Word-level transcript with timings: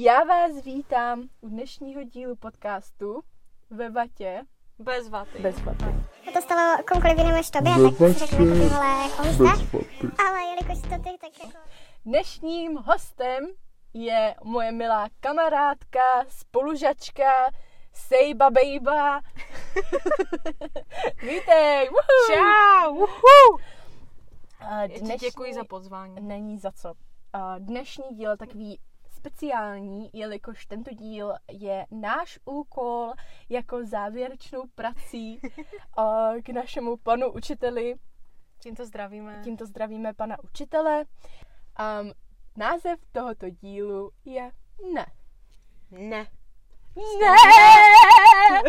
Já 0.00 0.24
vás 0.24 0.64
vítám 0.64 1.28
u 1.40 1.48
dnešního 1.48 2.02
dílu 2.02 2.36
podcastu 2.36 3.20
ve 3.70 3.90
vatě. 3.90 4.42
Bez 4.78 5.08
vaty. 5.08 5.38
Bez 5.38 5.60
vaty. 5.60 5.84
by 6.26 6.32
to 6.32 6.42
stalo 6.42 6.82
komukoliv 6.88 7.18
jinému 7.18 7.36
než 7.36 7.50
tobě, 7.50 7.72
tak 7.72 8.18
si 8.18 8.36
ty 8.36 8.36
vole 8.36 9.02
jako. 9.02 9.22
Ale 10.26 10.42
jelikož 10.42 10.82
to 10.82 10.88
ty, 10.88 11.18
tak 11.20 11.44
jako... 11.44 11.58
Dnešním 12.04 12.76
hostem 12.76 13.46
je 13.94 14.34
moje 14.44 14.72
milá 14.72 15.08
kamarádka, 15.20 16.24
spolužačka, 16.28 17.32
Sejba 17.92 18.50
Bejba. 18.50 19.20
Vítej! 21.22 21.88
Woohoo! 21.88 22.34
Čau! 22.34 22.94
Uhu. 22.94 23.58
A 24.60 24.82
Já 24.82 24.88
ti 24.88 25.16
děkuji 25.18 25.54
za 25.54 25.64
pozvání. 25.64 26.14
Není 26.20 26.58
za 26.58 26.72
co. 26.72 26.94
A 27.32 27.58
Dnešní 27.58 28.16
díl 28.16 28.30
je 28.30 28.36
takový 28.36 28.78
speciální, 29.18 30.10
jelikož 30.12 30.66
tento 30.66 30.90
díl 30.90 31.34
je 31.50 31.86
náš 31.90 32.38
úkol 32.44 33.12
jako 33.48 33.84
závěrečnou 33.84 34.62
prací 34.74 35.40
a, 35.96 36.30
k 36.42 36.48
našemu 36.48 36.96
panu 36.96 37.32
učiteli. 37.32 37.94
Tímto 38.58 38.84
zdravíme. 38.84 39.40
Tímto 39.44 39.66
zdravíme 39.66 40.14
pana 40.14 40.36
učitele. 40.44 41.04
Um, 42.00 42.12
název 42.56 43.00
tohoto 43.12 43.50
dílu 43.50 44.10
je 44.24 44.50
Ne. 44.94 45.06
Ne. 45.90 46.26
Ne! 47.20 47.36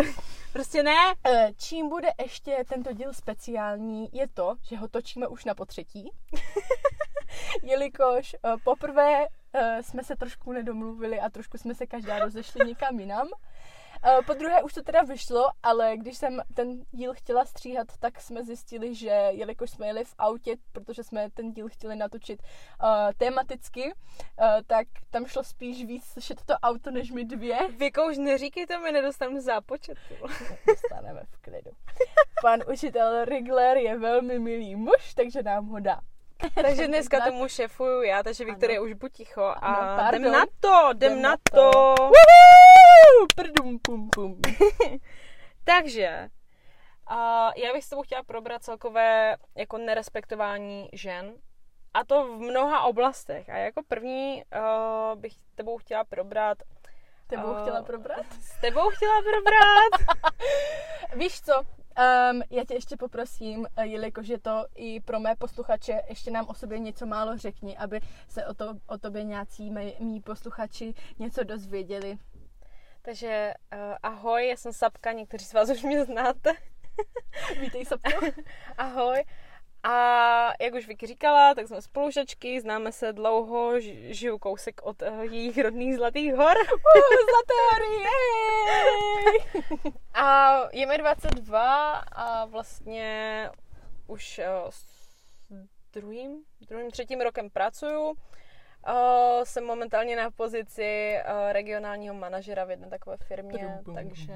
Prostě 0.53 0.83
ne. 0.83 1.13
Eh, 1.25 1.53
Čím 1.57 1.89
bude 1.89 2.09
ještě 2.23 2.63
tento 2.69 2.93
díl 2.93 3.13
speciální, 3.13 4.09
je 4.13 4.27
to, 4.27 4.55
že 4.61 4.77
ho 4.77 4.87
točíme 4.87 5.27
už 5.27 5.45
na 5.45 5.55
potřetí. 5.55 6.11
Jelikož 7.63 8.33
eh, 8.33 8.53
poprvé 8.63 9.27
eh, 9.53 9.83
jsme 9.83 10.03
se 10.03 10.15
trošku 10.15 10.51
nedomluvili 10.51 11.19
a 11.19 11.29
trošku 11.29 11.57
jsme 11.57 11.75
se 11.75 11.87
každá 11.87 12.19
rozešli 12.19 12.67
někam 12.67 12.99
jinam. 12.99 13.27
Eh, 14.03 14.21
Po 14.25 14.33
druhé 14.33 14.63
už 14.63 14.73
to 14.73 14.81
teda 14.81 15.01
vyšlo, 15.01 15.47
ale 15.63 15.97
když 15.97 16.17
jsem 16.17 16.41
ten 16.53 16.81
díl 16.91 17.13
chtěla 17.13 17.45
stříhat, 17.45 17.87
tak 17.99 18.21
jsme 18.21 18.43
zjistili, 18.43 18.95
že 18.95 19.09
jelikož 19.09 19.69
jsme 19.69 19.87
jeli 19.87 20.05
v 20.05 20.15
autě, 20.17 20.55
protože 20.71 21.03
jsme 21.03 21.29
ten 21.29 21.51
díl 21.51 21.69
chtěli 21.69 21.95
natočit 21.95 22.43
uh, 22.43 22.87
tematicky, 23.17 23.83
uh, 23.83 23.93
tak 24.67 24.87
tam 25.09 25.25
šlo 25.25 25.43
spíš 25.43 25.85
víc 25.85 26.05
slyšet 26.05 26.45
to 26.45 26.53
auto, 26.53 26.91
než 26.91 27.11
my 27.11 27.25
dvě. 27.25 27.57
Věko 27.77 28.07
už 28.07 28.17
neříkejte, 28.17 28.79
mi 28.79 28.91
nedostanu 28.91 29.41
zápočet. 29.41 29.97
Dostaneme 30.67 31.23
v 31.29 31.37
klidu. 31.37 31.71
Pan 32.41 32.59
učitel 32.73 33.25
Rigler 33.25 33.77
je 33.77 33.97
velmi 33.97 34.39
milý 34.39 34.75
muž, 34.75 35.13
takže 35.15 35.43
nám 35.43 35.67
ho 35.67 35.79
dá. 35.79 36.01
Takže 36.55 36.87
dneska 36.87 37.19
tomu 37.19 37.47
šefuju 37.47 38.01
já, 38.01 38.23
takže 38.23 38.45
Viktorie 38.45 38.79
už 38.79 38.93
buď 38.93 39.11
ticho 39.11 39.43
a 39.43 39.95
pardon. 39.97 40.21
jdem 40.21 40.31
na 40.31 40.45
to, 40.59 40.89
jdem 40.93 41.21
na 41.21 41.35
to. 41.51 41.71
Woohoo! 41.99 43.27
Prdum, 43.35 43.79
pum, 43.79 44.09
pum. 44.09 44.41
Takže 45.63 46.29
a 47.07 47.49
já 47.55 47.73
bych 47.73 47.85
s 47.85 47.89
tebou 47.89 48.03
chtěla 48.03 48.23
probrat 48.23 48.63
celkové 48.63 49.37
jako 49.55 49.77
nerespektování 49.77 50.89
žen. 50.93 51.33
A 51.93 52.03
to 52.03 52.23
v 52.23 52.39
mnoha 52.39 52.83
oblastech. 52.83 53.49
A 53.49 53.57
jako 53.57 53.81
první 53.87 54.43
uh, 54.55 55.19
bych 55.19 55.33
tebou 55.55 55.77
chtěla 55.77 56.03
probrat 56.03 56.57
Tebou 57.29 57.55
Eh, 57.55 57.61
chtěla 57.61 57.83
probrat? 57.83 58.25
S 58.41 58.61
tebou 58.61 58.89
chtěla 58.89 59.21
probrat. 59.21 60.17
Víš 61.15 61.41
co, 61.41 61.53
um, 61.99 62.41
já 62.49 62.65
tě 62.65 62.73
ještě 62.73 62.97
poprosím, 62.97 63.67
eh, 63.75 63.85
jelikož 63.85 64.27
je 64.27 64.39
to 64.39 64.65
i 64.75 64.99
pro 64.99 65.19
mé 65.19 65.35
posluchače, 65.35 66.01
ještě 66.09 66.31
nám 66.31 66.45
o 66.49 66.53
sobě 66.53 66.79
něco 66.79 67.05
málo 67.05 67.37
řekni, 67.37 67.77
aby 67.77 67.99
se 68.27 68.45
o, 68.45 68.53
to, 68.53 68.73
o 68.87 68.97
tobě 68.97 69.23
nějací 69.23 69.71
mý, 69.71 69.95
mý 69.99 70.21
posluchači 70.21 70.93
něco 71.19 71.43
dozvěděli. 71.43 72.17
Takže 73.01 73.53
uh, 73.73 73.79
ahoj, 74.03 74.47
já 74.47 74.55
jsem 74.55 74.73
Sapka, 74.73 75.11
někteří 75.11 75.45
z 75.45 75.53
vás 75.53 75.69
už 75.69 75.83
mě 75.83 76.05
znáte. 76.05 76.53
Vítej, 77.61 77.85
Sapko. 77.85 78.25
Ahoj. 78.77 79.23
A 79.83 80.63
jak 80.63 80.73
už 80.73 80.87
Vicky 80.87 81.07
říkala, 81.07 81.55
tak 81.55 81.67
jsme 81.67 81.81
spolužačky, 81.81 82.61
známe 82.61 82.91
se 82.91 83.13
dlouho, 83.13 83.79
žiju 83.79 84.37
kousek 84.37 84.81
od 84.83 85.01
uh, 85.01 85.21
jejich 85.21 85.57
rodných 85.57 85.95
Zlatých 85.95 86.33
hor. 86.33 86.57
Uh, 86.95 87.01
Zlaté 87.29 87.53
hory, 87.71 88.03
jej! 88.03 89.93
A 90.13 90.59
je 90.71 90.85
mi 90.85 90.97
22 90.97 91.93
a 92.11 92.45
vlastně 92.45 93.49
už 94.07 94.39
uh, 94.39 94.69
s 94.69 94.85
druhým, 95.93 96.43
druhým, 96.67 96.91
třetím 96.91 97.21
rokem 97.21 97.49
pracuju. 97.49 98.09
Uh, 98.09 98.15
jsem 99.43 99.65
momentálně 99.65 100.15
na 100.15 100.31
pozici 100.31 101.15
uh, 101.17 101.51
regionálního 101.51 102.15
manažera 102.15 102.65
v 102.65 102.69
jedné 102.69 102.89
takové 102.89 103.17
firmě, 103.17 103.79
takže, 103.95 104.33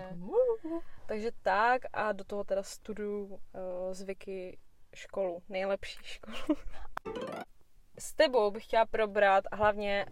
takže 1.06 1.31
tak 1.42 1.81
a 1.94 2.12
do 2.12 2.24
toho 2.24 2.44
teda 2.44 2.64
studuju 2.64 3.25
uh, 3.25 3.40
z 3.92 4.02
Vicky 4.02 4.58
školu, 4.94 5.44
nejlepší 5.50 6.00
školu. 6.04 6.58
S 7.98 8.14
tebou 8.14 8.52
bych 8.52 8.64
chtěla 8.64 8.86
probrat 8.86 9.44
hlavně 9.52 10.06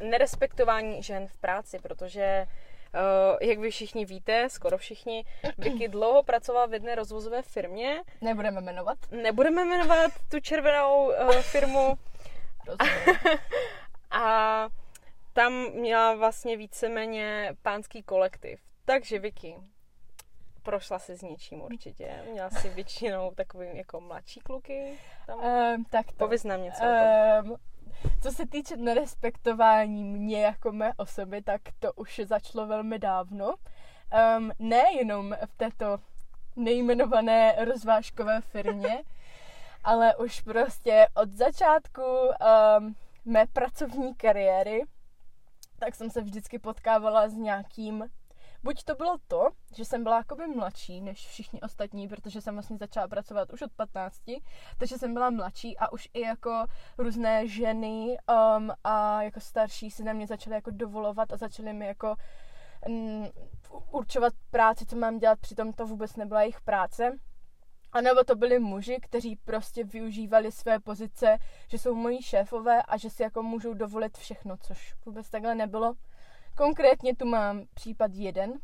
nerespektování 0.00 1.02
žen 1.02 1.28
v 1.28 1.36
práci, 1.36 1.78
protože 1.78 2.46
Uh, 2.94 3.48
jak 3.48 3.58
vy 3.58 3.70
všichni 3.70 4.04
víte, 4.04 4.48
skoro 4.50 4.78
všichni, 4.78 5.24
Vicky 5.58 5.88
dlouho 5.88 6.22
pracovala 6.22 6.66
v 6.66 6.72
jedné 6.72 6.94
rozvozové 6.94 7.42
firmě. 7.42 8.02
Nebudeme 8.20 8.60
jmenovat. 8.60 8.98
Nebudeme 9.10 9.64
jmenovat 9.64 10.12
tu 10.28 10.40
červenou 10.40 11.06
uh, 11.06 11.32
firmu. 11.40 11.98
A 14.10 14.68
tam 15.32 15.52
měla 15.72 16.14
vlastně 16.14 16.56
víceméně 16.56 17.54
pánský 17.62 18.02
kolektiv. 18.02 18.60
Takže 18.84 19.18
Vicky, 19.18 19.56
prošla 20.62 20.98
si 20.98 21.16
s 21.16 21.22
něčím 21.22 21.62
určitě. 21.62 22.24
Měla 22.32 22.50
si 22.50 22.68
většinou 22.68 23.30
takový 23.34 23.66
jako 23.72 24.00
mladší 24.00 24.40
kluky. 24.40 24.98
Tam. 25.26 25.38
Um, 25.38 25.84
tak 25.84 26.06
to. 26.06 26.12
Pověz 26.12 26.44
nám 26.44 26.62
něco 26.62 26.82
o 26.82 26.86
tom. 26.86 27.50
Um, 27.50 27.56
co 28.22 28.30
se 28.30 28.46
týče 28.46 28.76
nerespektování 28.76 30.04
mě 30.04 30.42
jako 30.42 30.72
mé 30.72 30.92
osoby, 30.96 31.42
tak 31.42 31.60
to 31.78 31.92
už 31.92 32.20
začalo 32.24 32.66
velmi 32.66 32.98
dávno. 32.98 33.54
Um, 34.36 34.52
nejenom 34.58 35.36
v 35.46 35.56
této 35.56 35.98
nejmenované 36.56 37.56
rozvážkové 37.64 38.40
firmě, 38.40 39.02
ale 39.84 40.16
už 40.16 40.40
prostě 40.40 41.08
od 41.14 41.30
začátku 41.30 42.02
um, 42.02 42.94
mé 43.24 43.46
pracovní 43.52 44.14
kariéry, 44.14 44.82
tak 45.78 45.94
jsem 45.94 46.10
se 46.10 46.20
vždycky 46.20 46.58
potkávala 46.58 47.28
s 47.28 47.34
nějakým 47.34 48.04
Buď 48.62 48.84
to 48.84 48.94
bylo 48.94 49.16
to, 49.28 49.48
že 49.76 49.84
jsem 49.84 50.02
byla 50.02 50.16
jakoby 50.16 50.46
mladší 50.46 51.00
než 51.00 51.26
všichni 51.26 51.60
ostatní, 51.60 52.08
protože 52.08 52.40
jsem 52.40 52.54
vlastně 52.54 52.76
začala 52.76 53.08
pracovat 53.08 53.52
už 53.52 53.62
od 53.62 53.72
15, 53.72 54.20
takže 54.78 54.98
jsem 54.98 55.14
byla 55.14 55.30
mladší 55.30 55.78
a 55.78 55.92
už 55.92 56.08
i 56.14 56.20
jako 56.20 56.66
různé 56.98 57.48
ženy 57.48 58.16
um, 58.56 58.70
a 58.84 59.22
jako 59.22 59.40
starší 59.40 59.90
si 59.90 60.04
na 60.04 60.12
mě 60.12 60.26
začaly 60.26 60.56
jako 60.56 60.70
dovolovat 60.70 61.32
a 61.32 61.36
začaly 61.36 61.72
mi 61.72 61.86
jako 61.86 62.16
mm, 62.88 63.26
určovat 63.90 64.32
práci, 64.50 64.86
co 64.86 64.96
mám 64.96 65.18
dělat, 65.18 65.38
přitom 65.40 65.72
to 65.72 65.86
vůbec 65.86 66.16
nebyla 66.16 66.40
jejich 66.40 66.60
práce. 66.60 67.18
A 67.92 68.00
nebo 68.00 68.24
to 68.24 68.34
byli 68.36 68.58
muži, 68.58 68.98
kteří 69.02 69.36
prostě 69.36 69.84
využívali 69.84 70.52
své 70.52 70.80
pozice, 70.80 71.38
že 71.68 71.78
jsou 71.78 71.94
moji 71.94 72.22
šéfové 72.22 72.82
a 72.82 72.96
že 72.96 73.10
si 73.10 73.22
jako 73.22 73.42
můžou 73.42 73.74
dovolit 73.74 74.18
všechno, 74.18 74.56
což 74.56 74.94
vůbec 75.06 75.30
takhle 75.30 75.54
nebylo. 75.54 75.94
Konkrétně 76.56 77.16
tu 77.16 77.26
mám 77.26 77.62
případ 77.74 78.10
jeden 78.14 78.50
uh, 78.50 78.56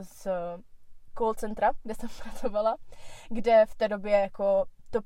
z 0.00 0.26
call 1.18 1.34
centra, 1.34 1.72
kde 1.82 1.94
jsem 1.94 2.08
pracovala, 2.22 2.76
kde 3.28 3.66
v 3.68 3.74
té 3.74 3.88
době 3.88 4.12
jako 4.12 4.64
to 4.90 5.00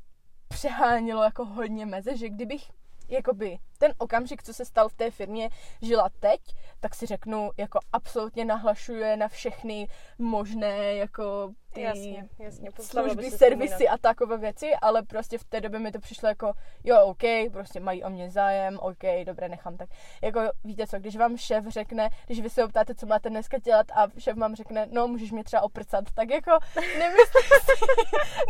přehánělo 0.49 1.22
jako 1.22 1.44
hodně 1.44 1.87
meze, 1.87 2.16
že 2.16 2.28
kdybych 2.28 2.71
jakoby 3.09 3.59
ten 3.82 3.93
okamžik, 3.98 4.43
co 4.43 4.54
se 4.54 4.65
stal 4.65 4.88
v 4.88 4.94
té 4.94 5.10
firmě, 5.10 5.48
žila 5.82 6.09
teď, 6.20 6.41
tak 6.81 6.94
si 6.94 7.06
řeknu, 7.06 7.50
jako 7.56 7.78
absolutně 7.93 8.44
nahlašuje 8.44 9.17
na 9.17 9.29
všechny 9.29 9.88
možné 10.19 10.94
jako 10.94 11.52
ty 11.73 11.82
Jasně, 11.82 12.29
jasně. 12.38 12.70
služby, 12.81 13.31
se 13.31 13.38
servisy 13.38 13.69
vzpomínat. 13.69 13.94
a 13.94 13.99
takové 13.99 14.38
věci, 14.38 14.70
ale 14.82 15.02
prostě 15.02 15.38
v 15.38 15.44
té 15.44 15.61
době 15.61 15.79
mi 15.79 15.93
to 15.93 15.99
přišlo 15.99 16.29
jako, 16.29 16.52
jo, 16.84 17.05
OK, 17.05 17.52
prostě 17.52 17.81
mají 17.81 18.05
o 18.05 18.11
mě 18.11 18.31
zájem, 18.31 18.79
OK, 18.79 19.25
dobré, 19.25 19.49
nechám 19.49 19.76
tak. 19.76 19.88
Jako, 20.23 20.40
víte 20.64 20.87
co, 20.87 20.99
když 20.99 21.17
vám 21.17 21.37
šéf 21.37 21.64
řekne, 21.69 22.08
když 22.26 22.40
vy 22.40 22.50
se 22.50 22.64
optáte, 22.64 22.94
co 22.94 23.06
máte 23.06 23.31
dneska 23.31 23.58
dělat 23.58 23.87
a 23.94 24.06
šéf 24.19 24.37
vám 24.37 24.55
řekne, 24.55 24.87
no, 24.90 25.08
můžeš 25.08 25.31
mě 25.32 25.44
třeba 25.44 25.62
oprcat, 25.62 26.05
tak 26.14 26.31
jako 26.31 26.50
nemyslím 26.99 27.58
si, 27.64 27.84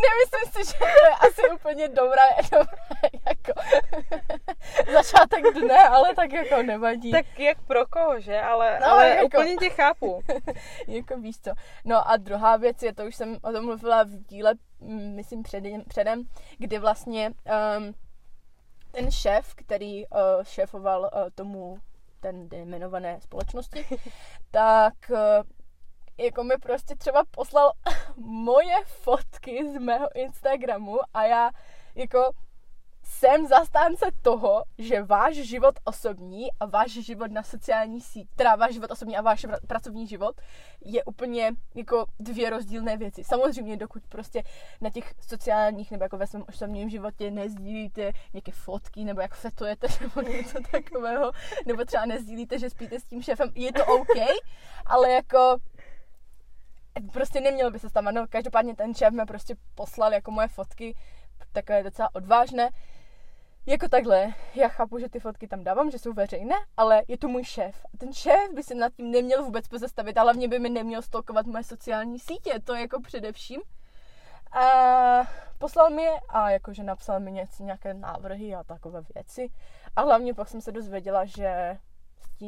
nemyslím 0.06 0.52
si, 0.52 0.72
že 0.72 0.78
to 0.78 0.84
je 0.84 1.14
asi 1.28 1.54
úplně 1.54 1.88
dobré, 1.88 2.28
dobré 2.52 3.20
jako 3.28 3.52
začátek 4.92 5.21
dne, 5.54 5.78
ale 5.88 6.14
tak 6.14 6.32
jako 6.32 6.62
nevadí. 6.62 7.10
Tak 7.10 7.38
jak 7.38 7.62
pro 7.62 7.86
koho, 7.86 8.20
že? 8.20 8.40
Ale, 8.40 8.78
No, 8.80 8.86
ale 8.86 9.08
jako- 9.08 9.26
úplně 9.26 9.56
tě 9.56 9.70
chápu. 9.70 10.22
jako 10.86 11.16
víš 11.16 11.40
co. 11.40 11.50
No 11.84 12.08
a 12.10 12.16
druhá 12.16 12.56
věc 12.56 12.82
je, 12.82 12.94
to 12.94 13.04
už 13.06 13.16
jsem 13.16 13.36
o 13.42 13.52
tom 13.52 13.64
mluvila 13.64 14.02
v 14.02 14.26
díle, 14.28 14.54
mm, 14.80 15.14
myslím 15.16 15.42
předem, 15.42 15.82
předem 15.88 16.24
kdy 16.58 16.78
vlastně 16.78 17.30
um, 17.78 17.94
ten 18.92 19.10
šéf, 19.10 19.54
který 19.54 20.06
uh, 20.06 20.18
šéfoval 20.42 21.00
uh, 21.00 21.30
tomu 21.34 21.78
ten 22.20 22.48
jmenované 22.52 23.20
společnosti, 23.20 23.86
tak 24.50 24.94
eh, 25.10 25.42
jako 26.24 26.44
mi 26.44 26.54
prostě 26.58 26.94
třeba 26.96 27.24
poslal 27.30 27.72
moje 28.16 28.74
fotky 28.84 29.72
z 29.72 29.78
mého 29.78 30.08
Instagramu 30.16 30.98
a 31.14 31.24
já 31.24 31.50
jako 31.94 32.32
jsem 33.12 33.46
zastánce 33.46 34.06
toho, 34.22 34.64
že 34.78 35.02
váš 35.02 35.34
život 35.34 35.74
osobní 35.84 36.52
a 36.60 36.66
váš 36.66 36.90
život 36.90 37.30
na 37.30 37.42
sociální 37.42 38.00
síť, 38.00 38.28
teda 38.36 38.56
váš 38.56 38.72
život 38.72 38.90
osobní 38.90 39.16
a 39.16 39.22
váš 39.22 39.46
pracovní 39.66 40.06
život 40.06 40.40
je 40.84 41.04
úplně 41.04 41.52
jako 41.74 42.06
dvě 42.20 42.50
rozdílné 42.50 42.96
věci. 42.96 43.24
Samozřejmě, 43.24 43.76
dokud 43.76 44.02
prostě 44.08 44.42
na 44.80 44.90
těch 44.90 45.14
sociálních 45.20 45.90
nebo 45.90 46.04
jako 46.04 46.16
ve 46.16 46.26
svém 46.26 46.44
osobním 46.48 46.90
životě 46.90 47.30
nezdílíte 47.30 48.12
nějaké 48.32 48.52
fotky 48.52 49.04
nebo 49.04 49.20
jak 49.20 49.34
fetujete 49.34 49.86
nebo 50.00 50.28
něco 50.28 50.58
takového, 50.70 51.32
nebo 51.66 51.84
třeba 51.84 52.06
nezdílíte, 52.06 52.58
že 52.58 52.70
spíte 52.70 53.00
s 53.00 53.04
tím 53.04 53.22
šéfem, 53.22 53.50
je 53.54 53.72
to 53.72 53.86
OK, 53.86 54.16
ale 54.86 55.12
jako 55.12 55.56
prostě 57.12 57.40
nemělo 57.40 57.70
by 57.70 57.78
se 57.78 57.90
tam, 57.90 58.04
no 58.04 58.26
každopádně 58.28 58.76
ten 58.76 58.94
šéf 58.94 59.14
mi 59.14 59.26
prostě 59.26 59.56
poslal 59.74 60.12
jako 60.12 60.30
moje 60.30 60.48
fotky, 60.48 60.96
takové 61.52 61.82
docela 61.82 62.08
odvážné, 62.14 62.70
jako 63.66 63.88
takhle, 63.88 64.34
já 64.54 64.68
chápu, 64.68 64.98
že 64.98 65.08
ty 65.08 65.20
fotky 65.20 65.48
tam 65.48 65.64
dávám, 65.64 65.90
že 65.90 65.98
jsou 65.98 66.12
veřejné, 66.12 66.54
ale 66.76 67.02
je 67.08 67.18
to 67.18 67.28
můj 67.28 67.44
šéf. 67.44 67.84
A 67.94 67.96
ten 67.98 68.12
šéf 68.12 68.52
by 68.54 68.62
se 68.62 68.74
nad 68.74 68.92
tím 68.92 69.10
neměl 69.10 69.44
vůbec 69.44 69.68
pozastavit, 69.68 70.18
ale 70.18 70.34
mě 70.34 70.48
by 70.48 70.58
mi 70.58 70.68
neměl 70.70 71.02
stolkovat 71.02 71.46
moje 71.46 71.64
sociální 71.64 72.18
sítě, 72.18 72.60
to 72.64 72.74
jako 72.74 73.00
především. 73.00 73.60
A 74.52 74.64
poslal 75.58 75.90
mi 75.90 76.02
je 76.02 76.20
a 76.28 76.50
jakože 76.50 76.82
napsal 76.82 77.20
mi 77.20 77.32
něco, 77.32 77.62
nějaké 77.62 77.94
návrhy 77.94 78.54
a 78.54 78.64
takové 78.64 79.02
věci. 79.14 79.48
A 79.96 80.02
hlavně 80.02 80.34
pak 80.34 80.48
jsem 80.48 80.60
se 80.60 80.72
dozvěděla, 80.72 81.24
že 81.24 81.78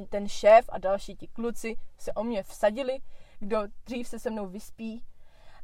ten 0.08 0.28
šéf 0.28 0.64
a 0.68 0.78
další 0.78 1.16
ti 1.16 1.28
kluci 1.28 1.76
se 1.98 2.12
o 2.12 2.24
mě 2.24 2.42
vsadili, 2.42 2.98
kdo 3.38 3.62
dřív 3.86 4.08
se 4.08 4.18
se 4.18 4.30
mnou 4.30 4.46
vyspí, 4.46 5.04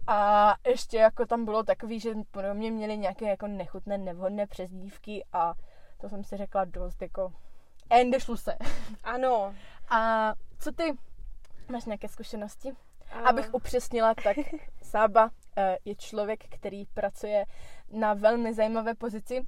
a 0.06 0.54
ještě 0.66 0.96
jako 0.96 1.26
tam 1.26 1.44
bylo 1.44 1.62
takový, 1.62 2.00
že 2.00 2.14
pro 2.30 2.54
mě 2.54 2.70
měli 2.70 2.98
nějaké 2.98 3.28
jako 3.28 3.46
nechutné, 3.46 3.98
nevhodné 3.98 4.46
přezdívky 4.46 5.24
a 5.32 5.54
to 6.00 6.08
jsem 6.08 6.24
si 6.24 6.36
řekla 6.36 6.64
dost 6.64 7.02
jako 7.02 7.32
ende 7.90 8.18
se. 8.34 8.56
Ano. 9.04 9.54
A 9.90 10.32
co 10.58 10.72
ty? 10.72 10.96
Máš 11.68 11.84
nějaké 11.84 12.08
zkušenosti? 12.08 12.72
A... 13.12 13.28
Abych 13.28 13.54
upřesnila, 13.54 14.14
tak 14.24 14.36
Sába 14.82 15.30
eh, 15.56 15.78
je 15.84 15.94
člověk, 15.94 16.44
který 16.48 16.86
pracuje 16.86 17.44
na 17.92 18.14
velmi 18.14 18.54
zajímavé 18.54 18.94
pozici. 18.94 19.46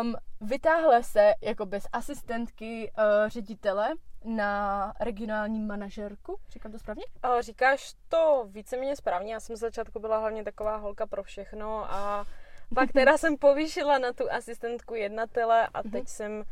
Um, 0.00 0.14
vytáhle 0.40 1.02
se 1.02 1.34
jako 1.42 1.66
bez 1.66 1.86
asistentky 1.92 2.92
uh, 2.98 3.28
ředitele 3.28 3.90
na 4.24 4.92
regionální 5.00 5.60
manažerku. 5.60 6.38
Říkám 6.48 6.72
to 6.72 6.78
správně? 6.78 7.04
A 7.22 7.40
říkáš 7.40 7.94
to 8.08 8.48
víceméně 8.50 8.96
správně. 8.96 9.32
Já 9.32 9.40
jsem 9.40 9.56
z 9.56 9.60
začátku 9.60 10.00
byla 10.00 10.18
hlavně 10.18 10.44
taková 10.44 10.76
holka 10.76 11.06
pro 11.06 11.22
všechno 11.22 11.92
a 11.92 12.26
pak 12.74 12.92
teda 12.92 13.18
jsem 13.18 13.36
povýšila 13.36 13.98
na 13.98 14.12
tu 14.12 14.32
asistentku 14.32 14.94
jednatele 14.94 15.68
a 15.74 15.82
mhm. 15.82 15.90
teď 15.90 16.08
jsem 16.08 16.44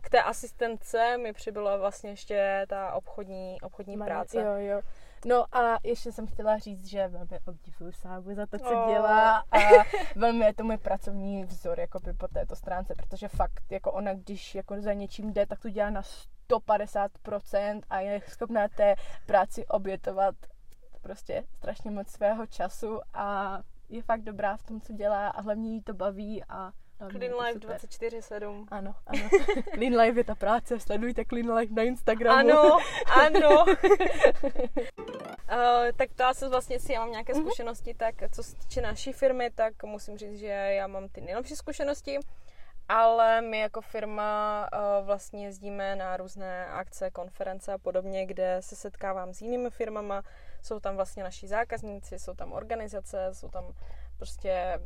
k 0.00 0.10
té 0.10 0.22
asistentce 0.22 1.18
mi 1.18 1.32
přibyla 1.32 1.76
vlastně 1.76 2.10
ještě 2.10 2.66
ta 2.68 2.92
obchodní, 2.92 3.60
obchodní 3.62 3.96
Man, 3.96 4.06
práce. 4.06 4.42
Jo, 4.42 4.52
jo. 4.56 4.80
No 5.26 5.56
a 5.56 5.78
ještě 5.82 6.12
jsem 6.12 6.26
chtěla 6.26 6.58
říct, 6.58 6.86
že 6.86 7.08
velmi 7.08 7.38
obdivuju 7.46 7.92
Sábu 7.92 8.34
za 8.34 8.46
to, 8.46 8.58
co 8.58 8.82
oh. 8.82 8.88
dělá 8.92 9.38
a 9.38 9.58
velmi 10.16 10.44
je 10.44 10.54
to 10.54 10.64
můj 10.64 10.76
pracovní 10.76 11.44
vzor 11.44 11.80
jakoby 11.80 12.12
po 12.12 12.28
této 12.28 12.56
stránce, 12.56 12.94
protože 12.94 13.28
fakt 13.28 13.72
jako 13.72 13.92
ona, 13.92 14.14
když 14.14 14.54
jako 14.54 14.80
za 14.80 14.92
něčím 14.92 15.32
jde, 15.32 15.46
tak 15.46 15.60
to 15.60 15.70
dělá 15.70 15.90
na 15.90 16.02
150% 16.50 17.80
a 17.90 18.00
je 18.00 18.20
schopná 18.28 18.68
té 18.68 18.94
práci 19.26 19.66
obětovat 19.66 20.34
prostě 21.02 21.44
strašně 21.56 21.90
moc 21.90 22.08
svého 22.08 22.46
času 22.46 23.00
a 23.14 23.60
je 23.88 24.02
fakt 24.02 24.22
dobrá 24.22 24.56
v 24.56 24.62
tom, 24.62 24.80
co 24.80 24.92
dělá 24.92 25.28
a 25.28 25.40
hlavně 25.40 25.74
jí 25.74 25.82
to 25.82 25.94
baví 25.94 26.44
a 26.48 26.72
Clean 27.08 27.32
Life 27.34 27.58
24-7. 27.58 28.66
Ano, 28.70 28.94
ano. 29.06 29.22
Clean 29.74 29.96
Life 29.96 30.20
je 30.20 30.24
ta 30.24 30.34
práce, 30.34 30.80
sledujte 30.80 31.24
Clean 31.24 31.52
Life 31.52 31.74
na 31.74 31.82
Instagramu. 31.82 32.38
Ano, 32.38 32.78
ano. 33.26 33.64
uh, 33.64 33.74
tak 35.96 36.08
to 36.16 36.24
asi 36.24 36.48
vlastně 36.48 36.80
si 36.80 36.92
já 36.92 37.00
mám 37.00 37.10
nějaké 37.10 37.32
mhm. 37.34 37.42
zkušenosti, 37.42 37.94
tak 37.94 38.14
co 38.32 38.42
se 38.42 38.56
týče 38.56 38.80
naší 38.80 39.12
firmy, 39.12 39.50
tak 39.54 39.82
musím 39.84 40.18
říct, 40.18 40.38
že 40.38 40.46
já 40.46 40.86
mám 40.86 41.08
ty 41.08 41.20
nejlepší 41.20 41.56
zkušenosti 41.56 42.18
ale 42.92 43.40
my 43.40 43.58
jako 43.58 43.80
firma 43.80 44.68
uh, 44.72 45.06
vlastně 45.06 45.44
jezdíme 45.44 45.96
na 45.96 46.16
různé 46.16 46.66
akce, 46.66 47.10
konference 47.10 47.72
a 47.72 47.78
podobně, 47.78 48.26
kde 48.26 48.56
se 48.60 48.76
setkávám 48.76 49.34
s 49.34 49.42
jinými 49.42 49.70
firmama. 49.70 50.22
Jsou 50.62 50.80
tam 50.80 50.96
vlastně 50.96 51.22
naši 51.22 51.48
zákazníci, 51.48 52.18
jsou 52.18 52.34
tam 52.34 52.52
organizace, 52.52 53.28
jsou 53.32 53.48
tam 53.48 53.64
prostě 54.16 54.80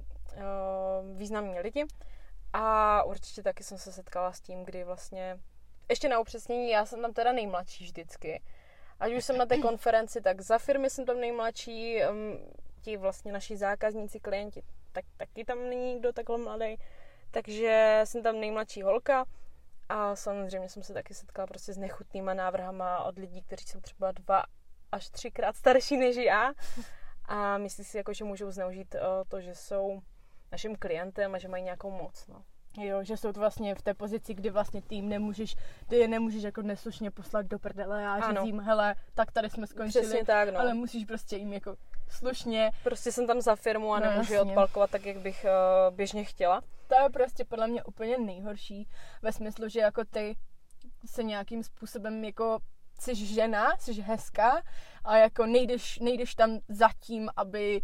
významní 1.17 1.61
lidi. 1.61 1.85
A 2.53 3.03
určitě 3.03 3.43
taky 3.43 3.65
jsem 3.65 3.79
se 3.79 3.93
setkala 3.93 4.33
s 4.33 4.41
tím, 4.41 4.65
kdy 4.65 4.85
vlastně, 4.85 5.39
ještě 5.89 6.09
na 6.09 6.21
upřesnění, 6.21 6.71
já 6.71 6.87
jsem 6.87 7.03
tam 7.03 7.13
teda 7.13 7.33
nejmladší 7.33 7.85
vždycky. 7.85 8.43
Ať 9.01 9.13
už 9.13 9.25
jsem 9.25 9.39
na 9.39 9.47
té 9.47 9.59
konferenci, 9.59 10.21
tak 10.21 10.41
za 10.41 10.59
firmy 10.59 10.91
jsem 10.91 11.05
tam 11.05 11.21
nejmladší, 11.21 12.01
um, 12.11 12.39
ti 12.83 12.97
vlastně 12.97 13.33
naši 13.33 13.57
zákazníci, 13.57 14.21
klienti, 14.21 14.63
tak 14.93 15.05
taky 15.17 15.45
tam 15.45 15.59
není 15.59 15.95
nikdo 15.95 16.13
takhle 16.13 16.39
mladý. 16.39 16.77
Takže 17.31 18.01
jsem 18.05 18.23
tam 18.23 18.41
nejmladší 18.41 18.83
holka 18.83 19.25
a 19.89 20.17
samozřejmě 20.17 20.69
jsem 20.69 20.83
se 20.83 20.95
taky 20.95 21.15
setkala 21.15 21.47
prostě 21.47 21.73
s 21.73 21.79
nechutnýma 21.79 22.35
návrhama 22.35 23.05
od 23.05 23.19
lidí, 23.19 23.43
kteří 23.43 23.67
jsou 23.67 23.81
třeba 23.81 24.13
dva 24.13 24.43
až 24.93 25.11
třikrát 25.11 25.57
starší 25.57 25.97
než 25.97 26.17
já 26.17 26.53
a 27.25 27.59
myslí 27.59 27.85
si, 27.85 27.97
jako, 27.97 28.13
že 28.13 28.25
můžou 28.25 28.51
zneužít 28.51 28.95
uh, 28.95 29.01
to, 29.29 29.41
že 29.41 29.55
jsou 29.55 30.01
naším 30.55 30.77
klientem 30.77 31.35
a 31.35 31.39
že 31.39 31.49
mají 31.49 31.63
nějakou 31.63 31.91
moc. 31.91 32.27
No. 32.27 32.43
Jo, 32.79 33.05
že 33.05 33.17
jsou 33.17 33.33
to 33.33 33.41
vlastně 33.41 33.75
v 33.75 33.83
té 33.83 33.95
pozici, 33.95 34.35
kdy 34.35 34.51
vlastně 34.51 34.83
tým 34.83 35.09
nemůžeš, 35.09 35.57
ty 35.89 35.97
je 35.97 36.09
nemůžeš 36.09 36.43
jako 36.43 36.63
neslušně 36.63 37.11
poslat 37.11 37.47
do 37.47 37.59
prdele 37.59 38.07
a 38.07 38.33
říct 38.33 38.45
jim, 38.45 38.61
hele, 38.61 38.95
tak 39.15 39.33
tady 39.33 39.51
jsme 39.51 39.67
skončili, 39.67 40.05
Přesně 40.05 40.25
tak, 40.25 40.49
no. 40.49 40.61
ale 40.61 40.75
musíš 40.75 41.05
prostě 41.05 41.37
jim 41.37 41.53
jako 41.53 41.77
slušně. 42.09 42.71
Prostě 42.85 43.13
jsem 43.13 43.27
tam 43.27 43.41
za 43.41 43.57
firmu 43.57 43.95
a 43.95 44.01
no, 44.01 44.07
nemůžu 44.07 44.33
jasně. 44.35 44.51
odpalkovat 44.51 44.91
tak, 44.91 45.07
jak 45.07 45.19
bych 45.19 45.47
uh, 45.89 45.97
běžně 45.97 46.25
chtěla. 46.25 46.61
To 46.89 46.95
je 47.03 47.11
prostě 47.11 47.45
podle 47.45 47.69
mě 47.69 47.85
úplně 47.85 48.19
nejhorší 48.19 48.89
ve 49.23 49.33
smyslu, 49.33 49.69
že 49.69 49.81
jako 49.81 50.05
ty 50.05 50.37
se 51.07 51.23
nějakým 51.23 51.63
způsobem 51.63 52.25
jako 52.25 52.59
jsi 53.01 53.15
žena, 53.15 53.77
jsi 53.79 53.93
hezká 54.01 54.63
a 55.05 55.17
jako 55.17 55.47
nejdeš, 55.47 55.99
nejdeš 55.99 56.35
tam 56.35 56.59
zatím, 56.69 57.29
aby 57.37 57.81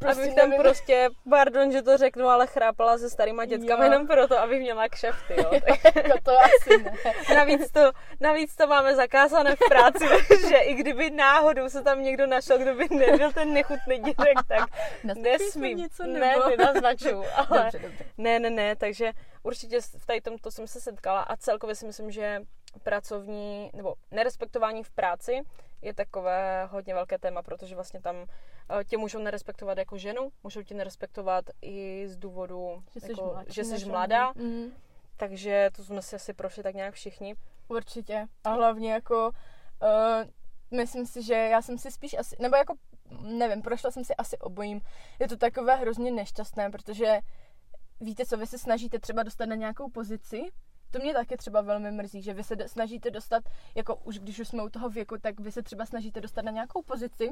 Prostě 0.00 0.22
abych 0.22 0.34
tam 0.34 0.52
prostě, 0.52 1.08
pardon, 1.30 1.72
že 1.72 1.82
to 1.82 1.96
řeknu, 1.96 2.28
ale 2.28 2.46
chrápala 2.46 2.98
se 2.98 3.10
starýma 3.10 3.44
dětkami 3.44 3.84
jo. 3.84 3.92
jenom 3.92 4.06
proto, 4.06 4.38
abych 4.38 4.60
měla 4.60 4.88
kšefty, 4.88 5.34
jo. 5.36 5.50
jako 5.94 6.18
to 6.22 6.32
asi 6.40 6.82
ne. 6.82 6.92
navíc, 7.34 7.70
to, 7.70 7.92
navíc 8.20 8.56
to 8.56 8.66
máme 8.66 8.94
zakázané 8.94 9.56
v 9.56 9.68
práci, 9.68 10.04
že 10.48 10.56
i 10.56 10.74
kdyby 10.74 11.10
náhodou 11.10 11.68
se 11.68 11.82
tam 11.82 12.02
někdo 12.02 12.26
našel, 12.26 12.58
kdo 12.58 12.74
by 12.74 12.88
nebyl 12.90 13.32
ten 13.32 13.52
nechutný 13.52 13.98
dětek, 13.98 14.34
tak 14.48 14.70
nesmím. 15.16 15.78
Něco 15.78 16.06
nebo? 16.06 16.48
Ne, 16.48 16.56
nenaznaču, 16.56 17.22
ale 17.36 17.62
dobře, 17.62 17.78
dobře. 17.78 18.04
ne, 18.18 18.38
ne, 18.38 18.50
ne, 18.50 18.76
takže 18.76 19.12
určitě 19.42 19.80
v 19.80 20.06
tady 20.06 20.20
tomto 20.20 20.50
jsem 20.50 20.66
se 20.66 20.80
setkala 20.80 21.20
a 21.20 21.36
celkově 21.36 21.74
si 21.74 21.86
myslím, 21.86 22.10
že 22.10 22.40
pracovní, 22.82 23.70
nebo 23.74 23.94
nerespektování 24.10 24.84
v 24.84 24.90
práci 24.90 25.40
je 25.82 25.94
takové 25.94 26.64
hodně 26.70 26.94
velké 26.94 27.18
téma, 27.18 27.42
protože 27.42 27.74
vlastně 27.74 28.00
tam 28.00 28.26
tě 28.84 28.98
můžou 28.98 29.18
nerespektovat 29.18 29.78
jako 29.78 29.98
ženu, 29.98 30.28
můžou 30.42 30.62
tě 30.62 30.74
nerespektovat 30.74 31.44
i 31.62 32.08
z 32.08 32.16
důvodu, 32.16 32.82
že 32.94 33.00
jsi, 33.00 33.10
jako, 33.10 33.24
mladší, 33.24 33.52
že 33.52 33.64
jsi 33.64 33.84
mladá. 33.84 34.32
Mm. 34.34 34.72
Takže 35.16 35.70
to 35.76 35.84
jsme 35.84 36.02
si 36.02 36.16
asi 36.16 36.32
prošli 36.32 36.62
tak 36.62 36.74
nějak 36.74 36.94
všichni. 36.94 37.34
Určitě. 37.68 38.26
A 38.44 38.50
hlavně 38.50 38.92
jako 38.92 39.30
uh, 39.82 40.78
myslím 40.78 41.06
si, 41.06 41.22
že 41.22 41.34
já 41.34 41.62
jsem 41.62 41.78
si 41.78 41.90
spíš 41.90 42.14
asi, 42.18 42.36
nebo 42.40 42.56
jako 42.56 42.74
nevím, 43.22 43.62
prošla 43.62 43.90
jsem 43.90 44.04
si 44.04 44.14
asi 44.14 44.38
obojím. 44.38 44.80
Je 45.18 45.28
to 45.28 45.36
takové 45.36 45.76
hrozně 45.76 46.10
nešťastné, 46.10 46.70
protože 46.70 47.20
víte 48.00 48.26
co, 48.26 48.36
vy 48.36 48.46
se 48.46 48.58
snažíte 48.58 48.98
třeba 48.98 49.22
dostat 49.22 49.46
na 49.46 49.54
nějakou 49.54 49.90
pozici 49.90 50.50
to 50.90 50.98
mě 50.98 51.14
taky 51.14 51.36
třeba 51.36 51.60
velmi 51.60 51.90
mrzí, 51.90 52.22
že 52.22 52.34
vy 52.34 52.44
se 52.44 52.56
snažíte 52.66 53.10
dostat, 53.10 53.44
jako 53.74 53.96
už 53.96 54.18
když 54.18 54.38
už 54.38 54.48
jsme 54.48 54.62
u 54.62 54.68
toho 54.68 54.90
věku, 54.90 55.18
tak 55.18 55.40
vy 55.40 55.52
se 55.52 55.62
třeba 55.62 55.86
snažíte 55.86 56.20
dostat 56.20 56.44
na 56.44 56.50
nějakou 56.50 56.82
pozici 56.82 57.30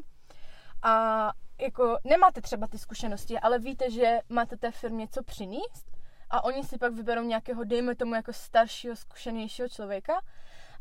a 0.83 1.33
jako 1.61 1.99
nemáte 2.05 2.41
třeba 2.41 2.67
ty 2.67 2.79
zkušenosti, 2.79 3.39
ale 3.39 3.59
víte, 3.59 3.91
že 3.91 4.19
máte 4.29 4.57
té 4.57 4.71
firmě 4.71 5.09
co 5.09 5.23
přinést 5.23 5.87
a 6.31 6.45
oni 6.45 6.65
si 6.65 6.79
pak 6.79 6.93
vyberou 6.93 7.23
nějakého, 7.23 7.65
dejme 7.65 7.95
tomu, 7.95 8.15
jako 8.15 8.33
staršího, 8.33 8.97
zkušenějšího 8.97 9.69
člověka 9.69 10.21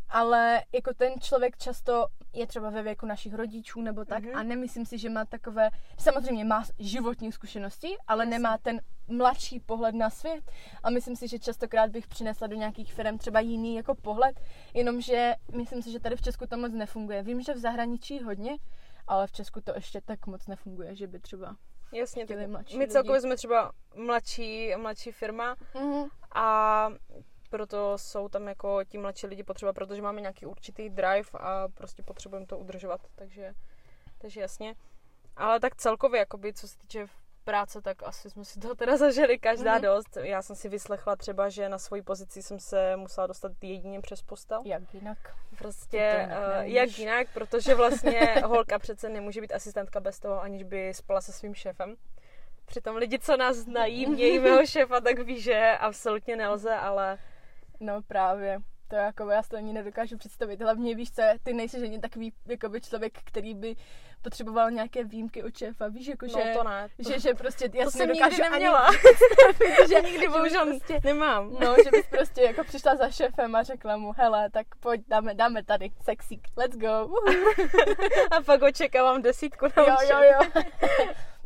ale 0.09 0.63
jako 0.73 0.93
ten 0.93 1.13
člověk 1.19 1.57
často 1.57 2.07
je 2.33 2.47
třeba 2.47 2.69
ve 2.69 2.81
věku 2.83 3.05
našich 3.05 3.33
rodičů 3.33 3.81
nebo 3.81 4.05
tak 4.05 4.23
Mhm. 4.23 4.35
a 4.35 4.43
nemyslím 4.43 4.85
si, 4.85 4.97
že 4.97 5.09
má 5.09 5.25
takové, 5.25 5.69
samozřejmě 5.97 6.45
má 6.45 6.63
životní 6.79 7.31
zkušenosti, 7.31 7.95
ale 8.07 8.25
nemá 8.25 8.57
ten 8.57 8.81
mladší 9.07 9.59
pohled 9.59 9.95
na 9.95 10.09
svět 10.09 10.51
a 10.83 10.89
myslím 10.89 11.15
si, 11.15 11.27
že 11.27 11.39
častokrát 11.39 11.91
bych 11.91 12.07
přinesla 12.07 12.47
do 12.47 12.55
nějakých 12.55 12.93
firm 12.93 13.17
třeba 13.17 13.39
jiný 13.39 13.75
jako 13.75 13.95
pohled, 13.95 14.39
jenomže 14.73 15.35
myslím 15.55 15.81
si, 15.81 15.91
že 15.91 15.99
tady 15.99 16.15
v 16.15 16.21
Česku 16.21 16.47
to 16.47 16.57
moc 16.57 16.71
nefunguje. 16.73 17.23
Vím, 17.23 17.41
že 17.41 17.53
v 17.53 17.57
zahraničí 17.57 18.23
hodně, 18.23 18.57
ale 19.07 19.27
v 19.27 19.31
Česku 19.31 19.61
to 19.61 19.71
ještě 19.75 20.01
tak 20.01 20.27
moc 20.27 20.47
nefunguje, 20.47 20.95
že 20.95 21.07
by 21.07 21.19
třeba 21.19 21.55
Jasně, 21.91 22.27
tak 22.27 22.47
mladší 22.47 22.77
my 22.77 22.83
lidi. 22.83 22.91
celkově 22.91 23.21
jsme 23.21 23.35
třeba 23.35 23.71
mladší, 23.95 24.75
mladší 24.77 25.11
firma 25.11 25.55
mm-hmm. 25.55 26.09
a 26.35 26.89
proto 27.49 27.97
jsou 27.97 28.29
tam 28.29 28.47
jako 28.47 28.83
ti 28.83 28.97
mladší 28.97 29.27
lidi 29.27 29.43
potřeba, 29.43 29.73
protože 29.73 30.01
máme 30.01 30.21
nějaký 30.21 30.45
určitý 30.45 30.89
drive 30.89 31.29
a 31.33 31.67
prostě 31.67 32.03
potřebujeme 32.03 32.45
to 32.45 32.57
udržovat, 32.57 33.01
takže, 33.15 33.53
takže 34.17 34.41
jasně. 34.41 34.75
Ale 35.35 35.59
tak 35.59 35.75
celkově, 35.75 36.19
jakoby, 36.19 36.53
co 36.53 36.67
se 36.67 36.77
týče 36.77 37.07
práce, 37.47 37.81
tak 37.81 38.03
asi 38.03 38.29
jsme 38.29 38.45
si 38.45 38.59
toho 38.59 38.75
teda 38.75 38.97
zažili 38.97 39.37
každá 39.39 39.73
Mhm. 39.73 39.81
dost. 39.81 40.17
Já 40.21 40.41
jsem 40.41 40.55
si 40.55 40.69
vyslechla 40.69 41.15
třeba, 41.15 41.49
že 41.49 41.69
na 41.69 41.77
svoji 41.77 42.01
pozici 42.01 42.43
jsem 42.43 42.59
se 42.59 42.95
musela 42.95 43.27
dostat 43.27 43.51
jedině 43.61 44.01
přes 44.01 44.21
postel. 44.21 44.61
Jak 44.65 44.93
jinak? 44.93 45.17
Prostě 45.57 46.11
To 46.15 46.19
jinak 46.21 46.57
uh, 46.57 46.63
jak 46.63 46.99
jinak, 46.99 47.27
protože 47.33 47.75
vlastně 47.75 48.19
holka 48.45 48.79
přece 48.79 49.09
nemůže 49.09 49.41
být 49.41 49.53
asistentka 49.53 49.99
bez 49.99 50.19
toho, 50.19 50.41
aniž 50.41 50.63
by 50.63 50.93
spala 50.93 51.21
se 51.21 51.31
svým 51.31 51.55
šéfem. 51.55 51.95
Přitom 52.65 52.95
lidi, 52.95 53.19
co 53.19 53.37
nás 53.37 53.55
znají, 53.57 54.05
mějí 54.05 54.39
mého 54.39 54.65
šéfa, 54.65 55.01
tak 55.01 55.19
ví, 55.19 55.41
že 55.41 55.77
absolutně 55.79 56.35
nelze, 56.35 56.73
ale 56.75 57.17
No 57.79 58.01
právě. 58.07 58.59
To 58.87 58.95
jako 58.95 59.29
já 59.29 59.43
si 59.43 59.49
to 59.49 59.57
ani 59.57 59.73
nedokážu 59.73 60.17
představit. 60.17 60.61
Hlavně 60.61 60.95
víš 60.95 61.11
co, 61.11 61.21
ty 61.43 61.53
nejsi 61.53 61.83
ani 61.83 61.99
takový 61.99 62.33
jakoby 62.45 62.81
člověk, 62.81 63.13
který 63.23 63.53
by 63.53 63.75
potřeboval 64.21 64.71
nějaké 64.71 65.03
výjimky 65.03 65.43
od 65.43 65.57
šéfa. 65.57 65.87
Víš, 65.87 66.07
jako, 66.07 66.25
no 66.25 66.31
že, 66.43 66.53
to 66.57 66.63
ne. 66.63 66.87
že, 66.99 67.19
že 67.19 67.33
prostě 67.33 67.69
já 67.73 67.85
to 67.85 67.91
si 67.91 67.97
jsem 67.97 68.07
nedokážu 68.07 68.31
nikdy 68.31 68.43
ani 68.43 68.51
neměla. 68.51 68.87
představit, 68.87 69.89
že, 69.89 70.01
nikdy 70.11 70.27
bohužel 70.27 70.65
prostě, 70.65 70.99
nemám. 71.03 71.53
No, 71.59 71.75
že 71.83 71.89
bys 71.91 72.07
prostě 72.09 72.41
jako 72.41 72.63
přišla 72.63 72.95
za 72.95 73.09
šéfem 73.09 73.55
a 73.55 73.63
řekla 73.63 73.97
mu, 73.97 74.13
hele, 74.17 74.49
tak 74.49 74.67
pojď, 74.79 75.01
dáme, 75.07 75.33
dáme 75.33 75.63
tady 75.63 75.91
sexík, 76.03 76.47
let's 76.57 76.77
go. 76.77 76.87
A 78.31 78.41
pak 78.45 78.61
očekávám 78.61 79.21
desítku 79.21 79.65
na 79.77 79.83
Jo, 79.83 79.95
účet. 80.03 80.13
jo, 80.55 80.61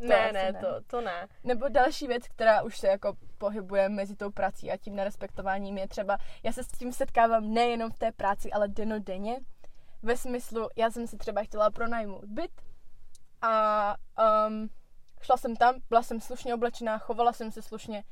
jo. 0.02 0.08
Ne, 0.08 0.32
ne, 0.32 0.52
ne. 0.52 0.60
to, 0.60 0.80
to 0.86 1.00
ne. 1.00 1.28
Nebo 1.44 1.68
další 1.68 2.06
věc, 2.06 2.28
která 2.28 2.62
už 2.62 2.78
se 2.78 2.88
jako 2.88 3.16
pohybuje 3.38 3.88
mezi 3.88 4.16
tou 4.16 4.30
prací 4.30 4.70
a 4.70 4.76
tím 4.76 4.96
nerespektováním 4.96 5.78
je 5.78 5.88
třeba, 5.88 6.18
já 6.42 6.52
se 6.52 6.64
s 6.64 6.68
tím 6.68 6.92
setkávám 6.92 7.54
nejenom 7.54 7.90
v 7.90 7.98
té 7.98 8.12
práci, 8.12 8.52
ale 8.52 8.68
denodenně. 8.68 9.40
Ve 10.02 10.16
smyslu, 10.16 10.68
já 10.76 10.90
jsem 10.90 11.06
si 11.06 11.16
třeba 11.16 11.42
chtěla 11.42 11.70
pronajmout 11.70 12.24
byt 12.24 12.50
a 13.42 13.96
um, 14.46 14.68
šla 15.20 15.36
jsem 15.36 15.56
tam, 15.56 15.74
byla 15.88 16.02
jsem 16.02 16.20
slušně 16.20 16.54
oblečená, 16.54 16.98
chovala 16.98 17.32
jsem 17.32 17.50
se 17.52 17.62
slušně 17.62 18.04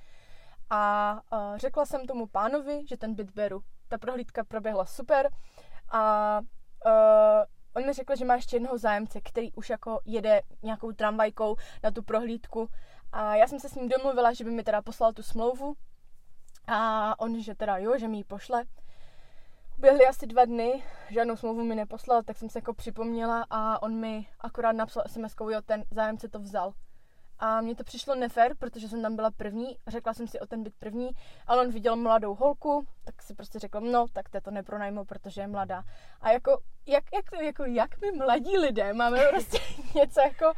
a 0.70 1.12
uh, 1.32 1.56
řekla 1.56 1.86
jsem 1.86 2.06
tomu 2.06 2.26
pánovi, 2.26 2.86
že 2.88 2.96
ten 2.96 3.14
byt 3.14 3.30
beru. 3.30 3.60
Ta 3.88 3.98
prohlídka 3.98 4.44
proběhla 4.44 4.84
super 4.84 5.30
a 5.90 6.40
uh, 6.86 6.92
on 7.76 7.86
mi 7.86 7.92
řekl, 7.92 8.16
že 8.16 8.24
má 8.24 8.34
ještě 8.34 8.56
jednoho 8.56 8.78
zájemce, 8.78 9.20
který 9.20 9.52
už 9.52 9.70
jako 9.70 10.00
jede 10.04 10.40
nějakou 10.62 10.92
tramvajkou 10.92 11.56
na 11.82 11.90
tu 11.90 12.02
prohlídku 12.02 12.68
a 13.12 13.36
já 13.36 13.46
jsem 13.46 13.60
se 13.60 13.68
s 13.68 13.74
ním 13.74 13.88
domluvila, 13.88 14.32
že 14.32 14.44
by 14.44 14.50
mi 14.50 14.62
teda 14.62 14.82
poslal 14.82 15.12
tu 15.12 15.22
smlouvu 15.22 15.76
a 16.66 17.20
on, 17.20 17.40
že 17.40 17.54
teda 17.54 17.76
jo, 17.78 17.98
že 17.98 18.08
mi 18.08 18.16
ji 18.16 18.24
pošle. 18.24 18.64
Běhly 19.78 20.06
asi 20.06 20.26
dva 20.26 20.44
dny, 20.44 20.84
žádnou 21.10 21.36
smlouvu 21.36 21.64
mi 21.64 21.74
neposlal, 21.74 22.22
tak 22.22 22.36
jsem 22.36 22.48
se 22.48 22.58
jako 22.58 22.74
připomněla 22.74 23.46
a 23.50 23.82
on 23.82 23.94
mi 23.94 24.26
akorát 24.40 24.72
napsal 24.72 25.04
sms 25.06 25.34
jo, 25.40 25.62
ten 25.62 25.84
zájemce 25.90 26.28
to 26.28 26.38
vzal. 26.38 26.72
A 27.42 27.60
mně 27.60 27.74
to 27.74 27.84
přišlo 27.84 28.14
nefér, 28.14 28.56
protože 28.58 28.88
jsem 28.88 29.02
tam 29.02 29.16
byla 29.16 29.30
první, 29.30 29.76
řekla 29.86 30.14
jsem 30.14 30.26
si 30.28 30.40
o 30.40 30.46
ten 30.46 30.62
byt 30.62 30.74
první, 30.78 31.10
ale 31.46 31.62
on 31.62 31.72
viděl 31.72 31.96
mladou 31.96 32.34
holku, 32.34 32.86
tak 33.04 33.22
si 33.22 33.34
prostě 33.34 33.58
řekl, 33.58 33.80
no, 33.80 34.06
tak 34.12 34.28
to 34.28 34.40
to 34.40 34.50
nepronajmu, 34.50 35.04
protože 35.04 35.40
je 35.40 35.46
mladá. 35.46 35.82
A 36.20 36.30
jako, 36.30 36.60
jak, 36.86 37.04
jak, 37.14 37.24
jako, 37.42 37.64
jak 37.64 38.00
my 38.00 38.12
mladí 38.12 38.58
lidé 38.58 38.92
máme 38.92 39.20
prostě 39.30 39.58
něco 39.94 40.20
jako, 40.20 40.52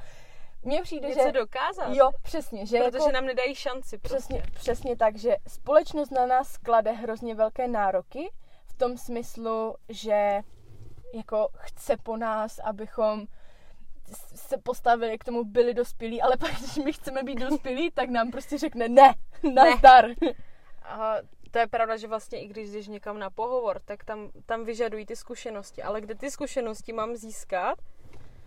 mně 0.63 0.83
přijde, 0.83 1.09
Něco 1.09 1.23
že... 1.23 1.33
dokázat. 1.33 1.95
Jo, 1.95 2.11
přesně, 2.23 2.67
že 2.67 2.79
Protože 2.79 2.99
jako, 2.99 3.11
nám 3.11 3.27
nedají 3.27 3.55
šanci 3.55 3.99
prostě. 3.99 4.17
přesně, 4.17 4.43
přesně 4.55 4.97
tak, 4.97 5.17
že 5.17 5.37
společnost 5.49 6.11
na 6.11 6.27
nás 6.27 6.57
klade 6.57 6.93
hrozně 6.93 7.35
velké 7.35 7.69
nároky 7.69 8.33
v 8.67 8.75
tom 8.75 8.99
smyslu, 8.99 9.77
že 9.89 10.41
jako 11.15 11.49
chce 11.57 11.97
po 11.97 12.17
nás, 12.17 12.59
abychom 12.59 13.27
se 14.35 14.59
postavili 14.59 15.19
k 15.19 15.25
tomu, 15.25 15.45
byli 15.45 15.75
dospělí, 15.75 16.23
ale 16.23 16.37
pak, 16.37 16.51
když 16.59 16.77
my 16.77 16.93
chceme 16.93 17.23
být 17.23 17.39
dospělí, 17.39 17.91
tak 17.91 18.09
nám 18.09 18.31
prostě 18.31 18.59
řekne 18.59 18.89
ne, 18.89 19.15
nazdar. 19.55 20.11
A 20.85 21.17
to 21.51 21.59
je 21.59 21.67
pravda, 21.67 21.97
že 21.97 22.09
vlastně 22.09 22.41
i 22.41 22.49
když 22.49 22.71
jdeš 22.71 22.89
někam 22.89 23.19
na 23.19 23.31
pohovor, 23.31 23.81
tak 23.85 24.05
tam, 24.05 24.31
tam 24.47 24.65
vyžadují 24.65 25.07
ty 25.07 25.17
zkušenosti. 25.17 25.83
Ale 25.83 26.01
kde 26.01 26.15
ty 26.15 26.31
zkušenosti 26.31 26.93
mám 26.93 27.17
získat? 27.17 27.79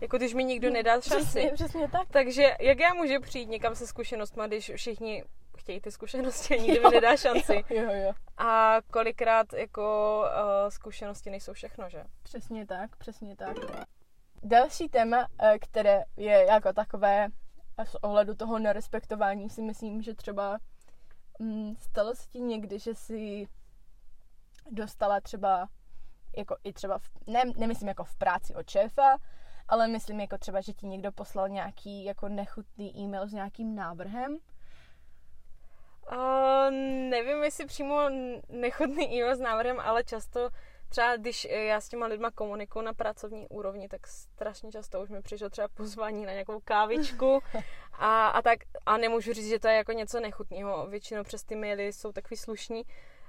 Jako 0.00 0.16
když 0.16 0.34
mi 0.34 0.44
nikdo 0.44 0.70
nedá 0.70 1.00
šanci. 1.00 1.24
Přesně, 1.24 1.52
přesně 1.54 1.88
tak. 1.88 2.08
Takže 2.10 2.56
jak 2.60 2.78
já 2.78 2.94
můžu 2.94 3.20
přijít 3.20 3.48
někam 3.48 3.74
se 3.74 3.86
zkušenostmi, 3.86 4.42
když 4.46 4.72
všichni 4.76 5.24
chtějí 5.58 5.80
ty 5.80 5.90
zkušenosti 5.90 6.54
a 6.54 6.62
nikdo 6.62 6.80
mi 6.88 6.94
nedá 6.94 7.16
šanci. 7.16 7.64
Jo, 7.70 7.82
jo, 7.82 7.92
jo. 7.92 8.12
A 8.38 8.78
kolikrát 8.92 9.52
jako 9.52 10.20
uh, 10.24 10.70
zkušenosti 10.70 11.30
nejsou 11.30 11.52
všechno, 11.52 11.88
že? 11.88 12.04
Přesně 12.22 12.66
tak, 12.66 12.96
přesně 12.96 13.36
tak. 13.36 13.56
Další 14.42 14.88
téma, 14.88 15.28
eh, 15.38 15.58
které 15.58 16.04
je 16.16 16.46
jako 16.46 16.72
takové 16.72 17.28
z 17.84 17.94
ohledu 17.94 18.34
toho 18.34 18.58
nerespektování 18.58 19.50
si 19.50 19.62
myslím, 19.62 20.02
že 20.02 20.14
třeba 20.14 20.58
mm, 21.38 21.76
stalo 21.76 22.14
se 22.14 22.28
ti 22.28 22.40
někdy, 22.40 22.78
že 22.78 22.94
si 22.94 23.48
dostala 24.70 25.20
třeba 25.20 25.68
jako 26.36 26.56
i 26.64 26.72
třeba, 26.72 26.98
v, 26.98 27.10
ne, 27.26 27.42
nemyslím 27.56 27.88
jako 27.88 28.04
v 28.04 28.16
práci 28.16 28.54
od 28.54 28.70
šéfa, 28.70 29.16
ale 29.68 29.88
myslím 29.88 30.20
jako 30.20 30.38
třeba, 30.38 30.60
že 30.60 30.72
ti 30.72 30.86
někdo 30.86 31.12
poslal 31.12 31.48
nějaký 31.48 32.04
jako 32.04 32.28
nechutný 32.28 32.96
e-mail 32.96 33.28
s 33.28 33.32
nějakým 33.32 33.74
návrhem. 33.74 34.38
Uh, 36.12 36.70
nevím, 37.10 37.44
jestli 37.44 37.66
přímo 37.66 38.00
n- 38.00 38.40
nechodný 38.48 39.14
e-mail 39.14 39.36
s 39.36 39.40
návrhem, 39.40 39.80
ale 39.80 40.04
často 40.04 40.50
třeba 40.88 41.16
když 41.16 41.46
eh, 41.50 41.64
já 41.64 41.80
s 41.80 41.88
těma 41.88 42.06
lidma 42.06 42.30
komunikuju 42.30 42.84
na 42.84 42.94
pracovní 42.94 43.48
úrovni, 43.48 43.88
tak 43.88 44.06
strašně 44.06 44.72
často 44.72 45.02
už 45.02 45.08
mi 45.08 45.22
přišlo 45.22 45.50
třeba 45.50 45.68
pozvání 45.68 46.26
na 46.26 46.32
nějakou 46.32 46.60
kávičku 46.60 47.40
a, 47.92 48.26
a 48.28 48.42
tak 48.42 48.58
a 48.86 48.96
nemůžu 48.96 49.32
říct, 49.32 49.48
že 49.48 49.58
to 49.58 49.68
je 49.68 49.74
jako 49.74 49.92
něco 49.92 50.20
nechutného. 50.20 50.86
Většinou 50.86 51.22
přes 51.22 51.44
ty 51.44 51.56
maily 51.56 51.92
jsou 51.92 52.12
takový 52.12 52.36
slušní, 52.36 52.82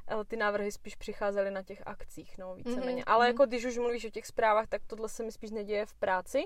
ale 0.07 0.25
ty 0.25 0.37
návrhy 0.37 0.71
spíš 0.71 0.95
přicházely 0.95 1.51
na 1.51 1.63
těch 1.63 1.83
akcích, 1.85 2.37
no 2.37 2.55
víceméně. 2.55 2.95
Mhm, 2.95 3.03
Ale 3.05 3.25
mhm. 3.25 3.33
jako 3.33 3.45
když 3.45 3.65
už 3.65 3.77
mluvíš 3.77 4.05
o 4.05 4.09
těch 4.09 4.25
zprávách, 4.25 4.67
tak 4.67 4.81
tohle 4.87 5.09
se 5.09 5.23
mi 5.23 5.31
spíš 5.31 5.51
neděje 5.51 5.85
v 5.85 5.93
práci, 5.93 6.45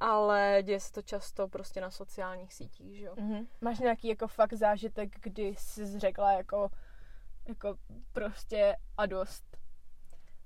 ale 0.00 0.58
děje 0.62 0.80
se 0.80 0.92
to 0.92 1.02
často 1.02 1.48
prostě 1.48 1.80
na 1.80 1.90
sociálních 1.90 2.54
sítích, 2.54 2.98
že 2.98 3.04
jo. 3.04 3.14
Mhm. 3.18 3.46
Máš 3.60 3.78
nějaký 3.78 4.08
jako 4.08 4.28
fakt 4.28 4.52
zážitek, 4.52 5.08
kdy 5.20 5.54
jsi 5.58 5.98
řekla 5.98 6.32
jako, 6.32 6.70
jako 7.48 7.76
prostě 8.12 8.76
a 8.96 9.06
dost? 9.06 9.44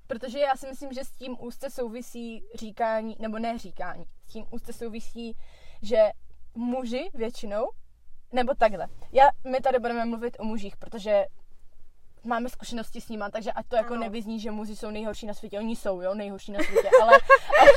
Protože 0.08 0.38
já 0.38 0.56
si 0.56 0.66
myslím, 0.68 0.92
že 0.92 1.04
s 1.04 1.10
tím 1.10 1.36
úzce 1.40 1.70
souvisí 1.70 2.44
říkání, 2.54 3.16
nebo 3.18 3.38
ne 3.38 3.58
říkání, 3.58 4.04
s 4.28 4.32
tím 4.32 4.44
úzce 4.50 4.72
souvisí, 4.72 5.36
že 5.82 5.98
muži 6.54 7.10
většinou, 7.14 7.68
nebo 8.32 8.54
takhle, 8.54 8.86
já, 9.12 9.28
my 9.44 9.60
tady 9.60 9.78
budeme 9.78 10.04
mluvit 10.04 10.36
o 10.40 10.44
mužích, 10.44 10.76
protože 10.76 11.24
máme 12.24 12.48
zkušenosti 12.48 13.00
s 13.00 13.08
nima, 13.08 13.30
takže 13.30 13.52
ať 13.52 13.66
to 13.68 13.76
jako 13.76 13.92
Ano. 13.94 14.02
nevyzní, 14.02 14.40
že 14.40 14.50
muži 14.50 14.76
jsou 14.76 14.90
nejhorší 14.90 15.26
na 15.26 15.34
světě, 15.34 15.58
oni 15.58 15.76
jsou, 15.76 16.00
jo, 16.00 16.14
nejhorší 16.14 16.52
na 16.52 16.60
světě, 16.62 16.90
ale, 17.02 17.12
ale, 17.60 17.70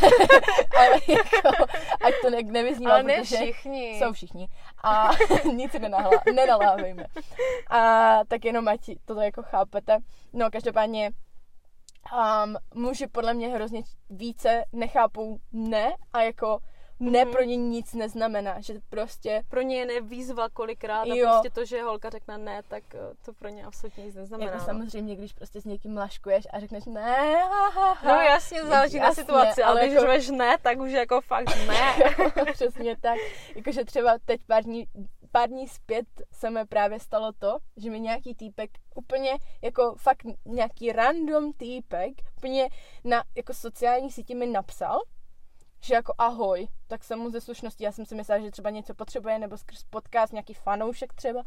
ale 0.88 1.00
jako, 1.08 1.66
ať 2.02 2.14
to 2.22 2.30
ne, 2.30 2.38
nevyznívá, 2.44 2.92
Ale 2.94 3.04
ne 3.04 3.16
protože 3.22 3.36
všichni. 3.36 4.00
jsou 4.00 4.14
všichni 4.14 4.48
a 4.84 5.10
nic 5.54 5.74
nenahla, 5.74 6.22
nenalávejme. 6.34 7.06
A 7.70 8.20
tak 8.28 8.46
jenom 8.46 8.68
ať 8.68 8.80
toto 9.06 9.22
jako 9.22 9.44
chápete. 9.44 9.98
No, 10.34 10.52
každopádně 10.52 11.12
um, 12.46 12.56
muži 12.84 13.08
podle 13.08 13.34
mě 13.34 13.50
hrozně 13.50 13.82
více 14.10 14.64
nechápou 14.74 15.38
ne 15.52 15.94
a 16.14 16.22
jako 16.22 16.60
ne 17.00 17.24
Mhm. 17.26 17.32
pro 17.34 17.44
ně 17.44 17.56
nic 17.56 17.94
neznamená, 17.94 18.62
že 18.62 18.74
prostě 18.90 19.44
pro 19.50 19.62
ně 19.62 19.78
je 19.80 19.86
nevýzva 19.86 20.50
kolikrát 20.50 21.02
a 21.02 21.06
Jo. 21.16 21.28
prostě 21.30 21.50
to, 21.50 21.66
že 21.66 21.82
holka 21.84 22.10
řekne 22.10 22.38
ne, 22.38 22.62
tak 22.68 22.84
eh, 22.96 23.00
to 23.26 23.34
pro 23.34 23.50
ně 23.50 23.66
absolutně 23.66 24.06
nic 24.06 24.16
neznamená. 24.16 24.52
jako 24.52 24.60
no. 24.60 24.66
samozřejmě, 24.66 25.16
když 25.16 25.34
prostě 25.34 25.62
s 25.62 25.66
někým 25.66 25.98
laškuješ 25.98 26.48
a 26.54 26.60
řekneš 26.60 26.86
ne, 26.86 27.36
ha, 27.36 27.70
ha, 27.70 27.94
ha. 27.94 28.16
No 28.16 28.22
jasně, 28.22 28.64
záleží 28.66 29.00
na 29.00 29.14
situaci, 29.14 29.64
ale 29.64 29.72
ale 29.72 29.82
když 29.82 29.94
jako- 29.94 30.06
řveš 30.06 30.30
ne, 30.30 30.58
tak 30.62 30.80
už 30.80 30.92
jako 30.92 31.22
fakt 31.22 31.68
ne. 31.68 31.94
Přesně 32.54 32.96
tak. 33.02 33.18
Jakože 33.56 33.86
třeba 33.86 34.18
teď 34.26 34.42
pár 34.48 34.64
dní, 34.64 34.86
pár 35.32 35.50
dní 35.50 35.68
zpět 35.68 36.08
se 36.32 36.50
mi 36.50 36.66
právě 36.66 37.00
stalo 37.00 37.32
to, 37.40 37.58
že 37.78 37.90
mi 37.90 38.00
nějaký 38.00 38.36
týpek 38.36 38.70
úplně 38.96 39.32
jako 39.62 39.96
fakt 39.98 40.24
nějaký 40.46 40.92
random 40.92 41.54
týpek 41.54 42.12
úplně 42.38 42.70
na 43.04 43.24
jako 43.36 43.54
sociální 43.54 44.12
síti 44.12 44.36
mi 44.36 44.46
napsal, 44.46 45.00
že 45.82 45.94
jako 45.94 46.14
ahoj, 46.18 46.68
tak 46.88 47.04
jsem 47.04 47.20
mu 47.20 47.30
ze 47.30 47.42
slušnosti, 47.42 47.84
já 47.84 47.92
jsem 47.92 48.06
si 48.06 48.16
myslela, 48.16 48.42
že 48.42 48.52
třeba 48.52 48.70
něco 48.70 48.94
potřebuje, 48.94 49.40
nebo 49.40 49.58
skrz 49.58 49.84
podcast, 49.84 50.34
nějaký 50.34 50.54
fanoušek 50.54 51.14
třeba. 51.14 51.44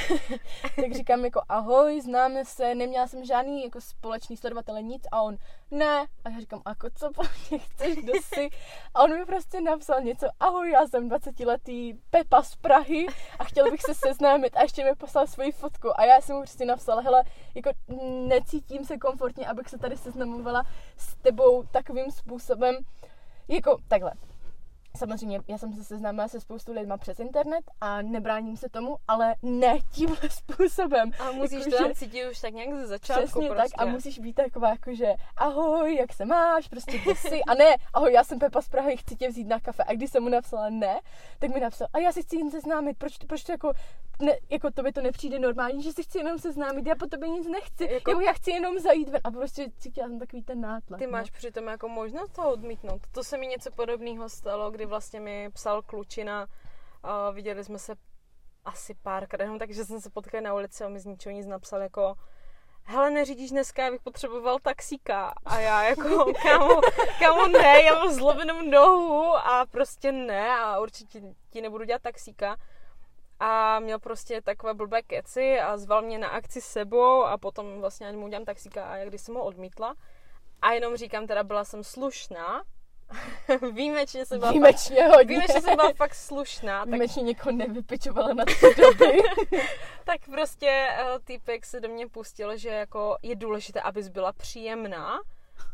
tak 0.76 0.92
říkám 0.92 1.24
jako 1.24 1.42
ahoj, 1.48 2.00
známe 2.00 2.44
se, 2.44 2.74
neměla 2.74 3.06
jsem 3.06 3.24
žádný 3.24 3.64
jako 3.64 3.80
společný 3.80 4.36
sledovatele, 4.36 4.82
nic 4.82 5.02
a 5.12 5.22
on 5.22 5.36
ne. 5.70 6.06
A 6.24 6.30
já 6.30 6.40
říkám, 6.40 6.62
jako 6.68 6.88
co 6.94 7.10
po 7.12 7.22
mně 7.22 7.58
chceš, 7.58 7.96
kdo 7.96 8.12
jsi? 8.12 8.48
A 8.94 9.02
on 9.02 9.18
mi 9.18 9.26
prostě 9.26 9.60
napsal 9.60 10.00
něco, 10.00 10.26
ahoj, 10.40 10.70
já 10.70 10.86
jsem 10.86 11.08
20 11.08 11.40
letý 11.40 11.94
Pepa 12.10 12.42
z 12.42 12.56
Prahy 12.56 13.06
a 13.38 13.44
chtěl 13.44 13.70
bych 13.70 13.82
se 13.82 13.94
seznámit 13.94 14.56
a 14.56 14.62
ještě 14.62 14.84
mi 14.84 14.94
poslal 14.94 15.26
svoji 15.26 15.52
fotku 15.52 16.00
a 16.00 16.04
já 16.04 16.20
jsem 16.20 16.36
mu 16.36 16.42
prostě 16.42 16.64
napsala, 16.64 17.02
hele, 17.02 17.22
jako 17.54 17.70
necítím 18.26 18.84
se 18.84 18.98
komfortně, 18.98 19.46
abych 19.46 19.68
se 19.68 19.78
tady 19.78 19.96
seznamovala 19.96 20.64
s 20.96 21.16
tebou 21.16 21.62
takovým 21.62 22.10
způsobem, 22.10 22.76
jako 23.48 23.78
takhle. 23.88 24.12
Samozřejmě, 24.96 25.40
já 25.48 25.58
jsem 25.58 25.72
se 25.72 25.84
seznámila 25.84 26.28
se 26.28 26.40
spoustu 26.40 26.72
lidma 26.72 26.96
přes 26.96 27.20
internet 27.20 27.64
a 27.80 28.02
nebráním 28.02 28.56
se 28.56 28.68
tomu, 28.68 28.96
ale 29.08 29.34
ne 29.42 29.78
tímhle 29.92 30.18
způsobem. 30.30 31.10
A 31.18 31.32
musíš 31.32 31.58
jako, 31.58 31.70
to 31.70 31.76
tam 31.76 31.94
cítit 31.94 32.30
už 32.30 32.40
tak 32.40 32.54
nějak 32.54 32.74
ze 32.74 32.86
začátku 32.86 33.22
Přesně 33.22 33.48
prostě. 33.48 33.62
tak 33.76 33.86
a 33.86 33.90
musíš 33.90 34.18
být 34.18 34.32
taková 34.32 34.68
jako, 34.68 34.94
že 34.94 35.14
ahoj, 35.36 35.96
jak 35.96 36.12
se 36.12 36.24
máš, 36.24 36.68
prostě 36.68 36.98
kde 36.98 37.14
jsi 37.14 37.42
a 37.42 37.54
ne, 37.54 37.76
ahoj, 37.94 38.12
já 38.12 38.24
jsem 38.24 38.38
Pepa 38.38 38.62
z 38.62 38.68
Prahy, 38.68 38.96
chci 38.96 39.16
tě 39.16 39.28
vzít 39.28 39.46
na 39.46 39.60
kafe 39.60 39.84
a 39.84 39.92
když 39.92 40.10
jsem 40.10 40.22
mu 40.22 40.28
napsala 40.28 40.70
ne, 40.70 41.00
tak 41.38 41.50
mi 41.54 41.60
napsal, 41.60 41.88
a 41.92 41.98
já 41.98 42.12
si 42.12 42.22
chci 42.22 42.36
jen 42.36 42.50
seznámit, 42.50 42.98
proč, 42.98 43.18
proč 43.18 43.44
to 43.44 43.52
jako, 43.52 43.72
ne, 44.22 44.38
jako 44.50 44.70
tobě 44.70 44.92
to 44.92 45.00
nepřijde 45.02 45.38
normální, 45.38 45.82
že 45.82 45.92
si 45.92 46.02
chci 46.02 46.18
jenom 46.18 46.38
seznámit, 46.38 46.86
já 46.86 46.94
po 46.94 47.06
tobě 47.06 47.28
nic 47.28 47.46
nechci, 47.46 47.84
Jako- 47.92 48.10
jako, 48.10 48.20
já 48.20 48.32
chci 48.32 48.50
jenom 48.50 48.78
zajít 48.78 49.08
ven 49.08 49.20
a 49.24 49.30
prostě 49.30 49.66
cítila 49.78 50.08
jsem 50.08 50.18
takový 50.18 50.42
ten 50.42 50.60
nátlak. 50.60 50.98
Ty 50.98 51.06
no. 51.06 51.12
máš 51.12 51.30
přitom 51.30 51.66
jako 51.66 51.88
možnost 51.88 52.32
to 52.32 52.50
odmítnout. 52.50 53.00
To 53.12 53.24
se 53.24 53.38
mi 53.38 53.46
něco 53.46 53.70
podobného 53.70 54.28
stalo, 54.28 54.70
kdy 54.70 54.86
vlastně 54.86 55.20
mi 55.20 55.50
psal 55.52 55.82
klučina 55.82 56.46
a 57.02 57.30
viděli 57.30 57.64
jsme 57.64 57.78
se 57.78 57.94
asi 58.64 58.94
párkrát, 59.02 59.44
jenom 59.44 59.58
takže 59.58 59.84
jsme 59.84 60.00
se 60.00 60.10
potkali 60.10 60.44
na 60.44 60.54
ulici 60.54 60.84
a 60.84 60.88
mi 60.88 61.00
z 61.00 61.04
ničeho 61.06 61.36
nic 61.36 61.46
napsal 61.46 61.80
jako 61.80 62.14
hele, 62.88 63.10
neřídíš 63.10 63.50
dneska, 63.50 63.84
já 63.84 63.90
bych 63.90 64.00
potřeboval 64.00 64.58
taxíka. 64.58 65.32
A 65.44 65.58
já 65.58 65.82
jako, 65.82 66.32
kámo, 66.42 66.80
kámo 67.18 67.48
ne, 67.48 67.82
já 67.82 67.94
mám 67.94 68.14
zlomenou 68.14 68.62
nohu 68.62 69.36
a 69.36 69.66
prostě 69.70 70.12
ne 70.12 70.50
a 70.50 70.78
určitě 70.80 71.22
ti 71.50 71.60
nebudu 71.60 71.84
dělat 71.84 72.02
taxíka. 72.02 72.56
A 73.40 73.80
měl 73.80 73.98
prostě 73.98 74.42
takové 74.42 74.74
blbé 74.74 75.02
keci 75.02 75.60
a 75.60 75.76
zval 75.76 76.02
mě 76.02 76.18
na 76.18 76.28
akci 76.28 76.60
s 76.60 76.66
sebou 76.66 77.24
a 77.24 77.38
potom 77.38 77.80
vlastně 77.80 78.06
ani 78.06 78.16
mu 78.16 78.24
udělám 78.26 78.44
taxíka 78.44 78.84
a 78.84 78.96
já 78.96 79.04
když 79.04 79.20
jsem 79.20 79.34
ho 79.34 79.44
odmítla, 79.44 79.94
a 80.62 80.72
jenom 80.72 80.96
říkám, 80.96 81.26
teda 81.26 81.42
byla 81.44 81.64
jsem 81.64 81.84
slušná, 81.84 82.62
výjimečně 83.72 84.26
jsem 84.26 84.38
byla 84.38 84.50
Výjimečně 84.50 84.96
fakt, 84.96 85.08
hodně. 85.16 85.24
výjimečně 85.24 85.60
jsem 85.60 85.76
byla 85.76 85.92
fakt 85.92 86.14
slušná, 86.14 86.78
tak 86.78 86.88
Výjimečně 86.88 87.22
někoho 87.22 87.52
nevypičovala 87.56 88.34
na 88.34 88.44
tři 88.44 88.74
doby. 88.76 89.18
tak 90.04 90.20
prostě 90.30 90.88
uh, 91.02 91.18
týpek 91.24 91.66
se 91.66 91.80
do 91.80 91.88
mě 91.88 92.08
pustil, 92.08 92.56
že 92.56 92.68
jako 92.68 93.16
je 93.22 93.36
důležité, 93.36 93.80
abys 93.80 94.08
byla 94.08 94.32
příjemná 94.32 95.18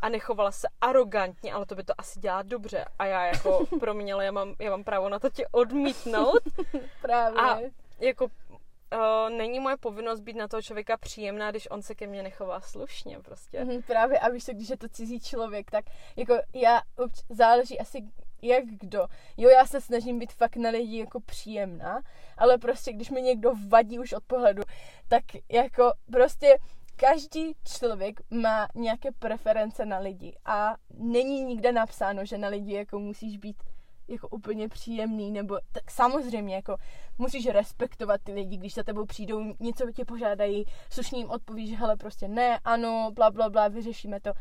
a 0.01 0.09
nechovala 0.09 0.51
se 0.51 0.67
arrogantně, 0.81 1.53
ale 1.53 1.65
to 1.65 1.75
by 1.75 1.83
to 1.83 1.93
asi 1.97 2.19
dělá 2.19 2.41
dobře. 2.41 2.85
A 2.99 3.05
já 3.05 3.25
jako, 3.25 3.65
promiň, 3.79 4.13
ale 4.13 4.25
já 4.25 4.31
mám, 4.31 4.53
já 4.59 4.69
mám 4.69 4.83
právo 4.83 5.09
na 5.09 5.19
to 5.19 5.29
tě 5.29 5.47
odmítnout. 5.51 6.39
Právě. 7.01 7.41
A 7.41 7.59
jako 7.99 8.25
uh, 8.25 9.29
není 9.37 9.59
moje 9.59 9.77
povinnost 9.77 10.19
být 10.19 10.35
na 10.35 10.47
toho 10.47 10.61
člověka 10.61 10.97
příjemná, 10.97 11.51
když 11.51 11.71
on 11.71 11.81
se 11.81 11.95
ke 11.95 12.07
mně 12.07 12.23
nechová 12.23 12.61
slušně 12.61 13.19
prostě. 13.19 13.65
Mhm, 13.65 13.81
právě 13.81 14.19
a 14.19 14.29
víš 14.29 14.45
co, 14.45 14.53
když 14.53 14.69
je 14.69 14.77
to 14.77 14.89
cizí 14.89 15.19
člověk, 15.19 15.71
tak 15.71 15.85
jako 16.15 16.37
já, 16.53 16.81
záleží 17.29 17.79
asi 17.79 18.03
jak 18.41 18.65
kdo. 18.65 19.07
Jo, 19.37 19.49
já 19.49 19.65
se 19.65 19.81
snažím 19.81 20.19
být 20.19 20.33
fakt 20.33 20.55
na 20.55 20.69
lidi 20.69 20.99
jako 20.99 21.19
příjemná, 21.19 22.01
ale 22.37 22.57
prostě 22.57 22.93
když 22.93 23.09
mi 23.09 23.21
někdo 23.21 23.53
vadí 23.67 23.99
už 23.99 24.13
od 24.13 24.23
pohledu, 24.23 24.63
tak 25.07 25.23
jako 25.49 25.93
prostě 26.11 26.57
každý 26.95 27.53
člověk 27.63 28.21
má 28.29 28.67
nějaké 28.75 29.11
preference 29.11 29.85
na 29.85 29.99
lidi 29.99 30.37
a 30.45 30.75
není 30.89 31.43
nikde 31.43 31.71
napsáno, 31.71 32.25
že 32.25 32.37
na 32.37 32.47
lidi 32.47 32.73
jako 32.73 32.99
musíš 32.99 33.37
být 33.37 33.63
jako 34.07 34.27
úplně 34.27 34.69
příjemný, 34.69 35.31
nebo 35.31 35.59
tak 35.71 35.91
samozřejmě 35.91 36.55
jako 36.55 36.77
musíš 37.17 37.47
respektovat 37.47 38.21
ty 38.23 38.33
lidi, 38.33 38.57
když 38.57 38.73
za 38.73 38.83
tebou 38.83 39.05
přijdou, 39.05 39.43
něco 39.59 39.91
tě 39.91 40.05
požádají, 40.05 40.65
slušně 40.89 41.19
jim 41.19 41.29
odpovíš, 41.29 41.77
hele 41.77 41.95
prostě 41.95 42.27
ne, 42.27 42.59
ano, 42.63 43.11
bla, 43.15 43.31
bla, 43.31 43.49
bla, 43.49 43.67
vyřešíme 43.67 44.19
to. 44.19 44.31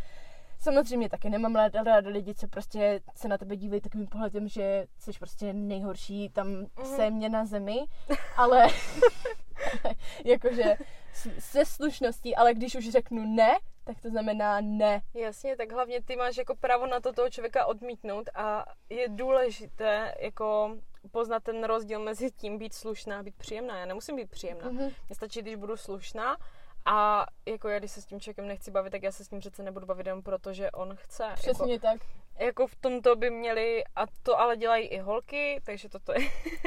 Samozřejmě 0.64 1.08
taky 1.08 1.30
nemám 1.30 1.54
ráda, 1.54 1.82
ráda 1.82 2.10
lidi, 2.10 2.34
co 2.34 2.48
prostě 2.48 3.00
se 3.16 3.28
na 3.28 3.38
tebe 3.38 3.56
dívají 3.56 3.80
takovým 3.80 4.06
pohledem, 4.06 4.48
že 4.48 4.86
jsi 4.98 5.10
prostě 5.18 5.52
nejhorší 5.52 6.28
tam 6.28 6.48
mm-hmm. 6.48 6.96
se 6.96 7.10
mě 7.10 7.28
na 7.28 7.44
zemi, 7.44 7.78
ale 8.36 8.66
jakože 10.24 10.76
se 11.38 11.64
slušností, 11.64 12.36
ale 12.36 12.54
když 12.54 12.74
už 12.74 12.88
řeknu 12.88 13.34
ne, 13.34 13.58
tak 13.84 14.00
to 14.00 14.10
znamená 14.10 14.60
ne. 14.60 15.02
Jasně, 15.14 15.56
tak 15.56 15.72
hlavně 15.72 16.02
ty 16.02 16.16
máš 16.16 16.36
jako 16.36 16.56
právo 16.56 16.86
na 16.86 17.00
to 17.00 17.12
toho 17.12 17.30
člověka 17.30 17.66
odmítnout 17.66 18.30
a 18.34 18.66
je 18.90 19.08
důležité 19.08 20.14
jako 20.20 20.76
poznat 21.10 21.42
ten 21.42 21.64
rozdíl 21.64 22.00
mezi 22.00 22.30
tím 22.30 22.58
být 22.58 22.74
slušná 22.74 23.18
a 23.18 23.22
být 23.22 23.34
příjemná. 23.36 23.78
Já 23.78 23.86
nemusím 23.86 24.16
být 24.16 24.30
příjemná. 24.30 24.70
Mhm. 24.70 24.84
Mně 24.84 25.14
stačí, 25.14 25.42
když 25.42 25.54
budu 25.54 25.76
slušná 25.76 26.36
a 26.84 27.26
jako 27.46 27.68
já, 27.68 27.78
když 27.78 27.90
se 27.90 28.02
s 28.02 28.06
tím 28.06 28.20
člověkem 28.20 28.48
nechci 28.48 28.70
bavit, 28.70 28.90
tak 28.90 29.02
já 29.02 29.12
se 29.12 29.24
s 29.24 29.30
ním 29.30 29.40
přece 29.40 29.62
nebudu 29.62 29.86
bavit 29.86 30.06
jenom 30.06 30.22
proto, 30.22 30.52
že 30.52 30.70
on 30.70 30.96
chce. 30.96 31.24
Přesně 31.34 31.72
Jako, 31.72 31.82
tak. 31.82 32.00
jako 32.38 32.66
v 32.66 32.76
tomto 32.76 33.16
by 33.16 33.30
měli, 33.30 33.84
a 33.96 34.06
to 34.22 34.40
ale 34.40 34.56
dělají 34.56 34.86
i 34.86 34.98
holky, 34.98 35.60
takže 35.64 35.88
toto 35.88 36.12
je, 36.12 36.18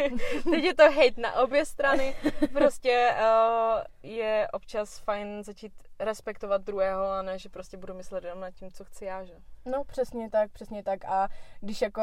teď 0.51 0.63
je 0.63 0.75
to 0.75 0.84
hate 0.84 1.21
na 1.21 1.34
obě 1.34 1.65
strany. 1.65 2.15
Prostě 2.53 3.15
uh, 3.19 3.82
je 4.03 4.47
občas 4.53 4.99
fajn 4.99 5.43
začít 5.43 5.73
respektovat 5.99 6.62
druhého 6.62 7.06
a 7.06 7.21
ne, 7.21 7.39
že 7.39 7.49
prostě 7.49 7.77
budu 7.77 7.93
myslet 7.93 8.23
jenom 8.23 8.39
nad 8.39 8.51
tím, 8.51 8.71
co 8.71 8.86
chci 8.86 9.06
já, 9.06 9.23
že? 9.23 9.34
No 9.65 9.84
přesně 9.84 10.30
tak, 10.30 10.51
přesně 10.51 10.84
tak 10.84 11.06
a 11.06 11.27
když 11.62 11.82
jako 11.82 12.01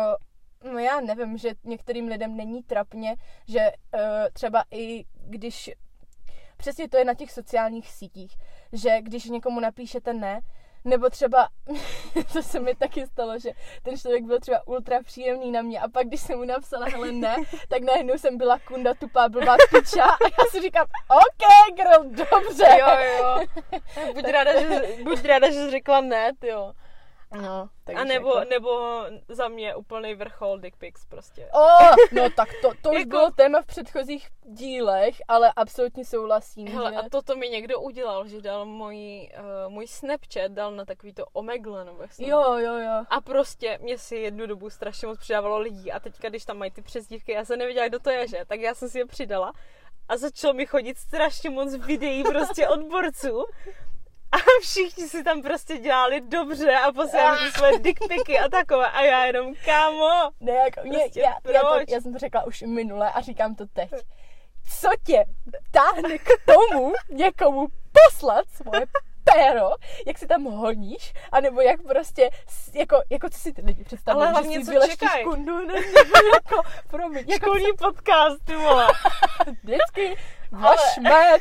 No 0.73 0.79
já 0.79 1.01
nevím, 1.01 1.39
že 1.39 1.51
některým 1.65 2.09
lidem 2.09 2.37
není 2.37 2.63
trapně, 2.63 3.17
že 3.49 3.73
uh, 3.95 4.01
třeba 4.33 4.65
i 4.71 5.05
když 5.15 5.71
přesně 6.65 6.89
to 6.89 6.97
je 6.97 7.05
na 7.05 7.15
těch 7.15 7.33
sociálních 7.33 7.91
sítích, 7.91 8.37
že 8.73 9.01
když 9.01 9.25
někomu 9.25 9.61
napíšete 9.61 10.13
ne, 10.13 10.41
nebo 10.85 11.11
třeba, 11.11 11.49
to 12.33 12.43
se 12.43 12.61
mi 12.61 12.75
taky 12.75 13.07
stalo, 13.07 13.39
že 13.39 13.51
ten 13.83 13.99
člověk 13.99 14.25
byl 14.25 14.41
třeba 14.41 14.67
ultra 14.67 15.03
příjemný 15.03 15.51
na 15.51 15.63
mě 15.63 15.81
a 15.81 15.89
pak, 15.89 16.07
když 16.07 16.21
jsem 16.21 16.39
mu 16.39 16.45
napsala, 16.45 16.87
hele 16.87 17.13
ne, 17.13 17.37
tak 17.69 17.83
najednou 17.83 18.19
jsem 18.19 18.39
byla 18.39 18.59
kunda 18.59 18.95
tupá 18.95 19.29
blbá 19.29 19.57
piča 19.71 20.05
a 20.05 20.25
já 20.39 20.45
si 20.51 20.61
říkám, 20.61 20.87
OK, 21.09 21.75
girl, 21.77 22.05
dobře. 22.05 22.79
Jo, 22.81 22.89
jo. 23.19 23.47
Buď 24.15 24.25
ráda, 24.25 24.61
že, 24.61 24.83
buď 25.03 25.25
ráda, 25.25 25.51
že 25.51 25.65
jsi 25.65 25.71
řekla 25.71 26.01
ne, 26.01 26.33
jo. 26.43 26.73
No, 27.43 27.69
takže 27.85 28.03
A 28.03 28.05
nebo, 28.05 28.29
jako... 28.29 28.51
nebo 28.51 29.03
za 29.29 29.49
mě 29.49 29.75
úplný 29.75 30.15
vrchol 30.15 30.59
dick 30.59 30.77
pics 30.77 31.05
prostě. 31.05 31.49
O, 31.55 31.67
no 32.13 32.31
tak 32.37 32.49
to, 32.63 32.71
to 32.83 32.91
už 32.91 32.99
Jako- 32.99 33.09
bylo 33.09 33.31
téma 33.31 33.63
v 33.63 33.67
předchozích 33.67 34.29
dílech, 34.43 35.17
ale 35.29 35.53
absolutně 35.57 36.05
souhlasím. 36.05 36.69
Hele, 36.69 36.93
že... 36.93 36.97
a 36.99 37.09
toto 37.09 37.37
mi 37.37 37.49
někdo 37.49 37.81
udělal, 37.81 38.29
že 38.29 38.41
dal 38.41 38.67
můj, 38.67 39.29
uh, 39.67 39.73
můj 39.73 39.87
Snapchat, 39.87 40.53
dal 40.53 40.73
na 40.73 40.85
takový 40.85 41.15
to 41.15 41.25
Omegle, 41.33 41.85
nebo 41.85 42.03
jak 42.03 42.11
Jo, 42.19 42.59
jo, 42.59 42.75
jo. 42.75 43.05
A 43.11 43.21
prostě 43.21 43.79
mě 43.83 43.99
si 43.99 44.17
jednu 44.17 44.47
dobu 44.47 44.71
strašně 44.71 45.09
moc 45.09 45.19
přidávalo 45.19 45.59
lidí 45.59 45.93
a 45.93 46.01
teďka, 46.01 46.29
když 46.29 46.45
tam 46.45 46.59
mají 46.59 46.71
ty 46.71 46.83
přezdívky, 46.83 47.33
já 47.33 47.45
jsem 47.45 47.59
nevěděla, 47.59 47.89
kdo 47.89 47.99
to 47.99 48.11
je, 48.11 48.29
že? 48.29 48.45
Tak 48.47 48.61
já 48.61 48.75
jsem 48.75 48.89
si 48.89 48.99
je 48.99 49.07
přidala 49.07 49.53
a 50.09 50.17
začalo 50.17 50.55
mi 50.55 50.67
chodit 50.67 50.99
strašně 50.99 51.51
moc 51.51 51.75
videí 51.75 52.23
prostě 52.23 52.69
odborců 52.69 53.45
a 54.35 54.61
všichni 54.63 55.09
si 55.09 55.25
tam 55.25 55.43
prostě 55.43 55.79
dělali 55.79 56.21
dobře 56.21 56.77
a 56.77 56.93
posílali 56.93 57.39
ty 57.39 57.53
svoje 57.59 57.79
dickpiky 57.79 58.39
a 58.39 58.49
takové 58.49 58.91
a 58.91 59.03
já 59.03 59.25
jenom, 59.25 59.55
kámo, 59.65 60.31
Ne, 60.41 60.53
jako, 60.53 60.81
mě, 60.89 60.99
Prostě 60.99 61.21
já, 61.21 61.35
já, 61.53 61.61
to, 61.61 61.69
proč? 61.75 61.91
já 61.91 62.01
jsem 62.01 62.13
to 62.13 62.19
řekla 62.19 62.45
už 62.45 62.63
minule 62.63 63.13
a 63.13 63.21
říkám 63.21 63.55
to 63.55 63.67
teď. 63.67 63.91
Co 64.81 64.89
tě 65.07 65.25
táhne 65.71 66.19
k 66.19 66.29
tomu 66.55 66.93
někomu 67.11 67.67
poslat 68.05 68.45
svoje 68.49 68.87
péro, 69.25 69.71
jak 70.07 70.19
si 70.19 70.27
tam 70.27 70.45
honíš, 70.45 71.13
anebo 71.33 71.61
jak 71.61 71.83
prostě, 71.83 72.31
jako, 72.75 73.03
jako 73.11 73.31
co 73.31 73.39
si 73.39 73.53
ty 73.53 73.63
lidi 73.63 73.85
představují, 73.85 74.23
Ale 74.23 74.33
hlavně, 74.33 74.55
že 74.55 74.61
si 74.61 74.65
co 74.67 74.71
vyleštíš 74.73 74.99
čekaj? 74.99 75.25
kundu, 75.25 75.67
ne, 75.67 75.75
nebo 75.75 76.17
jako, 76.35 76.63
promiň, 76.91 77.25
jako 77.29 77.47
školní 77.47 77.73
podcast, 77.79 78.45
ty 78.45 78.57
vole. 78.57 78.89
vždycky 79.63 80.17
vošmet, 80.51 81.41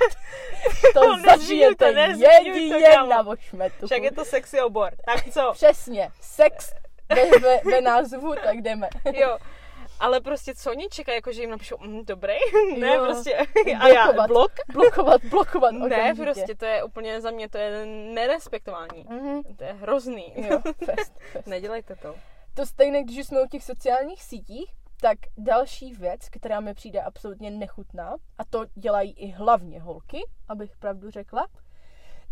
to 0.93 1.15
nezmiňuj 1.15 1.37
zažijete 1.37 1.91
jedině 2.13 2.97
na 3.09 3.21
vošmetu. 3.21 3.85
Však 3.85 4.03
je 4.03 4.11
to 4.11 4.25
sexy 4.25 4.61
obor, 4.61 4.93
tak 5.05 5.29
co? 5.33 5.51
Přesně, 5.53 6.09
sex 6.21 6.73
ve, 7.09 7.39
ve, 7.39 7.57
ve 7.71 7.81
názvu, 7.81 8.35
tak 8.43 8.57
jdeme. 8.57 8.89
Jo. 9.13 9.37
Ale 10.03 10.21
prostě 10.21 10.55
co 10.55 10.71
oni 10.71 10.87
čekají, 10.89 11.15
jako 11.15 11.31
že 11.31 11.41
jim 11.41 11.49
napíšou, 11.49 11.77
mm, 11.81 12.05
dobrý, 12.05 12.33
ne, 12.79 12.87
Jo. 12.95 13.05
prostě, 13.05 13.37
a 13.79 13.87
já, 13.87 14.03
Blokovat. 14.05 14.27
blok? 14.27 14.51
Blokovat, 14.73 15.25
blokovat 15.25 15.71
Ne, 15.71 15.85
okamžitě. 15.85 16.23
prostě 16.23 16.55
to 16.55 16.65
je 16.65 16.83
úplně 16.83 17.21
za 17.21 17.31
mě, 17.31 17.49
to 17.49 17.57
je 17.57 17.85
nerespektování. 17.85 19.05
Mhm. 19.09 19.43
To 19.57 19.63
je 19.63 19.73
hrozný. 19.73 20.33
Jo, 20.37 20.59
fest, 20.85 21.13
fest. 21.31 21.47
Nedělejte 21.47 21.95
to. 21.95 22.15
To 22.53 22.65
stejné, 22.65 23.03
když 23.03 23.27
jsme 23.27 23.41
u 23.41 23.47
těch 23.47 23.63
sociálních 23.63 24.23
sítích, 24.23 24.71
tak 25.01 25.17
další 25.37 25.93
věc, 25.93 26.29
která 26.29 26.59
mi 26.59 26.73
přijde 26.73 27.01
absolutně 27.01 27.51
nechutná, 27.51 28.15
a 28.37 28.45
to 28.45 28.65
dělají 28.75 29.11
i 29.11 29.27
hlavně 29.31 29.81
holky, 29.81 30.21
abych 30.49 30.77
pravdu 30.77 31.09
řekla, 31.11 31.47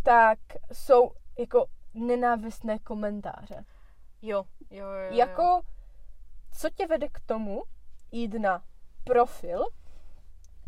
tak 0.04 0.40
jsou 0.74 1.12
jako 1.40 1.66
nenávistné 1.94 2.80
komentáře. 2.80 3.64
Jo, 4.22 4.44
jo, 4.70 4.86
jo. 4.86 4.92
jo. 5.10 5.18
Jako, 5.18 5.62
co 6.52 6.70
tě 6.70 6.88
vede 6.88 7.08
k 7.10 7.20
tomu 7.26 7.64
jít 8.12 8.34
na 8.34 8.64
profil, 9.04 9.64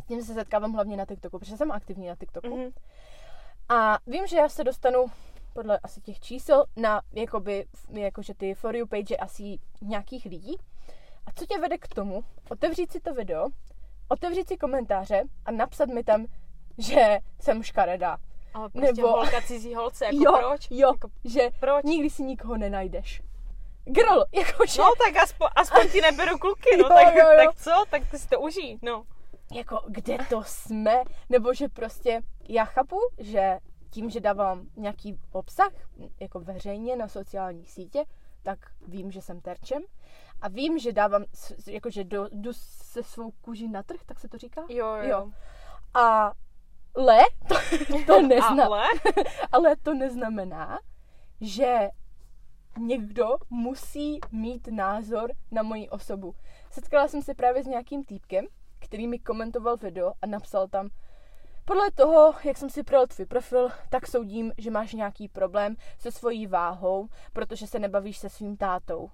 s 0.02 0.06
tím 0.06 0.22
se 0.22 0.34
setkávám 0.34 0.72
hlavně 0.72 0.96
na 0.96 1.06
TikToku, 1.06 1.38
protože 1.38 1.56
jsem 1.56 1.72
aktivní 1.72 2.06
na 2.08 2.16
TikToku, 2.16 2.56
Mhm. 2.56 2.70
a 3.68 3.98
vím, 4.06 4.26
že 4.26 4.36
já 4.36 4.48
se 4.48 4.64
dostanu 4.64 5.06
podle 5.52 5.78
asi 5.78 6.00
těch 6.00 6.20
čísel 6.20 6.64
na 6.76 7.02
jakoby, 7.12 7.66
jakože 7.88 8.34
ty 8.34 8.54
for 8.54 8.76
you 8.76 8.86
page 8.86 9.16
asi 9.16 9.58
nějakých 9.82 10.24
lidí. 10.24 10.56
A 11.26 11.32
co 11.34 11.46
tě 11.46 11.58
vede 11.58 11.78
k 11.78 11.88
tomu, 11.88 12.24
otevřít 12.50 12.92
si 12.92 13.00
to 13.00 13.14
video, 13.14 13.46
otevřít 14.08 14.48
si 14.48 14.56
komentáře 14.56 15.22
a 15.44 15.50
napsat 15.50 15.88
mi 15.88 16.04
tam, 16.04 16.26
že 16.78 17.18
jsem 17.40 17.62
škaredá. 17.62 18.18
Ale 18.54 18.68
prostě 18.70 18.92
Nebo- 18.92 19.08
holka 19.08 19.40
cizí 19.42 19.74
holce, 19.74 20.04
jako 20.04 20.16
jo, 20.18 20.32
proč? 20.38 20.68
jo, 20.70 20.88
Jako, 20.92 21.08
že 21.24 21.50
proč? 21.60 21.84
nikdy 21.84 22.10
si 22.10 22.22
nikoho 22.22 22.56
nenajdeš. 22.56 23.22
Girl, 23.84 24.24
jakože, 24.34 24.82
No 24.82 24.90
tak 25.06 25.22
aspoň, 25.22 25.48
aspoň 25.56 25.88
ti 25.88 26.00
neberu 26.00 26.38
kluky, 26.38 26.76
no 26.76 26.82
Jo, 26.82 26.88
tak, 27.04 27.14
jo, 27.14 27.30
jo. 27.30 27.36
tak 27.36 27.56
co? 27.56 27.84
Tak 27.90 28.02
si 28.16 28.28
to 28.28 28.40
užij, 28.40 28.78
no. 28.82 29.04
jako 29.52 29.80
kde 29.86 30.18
to 30.28 30.42
jsme, 30.46 31.02
nebo 31.28 31.54
že 31.54 31.68
prostě 31.68 32.20
já 32.48 32.64
chápu, 32.64 33.00
že 33.18 33.58
tím, 33.90 34.10
že 34.10 34.20
dávám 34.20 34.66
nějaký 34.76 35.18
obsah 35.32 35.72
jako 36.20 36.40
veřejně 36.40 36.96
na 36.96 37.08
sociální 37.08 37.66
sítě, 37.66 38.04
tak 38.42 38.58
vím, 38.88 39.10
že 39.10 39.22
jsem 39.22 39.40
terčem 39.40 39.82
a 40.40 40.48
vím, 40.48 40.78
že 40.78 40.92
dávám, 40.92 41.24
jakože 41.66 42.04
do, 42.04 42.28
jdu 42.32 42.52
se 42.52 43.02
svou 43.02 43.30
kůží 43.30 43.68
na 43.68 43.82
trh, 43.82 44.00
tak 44.06 44.20
se 44.20 44.28
to 44.28 44.38
říká? 44.38 44.62
Jo, 44.68 44.86
jo. 44.86 45.08
Jo. 45.08 45.30
A 45.94 46.32
le, 46.96 47.20
to, 47.48 47.54
to 48.06 48.22
neznamená, 48.22 48.66
Ale, 48.66 48.86
ale 49.52 49.76
to 49.76 49.94
neznamená, 49.94 50.78
že 51.40 51.88
někdo 52.78 53.36
musí 53.50 54.20
mít 54.32 54.68
názor 54.70 55.32
na 55.50 55.62
moji 55.62 55.88
osobu. 55.88 56.34
Setkala 56.70 57.08
jsem 57.08 57.22
se 57.22 57.34
právě 57.34 57.62
s 57.62 57.66
nějakým 57.66 58.04
týpkem, 58.04 58.46
který 58.78 59.08
mi 59.08 59.18
komentoval 59.18 59.76
video 59.76 60.12
a 60.22 60.26
napsal 60.26 60.68
tam, 60.68 60.90
podle 61.64 61.90
toho, 61.90 62.34
jak 62.44 62.56
jsem 62.56 62.70
si 62.70 62.82
projel 62.82 63.06
tvůj 63.06 63.26
profil, 63.26 63.70
tak 63.90 64.06
soudím, 64.06 64.52
že 64.58 64.70
máš 64.70 64.92
nějaký 64.92 65.28
problém 65.28 65.76
se 65.98 66.12
svojí 66.12 66.46
váhou, 66.46 67.08
protože 67.32 67.66
se 67.66 67.78
nebavíš 67.78 68.18
se 68.18 68.28
svým 68.28 68.56
tátou. 68.56 69.10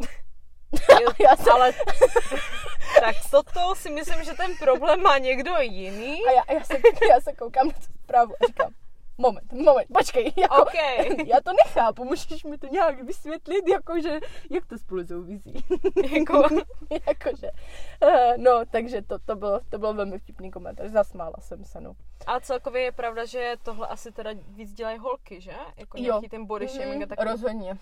já 1.20 1.36
jsem, 1.36 1.52
ale 1.52 1.72
tak 3.00 3.16
toto 3.30 3.74
si 3.74 3.90
myslím, 3.90 4.24
že 4.24 4.32
ten 4.32 4.56
problém 4.58 5.02
má 5.02 5.18
někdo 5.18 5.52
jiný. 5.60 6.20
a 6.28 6.30
já, 6.30 6.58
já, 6.58 6.64
se, 6.64 6.74
já 7.10 7.20
se 7.20 7.32
koukám 7.32 7.66
na 7.66 7.72
tu 7.72 7.92
zprávu 8.02 8.32
a 8.32 8.46
říkám, 8.46 8.74
moment, 9.18 9.52
moment, 9.52 9.86
počkej, 9.98 10.32
jako, 10.36 10.62
OK. 10.62 10.74
já 11.26 11.40
to 11.40 11.50
nechápu, 11.64 12.04
můžeš 12.04 12.44
mi 12.44 12.58
to 12.58 12.66
nějak 12.66 13.02
vysvětlit, 13.02 13.68
jakože, 13.68 14.20
jak 14.50 14.66
to 14.66 14.78
spolu 14.78 15.06
souvisí. 15.06 15.54
Jako, 16.12 16.42
jakože, 17.06 17.50
eh, 18.02 18.38
no, 18.38 18.62
takže 18.70 19.02
to, 19.02 19.18
to, 19.18 19.36
bylo, 19.36 19.60
to 19.70 19.78
bylo 19.78 19.94
velmi 19.94 20.18
vtipný 20.18 20.50
komentář, 20.50 20.90
zasmála 20.90 21.34
jsem 21.40 21.64
se, 21.64 21.80
no. 21.80 21.92
a 22.26 22.40
celkově 22.40 22.82
je 22.82 22.92
pravda, 22.92 23.24
že 23.24 23.54
tohle 23.62 23.86
asi 23.86 24.12
teda 24.12 24.30
víc 24.48 24.72
dělají 24.72 24.98
holky, 24.98 25.40
že? 25.40 25.52
Jako 25.76 25.98
Jo. 25.98 26.02
nějaký 26.04 26.28
ten 26.28 26.46
body 26.46 26.68
shaming 26.68 27.02
a 27.02 27.06
Mhm, 27.06 27.08
tak. 27.08 27.26
Rozhodně. 27.30 27.76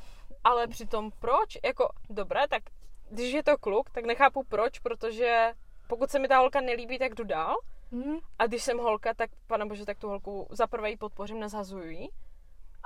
Ale 0.44 0.66
přitom 0.66 1.10
proč? 1.20 1.58
Jako, 1.64 1.88
dobré, 2.10 2.48
tak 2.48 2.62
když 3.10 3.32
je 3.32 3.42
to 3.42 3.58
kluk, 3.58 3.90
tak 3.90 4.04
nechápu 4.04 4.42
proč, 4.48 4.78
protože 4.78 5.52
pokud 5.86 6.10
se 6.10 6.18
mi 6.18 6.28
ta 6.28 6.38
holka 6.38 6.60
nelíbí, 6.60 6.98
tak 6.98 7.14
jdu 7.14 7.24
dál. 7.24 7.56
Mhm. 7.94 8.18
A 8.38 8.46
když 8.46 8.62
jsem 8.62 8.78
holka, 8.78 9.14
tak 9.14 9.30
pane 9.46 9.66
bože, 9.66 9.84
tak 9.84 9.98
tu 9.98 10.08
holku 10.08 10.46
za 10.50 10.66
prvé 10.66 10.90
ji 10.90 10.96
podpořím, 10.96 11.40
nezhazuju 11.40 11.90
ji. 11.90 12.08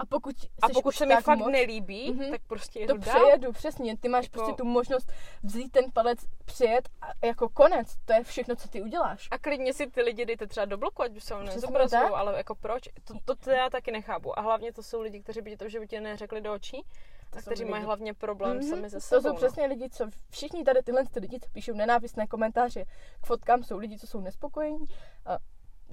A 0.00 0.06
pokud, 0.06 0.34
A 0.62 0.68
pokud 0.68 0.94
se 0.94 1.06
mi 1.06 1.14
fakt 1.16 1.38
moc, 1.38 1.48
nelíbí, 1.52 2.12
Mhm. 2.12 2.30
tak 2.30 2.40
prostě 2.46 2.78
to 2.86 2.92
jedu 2.92 2.98
dál. 2.98 3.14
přejedu, 3.24 3.52
přesně. 3.52 3.96
Ty 3.98 4.08
máš 4.08 4.24
Jako- 4.24 4.32
prostě 4.38 4.52
tu 4.52 4.64
možnost 4.64 5.12
vzít 5.42 5.72
ten 5.72 5.84
palec, 5.92 6.18
přijet 6.44 6.88
a 7.02 7.26
jako 7.26 7.48
konec. 7.48 7.96
To 8.04 8.12
je 8.12 8.22
všechno, 8.24 8.56
co 8.56 8.68
ty 8.68 8.82
uděláš. 8.82 9.28
A 9.30 9.38
klidně 9.38 9.72
si 9.72 9.86
ty 9.90 10.02
lidi 10.02 10.26
dejte 10.26 10.46
třeba 10.46 10.64
do 10.66 10.76
bloku, 10.78 11.02
ať 11.02 11.16
už 11.16 11.24
se 11.24 11.42
nezobrazují, 11.44 12.02
ale 12.02 12.36
jako 12.36 12.54
proč? 12.54 12.82
To, 13.04 13.14
to, 13.24 13.34
to, 13.36 13.50
já 13.50 13.70
taky 13.70 13.90
nechápu. 13.92 14.38
A 14.38 14.42
hlavně 14.42 14.72
to 14.72 14.82
jsou 14.82 15.00
lidi, 15.00 15.20
kteří 15.20 15.40
by 15.40 15.50
ti 15.50 15.56
to 15.56 15.64
v 15.64 15.68
životě 15.68 16.00
neřekli 16.00 16.40
do 16.40 16.52
očí, 16.52 16.84
a 17.32 17.40
jsou 17.40 17.46
kteří 17.50 17.64
mají 17.64 17.84
hlavně 17.84 18.14
problém 18.14 18.56
Mhm. 18.56 18.68
sami 18.68 18.90
se 18.90 18.96
To 18.96 19.00
sebou. 19.00 19.22
jsou 19.22 19.28
no. 19.28 19.34
přesně 19.34 19.66
lidi, 19.66 19.90
co 19.90 20.06
všichni 20.30 20.64
tady 20.64 20.82
tyhle 20.82 21.04
ty 21.06 21.20
lidi, 21.20 21.40
co 21.40 21.50
píšou 21.52 21.74
nenávistné 21.74 22.26
komentáře 22.26 22.84
k 23.20 23.26
fotkám, 23.26 23.62
jsou 23.64 23.78
lidi, 23.78 23.98
co 23.98 24.06
jsou 24.06 24.20
nespokojení 24.20 24.84
a 25.26 25.38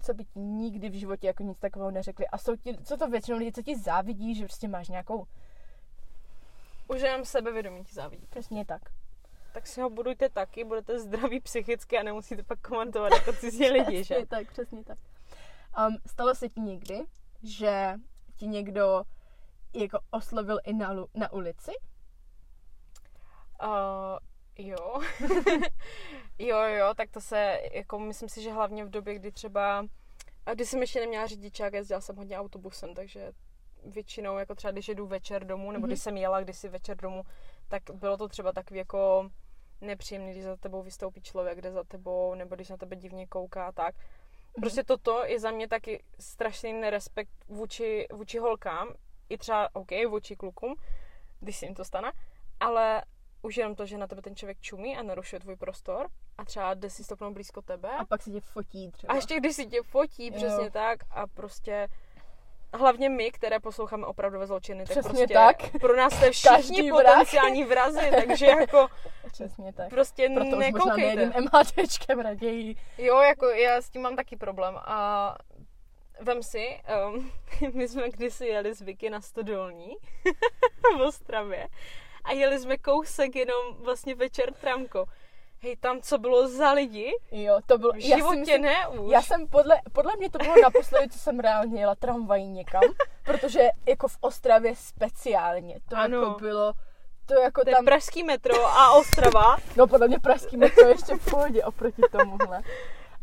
co 0.01 0.13
by 0.13 0.25
ti 0.25 0.39
nikdy 0.39 0.89
v 0.89 0.93
životě 0.99 1.27
jako 1.27 1.43
nic 1.43 1.59
takového 1.59 1.91
neřekli. 1.91 2.27
A 2.27 2.37
jsou, 2.37 2.55
ti, 2.55 2.77
co 2.83 2.97
to 2.97 3.07
většinou 3.09 3.37
lidi, 3.37 3.51
co 3.51 3.61
ti 3.61 3.77
závidí, 3.77 4.35
že 4.35 4.43
prostě 4.43 4.67
máš 4.67 4.89
nějakou, 4.89 5.25
Už 6.87 7.01
jenom 7.01 7.25
sebevědomí 7.25 7.83
ti 7.83 7.93
závidí. 7.93 8.25
přesně 8.29 8.65
tak. 8.65 8.81
Tak 9.53 9.67
si 9.67 9.81
ho 9.81 9.89
budujte 9.89 10.29
taky, 10.29 10.63
budete 10.63 10.99
zdraví 10.99 11.39
psychicky 11.39 11.97
a 11.97 12.03
nemusíte 12.03 12.43
pak 12.43 12.59
komentovat 12.59 13.13
jako 13.13 13.33
cizí 13.33 13.69
lidi, 13.71 13.97
že? 14.03 14.03
Přesně 14.15 14.25
tak, 14.25 14.51
přesně 14.51 14.83
tak. 14.83 14.97
Um, 15.87 15.97
stalo 16.07 16.35
se 16.35 16.49
ti 16.49 16.59
někdy, 16.61 17.03
že 17.43 17.93
ti 18.35 18.47
někdo 18.47 19.03
jako 19.75 19.99
oslovil 20.11 20.59
i 20.65 20.73
na, 20.73 20.95
na 21.13 21.33
ulici? 21.33 21.71
Uh, 23.63 24.17
jo. 24.57 25.01
jo, 26.39 26.57
jo, 26.57 26.93
tak 26.95 27.11
to 27.11 27.21
se, 27.21 27.59
jako 27.73 27.99
myslím 27.99 28.29
si, 28.29 28.41
že 28.41 28.51
hlavně 28.51 28.85
v 28.85 28.89
době, 28.89 29.15
kdy 29.15 29.31
třeba, 29.31 29.85
a 30.45 30.53
když 30.53 30.69
jsem 30.69 30.81
ještě 30.81 30.99
neměla 30.99 31.27
řidičák, 31.27 31.73
jezdila 31.73 32.01
jsem 32.01 32.15
hodně 32.15 32.39
autobusem, 32.39 32.93
takže 32.93 33.31
většinou, 33.85 34.37
jako 34.37 34.55
třeba 34.55 34.71
když 34.71 34.87
jedu 34.87 35.05
večer 35.07 35.45
domů, 35.45 35.71
nebo 35.71 35.87
když 35.87 36.01
jsem 36.01 36.17
jela 36.17 36.41
kdysi 36.41 36.69
večer 36.69 36.97
domů, 36.97 37.23
tak 37.67 37.83
bylo 37.93 38.17
to 38.17 38.27
třeba 38.27 38.51
takový 38.51 38.77
jako 38.77 39.29
nepříjemný, 39.81 40.31
když 40.31 40.43
za 40.43 40.57
tebou 40.57 40.81
vystoupí 40.83 41.21
člověk, 41.21 41.61
jde 41.61 41.71
za 41.71 41.83
tebou, 41.83 42.35
nebo 42.35 42.55
když 42.55 42.69
na 42.69 42.77
tebe 42.77 42.95
divně 42.95 43.27
kouká 43.27 43.65
a 43.67 43.71
tak. 43.71 43.95
Prostě 44.61 44.83
toto 44.83 45.25
je 45.25 45.39
za 45.39 45.51
mě 45.51 45.67
taky 45.67 46.03
strašný 46.19 46.73
nerespekt 46.73 47.31
vůči, 47.47 48.07
vůči 48.13 48.39
holkám, 48.39 48.93
i 49.29 49.37
třeba, 49.37 49.69
OK, 49.73 49.89
vůči 50.09 50.35
klukům, 50.35 50.75
když 51.39 51.57
se 51.57 51.65
jim 51.65 51.75
to 51.75 51.85
stane, 51.85 52.11
ale 52.59 53.03
už 53.41 53.57
jenom 53.57 53.75
to, 53.75 53.85
že 53.85 53.97
na 53.97 54.07
tebe 54.07 54.21
ten 54.21 54.35
člověk 54.35 54.61
čumí 54.61 54.97
a 54.97 55.03
narušuje 55.03 55.39
tvůj 55.39 55.55
prostor 55.55 56.07
a 56.37 56.45
třeba 56.45 56.73
jde 56.73 56.89
si 56.89 57.03
stopnout 57.03 57.33
blízko 57.33 57.61
tebe 57.61 57.89
A 57.97 58.05
pak 58.05 58.21
se 58.21 58.31
tě 58.31 58.41
fotí 58.41 58.91
třeba. 58.91 59.13
a 59.13 59.15
ještě 59.15 59.35
když 59.39 59.55
si 59.55 59.65
tě 59.65 59.81
fotí, 59.83 60.25
Jo. 60.27 60.33
přesně 60.35 60.71
tak 60.71 60.99
a 61.11 61.27
prostě 61.27 61.87
hlavně 62.73 63.09
my, 63.09 63.31
které 63.31 63.59
posloucháme 63.59 64.05
opravdové 64.07 64.47
zločiny, 64.47 64.83
tak 64.85 64.91
Přesně 64.91 65.09
prostě 65.09 65.33
tak. 65.33 65.57
pro 65.81 65.95
nás 65.97 66.13
jste 66.13 66.31
všichni 66.31 66.49
Každý 66.55 66.91
vrah. 66.91 67.03
potenciální 67.03 67.63
vrazy, 67.63 68.11
takže 68.27 68.45
jako 68.45 68.87
Přesně 69.31 69.73
tak. 69.73 69.89
prostě 69.89 70.29
Proto 70.29 70.45
už 70.49 70.51
možná 70.53 70.65
nekoukejte. 70.67 71.15
nejedím 71.15 71.49
MHDčkem 71.53 72.19
raději. 72.19 72.75
Jo, 72.97 73.19
jako 73.21 73.45
já 73.45 73.81
s 73.81 73.89
tím 73.89 74.01
mám 74.01 74.15
taky 74.15 74.35
problém 74.37 74.75
a 74.77 75.35
vem 76.21 76.43
si, 76.43 76.79
um, 77.09 77.31
my 77.73 77.87
jsme 77.87 78.09
kdysi 78.09 78.45
jeli 78.45 78.73
z 78.73 78.81
Vicky 78.81 79.09
na 79.09 79.21
Stodolní 79.21 79.95
v 80.97 81.01
Ostravě 81.01 81.67
a 82.23 82.31
jeli 82.31 82.59
jsme 82.59 82.77
kousek 82.77 83.35
jenom 83.35 83.75
vlastně 83.79 84.15
večer 84.15 84.53
tramko. 84.53 85.05
Hej, 85.59 85.75
tam 85.75 86.01
co 86.01 86.17
bylo 86.17 86.47
za 86.47 86.71
lidi? 86.71 87.11
Jo, 87.31 87.59
to 87.65 87.77
bylo... 87.77 87.91
V 87.91 87.99
životě 87.99 88.57
ne 88.57 88.87
už. 88.87 89.11
Já 89.11 89.21
jsem 89.21 89.47
podle, 89.47 89.81
podle 89.93 90.15
mě 90.17 90.29
to 90.29 90.37
bylo 90.37 90.55
naposledy, 90.61 91.09
co 91.09 91.19
jsem 91.19 91.39
reálně 91.39 91.79
jela 91.79 91.95
tramvají 91.95 92.47
někam, 92.47 92.81
protože 93.25 93.69
jako 93.85 94.07
v 94.07 94.17
Ostravě 94.21 94.75
speciálně, 94.75 95.79
to 95.89 95.95
Ano. 95.97 96.17
jako 96.17 96.39
bylo, 96.39 96.73
to 97.25 97.33
jako 97.41 97.63
to 97.63 97.69
je 97.69 97.75
tam, 97.75 97.85
pražský 97.85 98.23
metro 98.23 98.65
a 98.65 98.91
Ostrava. 98.91 99.57
no 99.75 99.87
podle 99.87 100.07
mě 100.07 100.19
pražský 100.19 100.57
metro 100.57 100.87
je 100.87 100.93
ještě 100.93 101.15
v 101.15 101.25
pohodě 101.29 101.63
oproti 101.63 102.01
tomuhle. 102.11 102.61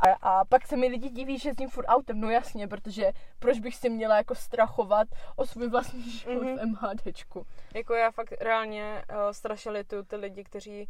A, 0.02 0.12
a 0.40 0.44
pak 0.44 0.66
se 0.66 0.76
mi 0.76 0.86
lidi 0.86 1.10
diví, 1.10 1.38
že 1.38 1.48
jezdím 1.48 1.70
furt 1.70 1.84
autem, 1.86 2.20
no 2.20 2.30
jasně, 2.30 2.68
protože 2.68 3.12
proč 3.38 3.58
bych 3.60 3.74
si 3.76 3.90
měla 3.90 4.16
jako 4.16 4.34
strachovat 4.34 5.08
o 5.36 5.46
svůj 5.46 5.68
vlastní 5.68 6.10
život 6.10 6.42
Mhm. 6.42 6.58
v 6.58 6.64
MHDčku. 6.66 7.46
Jako 7.74 7.94
já 7.94 8.10
fakt 8.10 8.32
reálně 8.40 9.04
uh, 9.10 9.16
strašně 9.32 9.70
lituju 9.70 10.02
ty 10.02 10.16
lidi, 10.16 10.44
kteří 10.44 10.88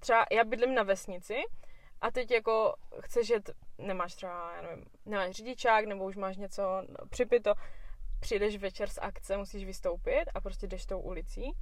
třeba, 0.00 0.26
já 0.32 0.44
bydlím 0.44 0.74
na 0.74 0.82
vesnici 0.82 1.36
a 2.00 2.10
teď 2.10 2.30
jako 2.30 2.74
chceš 3.00 3.28
jet, 3.28 3.50
nemáš 3.78 4.14
třeba, 4.14 4.52
já 4.56 4.62
nevím, 4.62 4.84
nemáš 5.06 5.30
řidičák 5.30 5.84
nebo 5.84 6.04
už 6.04 6.16
máš 6.16 6.36
něco 6.36 6.62
připito, 7.10 7.54
přijdeš 8.20 8.56
večer 8.56 8.88
z 8.88 8.98
akce, 9.02 9.36
musíš 9.36 9.64
vystoupit 9.64 10.24
a 10.34 10.40
prostě 10.40 10.66
jdeš 10.66 10.86
tou 10.86 11.00
ulicí 11.00 11.52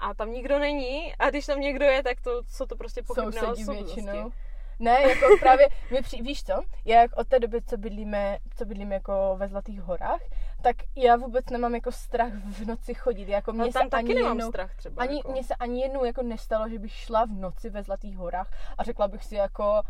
a 0.00 0.14
tam 0.14 0.32
nikdo 0.32 0.58
není 0.58 1.14
a 1.16 1.30
když 1.30 1.46
tam 1.46 1.60
někdo 1.60 1.84
je, 1.84 2.02
tak 2.02 2.20
to 2.20 2.42
jsou 2.48 2.66
to 2.66 2.76
prostě 2.76 3.02
pochybné 3.02 3.42
osobnosti. 3.42 3.84
většinou. 3.84 4.30
Ne, 4.78 5.02
jako 5.02 5.26
právě, 5.40 5.68
my 5.92 6.02
při, 6.02 6.22
víš 6.22 6.44
co, 6.44 6.62
já 6.84 7.00
jak 7.00 7.16
od 7.16 7.28
té 7.28 7.38
doby, 7.40 7.62
co 7.62 7.76
bydlíme, 7.76 8.38
co 8.56 8.64
bydlíme 8.64 8.94
jako 8.94 9.34
ve 9.36 9.48
Zlatých 9.48 9.80
horách, 9.82 10.20
tak 10.62 10.76
já 10.96 11.16
vůbec 11.16 11.46
nemám 11.50 11.74
jako 11.74 11.92
strach 11.92 12.32
v 12.32 12.66
noci 12.66 12.94
chodit, 12.94 13.28
jako 13.28 13.52
mě 13.52 13.60
No 13.60 13.66
se 13.66 13.78
tam 13.78 13.88
taky 13.90 14.04
ani 14.04 14.14
nemám 14.14 14.36
jednou, 14.36 14.48
strach 14.50 14.74
třeba. 14.76 15.02
ani, 15.02 15.16
jako. 15.16 15.32
mně 15.32 15.44
se 15.44 15.54
ani 15.54 15.80
jednou 15.82 16.04
jako 16.04 16.22
nestalo, 16.22 16.68
že 16.68 16.78
bych 16.78 16.92
šla 16.92 17.24
v 17.24 17.30
noci 17.32 17.70
ve 17.70 17.82
Zlatých 17.82 18.16
horách 18.16 18.50
a 18.78 18.82
řekla 18.84 19.08
bych 19.08 19.24
si 19.24 19.34
jako, 19.34 19.82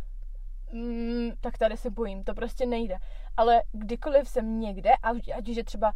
mm, 0.73 1.31
tak 1.41 1.59
tady 1.59 1.77
se 1.77 1.91
bojím, 1.91 2.25
to 2.25 2.35
prostě 2.35 2.67
nejde. 2.67 2.97
Ale 3.37 3.63
kdykoliv 3.73 4.29
jsem 4.29 4.61
někde, 4.61 4.91
ať, 5.03 5.29
ať 5.37 5.49
už 5.49 5.57
je 5.57 5.65
třeba, 5.65 5.93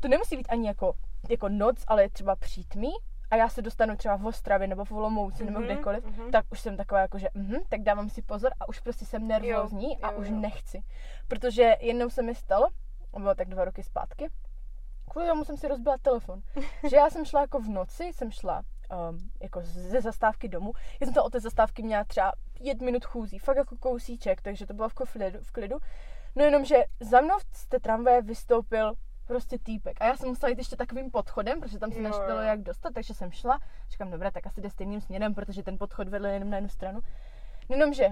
to 0.00 0.08
nemusí 0.08 0.36
být 0.36 0.48
ani 0.50 0.66
jako, 0.68 0.92
jako 1.30 1.48
noc, 1.48 1.84
ale 1.86 2.08
třeba 2.08 2.36
přítmí, 2.36 2.90
a 3.30 3.36
já 3.36 3.48
se 3.48 3.62
dostanu 3.62 3.96
třeba 3.96 4.16
v 4.16 4.26
Ostravě 4.26 4.68
nebo 4.68 4.84
v 4.84 4.92
Olomouci 4.92 5.44
nebo 5.44 5.58
Mhm, 5.58 5.66
kdekoliv, 5.68 6.04
mhm. 6.04 6.30
tak 6.30 6.44
už 6.52 6.60
jsem 6.60 6.76
taková 6.76 7.00
jako, 7.00 7.18
že 7.18 7.28
mhm, 7.34 7.60
tak 7.68 7.82
dávám 7.82 8.08
si 8.10 8.22
pozor 8.22 8.52
a 8.60 8.68
už 8.68 8.80
prostě 8.80 9.04
jsem 9.06 9.28
nervózní 9.28 9.90
Jo, 9.92 9.98
a 10.02 10.12
jo, 10.12 10.18
už 10.18 10.28
jo. 10.28 10.36
nechci. 10.36 10.82
Protože 11.28 11.76
jednou 11.80 12.10
se 12.10 12.22
mi 12.22 12.34
stalo, 12.34 12.68
bylo 13.18 13.34
tak 13.34 13.48
dva 13.48 13.64
roky 13.64 13.82
zpátky, 13.82 14.30
kvůli 15.10 15.28
tomu 15.28 15.44
jsem 15.44 15.56
si 15.56 15.68
rozbila 15.68 15.96
telefon. 16.02 16.42
že 16.90 16.96
já 16.96 17.10
jsem 17.10 17.24
šla 17.24 17.40
jako 17.40 17.58
v 17.60 17.68
noci, 17.68 18.04
jsem 18.04 18.30
šla 18.30 18.62
um, 19.10 19.30
jako 19.42 19.60
ze 19.62 20.00
zastávky 20.00 20.48
domů. 20.48 20.72
Já 21.00 21.06
jsem 21.06 21.14
to 21.14 21.24
od 21.24 21.30
té 21.32 21.40
zastávky 21.40 21.82
měla 21.82 22.04
třeba 22.04 22.32
pět 22.52 22.80
minut 22.82 23.04
chůzí, 23.04 23.38
fakt 23.38 23.56
jako 23.56 23.76
kousíček, 23.76 24.42
takže 24.42 24.66
to 24.66 24.74
bylo 24.74 24.88
v 24.88 24.94
klidu. 24.94 25.38
V 25.42 25.52
klidu. 25.52 25.76
No 26.36 26.44
jenom, 26.44 26.64
že 26.64 26.84
za 27.00 27.20
mnou 27.20 27.34
z 27.52 27.66
té 27.66 27.80
tramvaje 27.80 28.22
vystoupil 28.22 28.94
prostě 29.30 29.58
týpek. 29.58 29.96
A 30.00 30.06
já 30.06 30.16
jsem 30.16 30.28
musela 30.28 30.50
jít 30.50 30.58
ještě 30.58 30.76
takovým 30.76 31.10
podchodem, 31.10 31.60
protože 31.60 31.78
tam 31.78 31.92
se 31.92 32.00
nešlo 32.00 32.22
jak 32.22 32.62
dostat, 32.62 32.94
takže 32.94 33.14
jsem 33.14 33.30
šla. 33.30 33.58
Říkám, 33.90 34.10
dobré, 34.10 34.30
tak 34.30 34.46
asi 34.46 34.60
jde 34.60 34.70
stejným 34.70 35.00
směrem, 35.00 35.34
protože 35.34 35.62
ten 35.62 35.78
podchod 35.78 36.08
vedl 36.08 36.26
jenom 36.26 36.50
na 36.50 36.56
jednu 36.56 36.68
stranu. 36.68 37.00
No 37.68 37.76
Jenom, 37.76 37.92
že 37.94 38.08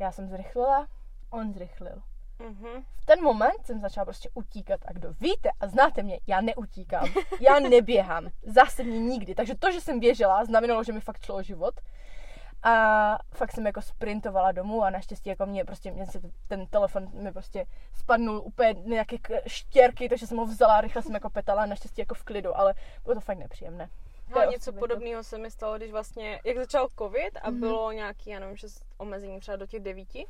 já 0.00 0.12
jsem 0.12 0.28
zrychlila, 0.28 0.88
on 1.30 1.52
zrychlil. 1.52 2.02
Mhm. 2.38 2.84
V 2.96 3.06
ten 3.06 3.22
moment 3.22 3.66
jsem 3.66 3.80
začala 3.80 4.04
prostě 4.04 4.28
utíkat 4.34 4.80
a 4.86 4.92
kdo 4.92 5.12
víte 5.12 5.50
a 5.60 5.66
znáte 5.66 6.02
mě, 6.02 6.20
já 6.26 6.40
neutíkám, 6.40 7.08
já 7.40 7.58
neběhám, 7.70 8.28
zásadně 8.42 8.98
nikdy. 8.98 9.34
Takže 9.34 9.54
to, 9.54 9.72
že 9.72 9.80
jsem 9.80 10.00
běžela, 10.00 10.44
znamenalo, 10.44 10.84
že 10.84 10.92
mi 10.92 11.00
fakt 11.00 11.24
šlo 11.24 11.34
o 11.34 11.42
život. 11.42 11.80
A 12.64 13.18
fakt 13.32 13.52
jsem 13.52 13.66
jako 13.66 13.82
sprintovala 13.82 14.52
domů 14.52 14.82
a 14.84 14.90
naštěstí 14.90 15.28
jako 15.28 15.46
mě 15.46 15.64
prostě, 15.64 15.90
mě 15.92 16.06
se 16.06 16.20
ten 16.48 16.66
telefon 16.66 17.22
mi 17.22 17.32
prostě 17.32 17.66
spadnul 17.94 18.40
úplně 18.44 18.72
nějaké 18.72 19.16
štěrky, 19.46 20.08
takže 20.08 20.26
jsem 20.26 20.38
ho 20.38 20.46
vzala 20.46 20.74
a 20.76 20.80
rychle 20.80 21.02
jsem 21.02 21.14
jako 21.14 21.30
petala 21.30 21.62
a 21.62 21.66
naštěstí 21.66 22.00
jako 22.00 22.14
v 22.14 22.24
klidu, 22.24 22.56
ale 22.58 22.74
bylo 23.04 23.14
to 23.14 23.20
fakt 23.20 23.38
nepříjemné. 23.38 23.88
Je 24.28 24.34
Ale 24.34 24.46
něco 24.46 24.72
podobného 24.72 25.22
se 25.24 25.38
mi 25.38 25.50
stalo, 25.50 25.76
když 25.76 25.90
vlastně, 25.92 26.40
jak 26.44 26.56
začal 26.56 26.88
covid 26.98 27.38
a 27.42 27.50
Mhm. 27.50 27.60
bylo 27.60 27.92
nějaký, 27.92 28.30
já 28.30 28.38
nevím, 28.40 28.56
že 28.56 28.66
omezení 28.98 29.40
třeba 29.40 29.56
do 29.56 29.66
těch 29.66 29.80
devíti, 29.82 30.26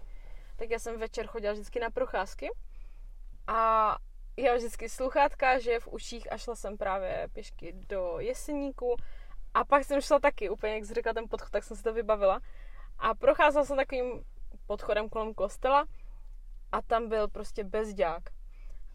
tak 0.57 0.70
já 0.70 0.79
jsem 0.79 0.99
večer 0.99 1.27
chodila 1.27 1.53
vždycky 1.53 1.81
na 1.81 1.90
procházky 1.90 2.51
a 3.47 3.97
já 4.37 4.55
vždycky 4.55 4.88
sluchátka, 4.88 5.59
že 5.59 5.81
v 5.81 5.88
uších 5.88 6.33
a 6.33 6.38
šla 6.38 6.55
jsem 6.57 6.79
právě 6.79 7.29
pěšky 7.33 7.73
do 7.88 8.14
Jeseníku 8.18 8.97
a 9.55 9.64
pak 9.64 9.85
jsem 9.85 10.01
šla 10.01 10.19
taky, 10.19 10.51
úplně 10.51 10.75
jak 10.75 10.85
jsi 10.85 10.95
řekla 10.95 11.12
ten 11.12 11.29
podchod, 11.29 11.51
tak 11.51 11.64
jsem 11.64 11.77
si 11.77 11.83
to 11.83 11.93
vybavila 11.93 12.40
a 12.99 13.14
procházela 13.14 13.64
jsem 13.64 13.77
takovým 13.77 14.25
podchodem 14.67 15.09
kolem 15.09 15.35
kostela 15.35 15.87
a 16.73 16.83
tam 16.83 17.09
byl 17.09 17.29
prostě 17.29 17.64
bezďák. 17.64 18.23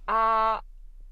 A 0.07 0.61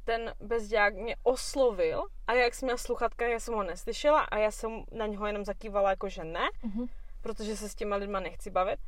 ten 0.04 0.34
bezďák 0.40 0.94
mě 0.94 1.16
oslovil 1.24 2.04
a 2.28 2.34
jak 2.34 2.54
jsem 2.56 2.66
měla 2.68 2.78
sluchatka, 2.78 3.28
já 3.28 3.40
jsem 3.40 3.54
ho 3.54 3.64
neslyšela 3.64 4.22
a 4.22 4.38
já 4.38 4.52
jsem 4.52 4.84
na 4.92 5.08
něho 5.08 5.28
jenom 5.28 5.46
zakývala 5.46 5.90
jako, 5.90 6.10
že 6.10 6.24
ne, 6.24 6.50
Mhm. 6.64 6.86
protože 7.22 7.58
se 7.58 7.70
s 7.70 7.76
těma 7.76 7.96
lidma 7.96 8.20
nechci 8.20 8.50
bavit. 8.52 8.80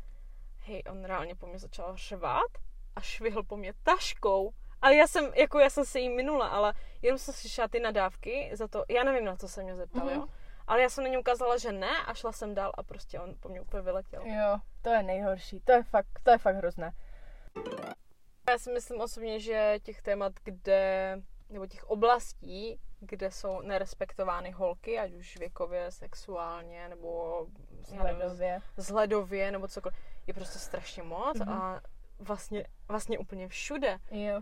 Hej, 0.66 0.84
on 0.92 1.06
reálně 1.06 1.36
po 1.36 1.48
mě 1.48 1.60
začal 1.60 1.96
řvát 1.96 2.52
a 2.96 3.02
švihl 3.02 3.44
po 3.44 3.58
mě 3.58 3.74
taškou. 3.84 4.52
A 4.82 4.90
já 4.90 5.08
jsem, 5.08 5.32
jako 5.36 5.60
já 5.60 5.70
jsem 5.70 5.86
se 5.86 6.00
jí 6.00 6.10
minula, 6.10 6.48
ale 6.48 6.74
jenom 7.02 7.18
jsem 7.18 7.34
slyšela 7.34 7.68
ty 7.68 7.80
nadávky 7.80 8.50
za 8.54 8.68
to, 8.68 8.86
já 8.90 9.04
nevím, 9.04 9.26
na 9.26 9.36
co 9.36 9.48
se 9.48 9.64
mě 9.64 9.76
zeptal, 9.76 10.06
Mhm. 10.06 10.16
jo. 10.16 10.28
Ale 10.70 10.82
já 10.82 10.90
jsem 10.90 11.04
na 11.04 11.10
něm 11.10 11.20
ukázala, 11.20 11.58
že 11.58 11.72
ne 11.72 11.90
a 12.06 12.14
šla 12.14 12.32
jsem 12.32 12.56
dál 12.56 12.72
a 12.78 12.84
prostě 12.84 13.20
on 13.20 13.36
po 13.40 13.50
mě 13.50 13.62
úplně 13.62 13.82
vyletěl. 13.82 14.22
Jo, 14.26 14.58
to 14.82 14.90
je 14.90 15.04
nejhorší, 15.04 15.60
to 15.60 15.72
je 15.72 15.84
fakt, 15.84 16.20
to 16.24 16.32
je 16.32 16.38
fakt 16.38 16.56
hrozné. 16.56 16.92
Já 18.50 18.58
si 18.58 18.72
myslím 18.72 19.02
osobně, 19.02 19.40
že 19.40 19.76
těch 19.84 20.02
témat, 20.02 20.34
kde, 20.44 21.18
nebo 21.50 21.68
těch 21.68 21.84
oblastí, 21.90 22.80
kde 23.00 23.32
jsou 23.32 23.62
nerespektovány 23.62 24.52
holky, 24.52 25.00
ať 25.00 25.14
už 25.14 25.38
věkově, 25.38 25.92
sexuálně, 25.92 26.90
nebo 26.90 27.46
já 27.92 28.04
nevím, 28.04 28.20
Hledově. 28.22 28.60
vzhledově, 28.76 29.52
nebo 29.52 29.68
cokoliv, 29.68 29.96
je 30.28 30.34
prostě 30.34 30.60
strašně 30.60 31.04
moc 31.04 31.40
Mhm. 31.40 31.50
a 31.50 31.82
vlastně, 32.20 32.66
vlastně 32.88 33.18
úplně 33.20 33.48
všude. 33.48 33.98
Jo. 34.12 34.42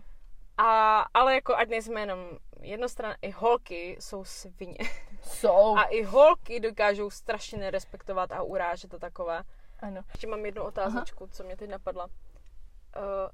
A, 0.58 1.00
ale 1.14 1.34
jako 1.34 1.56
ať 1.56 1.68
nejsme 1.68 2.00
jenom 2.00 2.20
jednostranné, 2.60 3.16
i 3.22 3.30
holky 3.30 3.96
jsou 4.00 4.24
svině. 4.24 4.78
Jsou. 5.22 5.76
A 5.76 5.82
i 5.82 6.02
holky 6.02 6.60
dokážou 6.60 7.10
strašně 7.10 7.58
nerespektovat 7.58 8.32
a 8.32 8.42
urážet 8.42 8.94
a 8.94 8.98
takové. 8.98 9.42
Ano. 9.80 10.00
Ještě 10.12 10.26
mám 10.26 10.46
jednu 10.46 10.62
otázečku, 10.62 11.26
co 11.26 11.44
mě 11.44 11.56
teď 11.56 11.70
napadla. 11.70 12.04
Uh, 12.04 12.12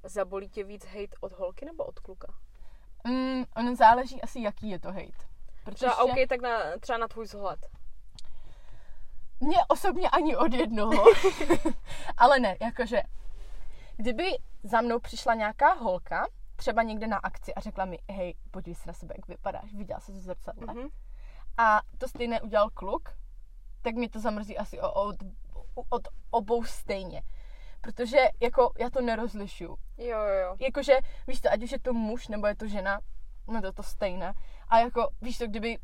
zabolí 0.03 0.49
tě 0.49 0.65
víc 0.65 0.85
hate 0.87 1.17
od 1.21 1.33
holky 1.33 1.65
nebo 1.65 1.85
od 1.85 1.99
kluka? 1.99 2.35
Mm, 3.07 3.45
ono 3.57 3.77
záleží 3.77 4.23
asi, 4.23 4.41
jaký 4.41 4.71
je 4.71 4.79
to 4.79 4.89
hate. 4.89 5.25
Protože 5.65 5.75
Třeba, 5.77 5.97
OK, 5.97 6.15
tak 6.29 6.41
na, 6.41 6.79
třeba 6.81 6.99
na 6.99 7.09
tvůj 7.09 7.25
vzhled. 7.25 7.67
mě 9.41 9.57
osobně 9.69 10.11
ani 10.11 10.37
od 10.37 10.53
jednoho. 10.55 11.05
Ale 12.17 12.39
ne, 12.39 12.57
jakože, 12.61 13.03
kdyby 13.97 14.25
za 14.63 14.81
mnou 14.81 14.99
přišla 14.99 15.35
nějaká 15.35 15.73
holka, 15.73 16.27
třeba 16.65 16.83
někde 16.83 17.07
na 17.07 17.17
akci 17.17 17.55
a 17.55 17.61
řekla 17.61 17.85
mi, 17.85 17.99
hej, 18.11 18.35
podívej 18.51 18.75
se 18.75 18.83
na 18.87 18.93
sebe, 18.93 19.15
jak 19.19 19.29
vypadáš, 19.29 19.75
viděla 19.75 20.01
se 20.01 20.13
v 20.13 20.15
zrcadle. 20.15 20.75
Mhm. 20.75 20.89
A 21.57 21.81
to 21.99 22.09
stejné 22.09 22.41
udělal 22.41 22.71
kluk, 22.71 23.09
tak 23.83 23.95
mi 23.95 24.09
to 24.09 24.21
zamrzí 24.21 24.59
asi 24.59 24.81
o- 24.81 24.93
od, 24.93 25.17
od 25.89 26.09
obou 26.31 26.65
stejně. 26.65 27.23
Protože 27.81 28.17
jako 28.41 28.73
já 28.79 28.91
to 28.91 29.01
nerozlišuju. 29.01 29.77
Jo, 29.99 30.19
jo, 30.19 30.39
jo. 30.43 30.57
jakože, 30.61 30.99
víš 31.27 31.41
to, 31.41 31.53
ať 31.53 31.63
už 31.63 31.73
je 31.73 31.79
to 31.79 31.93
muž, 31.93 32.29
nebo 32.29 32.47
je 32.47 32.57
to 32.57 32.67
žena, 32.67 33.01
no 33.49 33.61
to 33.61 33.67
je 33.67 33.73
to 33.73 33.83
stejné. 33.83 34.35
A 34.69 34.79
jako, 34.79 35.09
víš 35.21 35.39
to, 35.39 35.47
kdyby, 35.47 35.79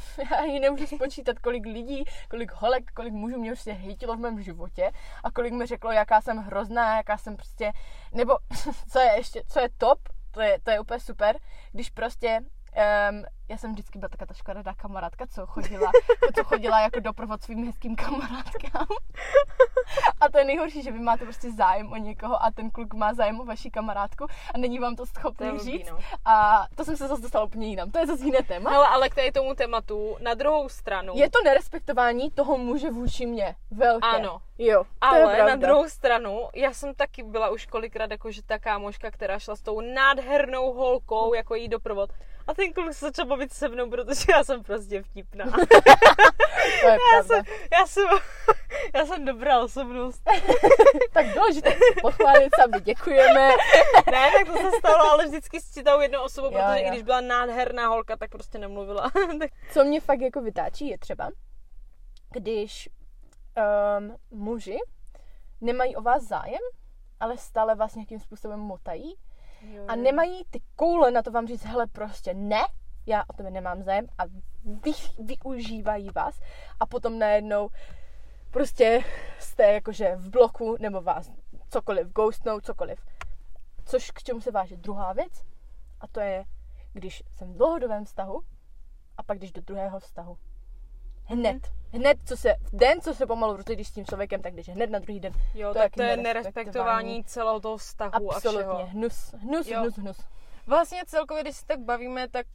já 0.30 0.36
ani 0.36 0.60
nemůžu 0.60 0.86
spočítat, 0.86 1.38
kolik 1.38 1.66
lidí, 1.66 2.04
kolik 2.30 2.52
holek, 2.52 2.92
kolik 2.94 3.12
mužů 3.12 3.38
mě 3.38 3.50
prostě 3.50 3.72
hejtilo 3.72 4.16
v 4.16 4.20
mém 4.20 4.42
životě 4.42 4.90
a 5.24 5.30
kolik 5.30 5.52
mi 5.52 5.66
řeklo, 5.66 5.92
jaká 5.92 6.20
jsem 6.20 6.36
hrozná, 6.38 6.96
jaká 6.96 7.18
jsem 7.18 7.36
prostě, 7.36 7.72
nebo 8.12 8.36
co 8.92 8.98
je 8.98 9.16
ještě, 9.16 9.42
co 9.48 9.60
je 9.60 9.68
top, 9.78 9.98
to 10.30 10.40
je, 10.40 10.58
to 10.62 10.70
je 10.70 10.80
úplně 10.80 11.00
super, 11.00 11.38
když 11.72 11.90
prostě 11.90 12.40
Um, 13.10 13.24
já 13.48 13.56
jsem 13.56 13.72
vždycky 13.72 13.98
byla 13.98 14.08
taková 14.08 14.26
ta 14.26 14.34
škaredá 14.34 14.74
kamarádka, 14.74 15.26
co 15.26 15.46
chodila, 15.46 15.90
co 16.34 16.44
chodila 16.44 16.80
jako 16.80 17.00
doprovod 17.00 17.42
svým 17.42 17.66
hezkým 17.66 17.96
kamarádkám. 17.96 18.86
A 20.20 20.28
to 20.28 20.38
je 20.38 20.44
nejhorší, 20.44 20.82
že 20.82 20.92
vy 20.92 20.98
máte 20.98 21.24
prostě 21.24 21.50
zájem 21.52 21.92
o 21.92 21.96
někoho 21.96 22.44
a 22.44 22.50
ten 22.50 22.70
kluk 22.70 22.94
má 22.94 23.14
zájem 23.14 23.40
o 23.40 23.44
vaši 23.44 23.70
kamarádku 23.70 24.26
a 24.54 24.58
není 24.58 24.78
vám 24.78 24.96
to 24.96 25.02
To 25.02 25.06
schopný 25.06 25.48
blbý, 25.50 25.64
říct. 25.64 25.90
no. 25.90 25.98
A 26.24 26.66
to 26.76 26.84
jsem 26.84 26.96
se 26.96 27.08
zase 27.08 27.22
dostala 27.22 27.44
úplně 27.44 27.68
jinam. 27.68 27.90
To 27.90 27.98
je 27.98 28.06
zase 28.06 28.24
jiné 28.24 28.42
téma. 28.42 28.70
Hele, 28.70 28.86
ale 28.86 29.08
k 29.08 29.14
tady 29.14 29.32
tomu 29.32 29.54
tématu, 29.54 30.16
na 30.20 30.34
druhou 30.34 30.68
stranu, 30.68 31.12
Je 31.16 31.30
to 31.30 31.38
nerespektování 31.44 32.30
toho 32.30 32.58
muže 32.58 32.90
vůči 32.90 33.26
mě. 33.26 33.54
Velké. 33.70 34.06
Ano. 34.06 34.42
Jo, 34.58 34.84
to 34.84 34.88
ale 35.00 35.38
na 35.38 35.56
druhou 35.56 35.88
stranu, 35.88 36.48
já 36.54 36.72
jsem 36.72 36.94
taky 36.94 37.22
byla 37.22 37.48
už 37.48 37.66
kolikrát 37.66 38.10
jako, 38.10 38.30
že 38.30 38.42
ta 38.42 38.58
kámoška, 38.58 39.10
která 39.10 39.38
šla 39.38 39.56
s 39.56 39.62
tou 39.62 39.80
nádhernou 39.80 40.72
holkou, 40.72 41.34
jako 41.34 41.54
jí 41.54 41.68
doprovod. 41.68 42.10
A 42.46 42.54
ten 42.54 42.72
kluk 42.72 42.92
se 42.92 43.06
začal 43.06 43.26
bavit 43.42 43.52
se 43.52 43.68
mnou, 43.68 43.90
protože 43.90 44.24
já 44.32 44.44
jsem 44.44 44.62
prostě 44.62 45.02
vtipná. 45.02 45.44
To 46.80 46.88
je 46.88 46.92
já, 46.92 46.98
pravda. 47.10 47.22
jsem, 47.22 47.44
já, 47.72 47.86
jsem, 47.86 48.04
já 48.94 49.06
jsem 49.06 49.24
dobrá 49.24 49.60
osobnost. 49.60 50.22
Tak 51.12 51.26
důležité 51.34 51.76
pochválit 52.02 52.50
sami, 52.60 52.80
děkujeme. 52.80 53.48
Ne, 54.10 54.30
tak 54.38 54.46
to 54.46 54.56
se 54.56 54.78
stalo, 54.78 55.10
ale 55.10 55.26
vždycky 55.26 55.60
s 55.60 55.72
čitou 55.74 56.00
jednou 56.00 56.22
osobou, 56.22 56.46
Jo, 56.46 56.52
protože 56.52 56.80
jo. 56.82 56.86
i 56.86 56.90
když 56.90 57.02
byla 57.02 57.20
nádherná 57.20 57.88
holka, 57.88 58.16
tak 58.16 58.30
prostě 58.30 58.58
nemluvila. 58.58 59.10
Co 59.72 59.84
mě 59.84 60.00
fakt 60.00 60.20
jako 60.20 60.40
vytáčí 60.40 60.88
je 60.88 60.98
třeba, 60.98 61.30
když 62.30 62.88
um, 63.98 64.16
muži 64.30 64.78
nemají 65.60 65.96
o 65.96 66.02
vás 66.02 66.22
zájem, 66.22 66.60
ale 67.20 67.38
stále 67.38 67.74
vás 67.74 67.94
nějakým 67.94 68.20
způsobem 68.20 68.60
motají 68.60 69.14
a 69.88 69.96
nemají 69.96 70.44
ty 70.50 70.60
koule 70.76 71.10
na 71.10 71.22
to 71.22 71.30
vám 71.30 71.46
říct, 71.46 71.64
hele 71.64 71.86
prostě 71.86 72.34
ne, 72.34 72.62
já 73.06 73.24
o 73.28 73.32
tebe 73.32 73.50
nemám 73.50 73.82
zájem 73.82 74.06
a 74.18 74.22
vy, 74.64 74.92
využívají 75.18 76.10
vás 76.10 76.40
a 76.80 76.86
potom 76.86 77.18
najednou 77.18 77.68
prostě 78.50 79.04
jste 79.38 79.72
jakože 79.72 80.16
v 80.16 80.28
bloku 80.30 80.76
nebo 80.80 81.00
vás 81.02 81.30
cokoliv 81.68 82.06
ghostnou, 82.08 82.60
cokoliv. 82.60 83.06
Což 83.84 84.10
k 84.10 84.22
čemu 84.22 84.40
se 84.40 84.50
váže 84.50 84.76
druhá 84.76 85.12
věc 85.12 85.32
a 86.00 86.06
to 86.06 86.20
je, 86.20 86.44
když 86.92 87.22
jsem 87.34 87.52
v 87.52 87.56
dlouhodobém 87.56 88.04
vztahu 88.04 88.40
a 89.16 89.22
pak 89.22 89.38
jdeš 89.38 89.52
do 89.52 89.60
druhého 89.62 90.00
vztahu. 90.00 90.38
Hned. 91.24 91.72
Hned, 91.92 92.18
co 92.24 92.36
se, 92.36 92.54
v 92.60 92.76
den, 92.76 93.00
co 93.00 93.14
se 93.14 93.26
pomalu 93.26 93.56
rozjdeš 93.56 93.88
s 93.88 93.92
tím 93.92 94.04
člověkem, 94.04 94.42
tak 94.42 94.54
jdeš 94.54 94.68
hned 94.68 94.90
na 94.90 94.98
druhý 94.98 95.20
den. 95.20 95.32
Jo, 95.54 95.68
To 95.72 95.78
tak 95.78 95.92
to 95.96 96.02
je 96.02 96.16
nerespektování. 96.16 97.24
celého 97.24 97.60
toho 97.60 97.76
vztahu 97.76 98.32
a 98.32 98.36
Absolutně. 98.36 98.62
všeho. 98.64 98.86
Hnus, 98.86 99.34
hnus, 99.38 99.66
Jo. 99.66 99.80
hnus, 99.80 99.96
hnus. 99.96 100.20
Vlastně 100.66 101.02
celkově, 101.06 101.42
když 101.42 101.56
se 101.56 101.66
tak 101.66 101.80
bavíme, 101.80 102.28
tak 102.28 102.46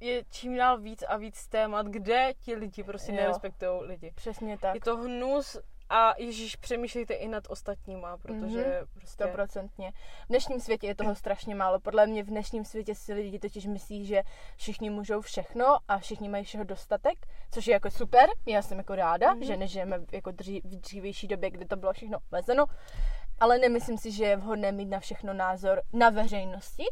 je 0.00 0.24
čím 0.30 0.56
dál 0.56 0.78
víc 0.80 1.04
a 1.08 1.16
víc 1.16 1.46
témat, 1.48 1.86
kde 1.86 2.32
ti 2.40 2.54
lidi 2.54 2.84
prostě 2.84 3.12
nerespektují 3.12 3.70
lidi. 3.82 4.12
Přesně 4.14 4.58
tak. 4.58 4.74
Je 4.74 4.80
to 4.80 4.96
hnus 4.96 5.56
a 5.88 6.14
Ježíš, 6.18 6.56
přemýšlejte 6.56 7.14
i 7.14 7.28
nad 7.28 7.44
ostatníma, 7.48 8.16
protože 8.16 8.64
Mhm. 8.64 8.86
prostě... 8.94 9.10
Stoprocentně. 9.12 9.92
V 10.24 10.28
dnešním 10.28 10.60
světě 10.60 10.86
je 10.86 10.94
toho 10.94 11.14
strašně 11.14 11.54
málo. 11.54 11.80
Podle 11.80 12.06
mě 12.06 12.22
v 12.22 12.26
dnešním 12.26 12.64
světě 12.64 12.94
si 12.94 13.12
lidi 13.14 13.38
totiž 13.38 13.66
myslí, 13.66 14.06
že 14.06 14.22
všichni 14.56 14.90
můžou 14.90 15.20
všechno 15.20 15.76
a 15.88 15.98
všichni 15.98 16.28
mají 16.28 16.44
všeho 16.44 16.64
dostatek, 16.64 17.26
což 17.50 17.66
je 17.66 17.72
jako 17.72 17.90
super. 17.90 18.28
Já 18.46 18.62
jsem 18.62 18.78
jako 18.78 18.94
ráda, 18.94 19.34
Mhm. 19.34 19.44
že 19.44 19.56
nežijeme 19.56 19.98
v 19.98 20.14
jako 20.14 20.30
dří, 20.30 20.60
v 20.64 20.76
dřívější 20.80 21.28
době, 21.28 21.50
kdy 21.50 21.64
to 21.64 21.76
bylo 21.76 21.92
všechno 21.92 22.18
omezeno. 22.32 22.64
Ale 23.40 23.58
nemyslím 23.58 23.98
si, 23.98 24.12
že 24.12 24.24
je 24.24 24.36
vhodné 24.36 24.72
mít 24.72 24.86
na 24.88 25.00
všechno 25.00 25.34
názor 25.34 25.82
na 25.92 26.10
veřejnosti. 26.10 26.84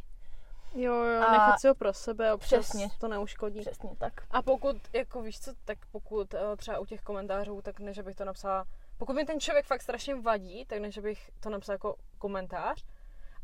Jo, 0.74 0.94
jo, 0.94 1.22
A- 1.22 1.32
nechat 1.32 1.60
si 1.60 1.68
ho 1.68 1.74
pro 1.74 1.92
sebe, 1.92 2.32
občas 2.34 2.68
Přesně. 2.68 2.88
to 3.00 3.08
neuškodí. 3.08 3.60
Přesně 3.60 3.90
tak. 3.98 4.12
A 4.30 4.42
pokud, 4.42 4.76
jako 4.92 5.22
víš 5.22 5.40
co, 5.40 5.50
tak 5.64 5.78
pokud 5.92 6.34
eh, 6.34 6.56
třeba 6.56 6.78
u 6.78 6.86
těch 6.86 7.00
komentářů, 7.02 7.62
tak 7.62 7.80
ne, 7.80 7.92
že 7.92 8.02
bych 8.02 8.16
to 8.16 8.24
napsala, 8.24 8.64
pokud 8.98 9.12
mi 9.16 9.24
ten 9.24 9.40
člověk 9.40 9.66
fakt 9.66 9.82
strašně 9.82 10.14
vadí, 10.14 10.64
tak 10.66 10.78
ne, 10.78 10.90
že 10.90 11.00
bych 11.00 11.30
to 11.40 11.50
napsala 11.50 11.74
jako 11.74 11.96
komentář. 12.18 12.84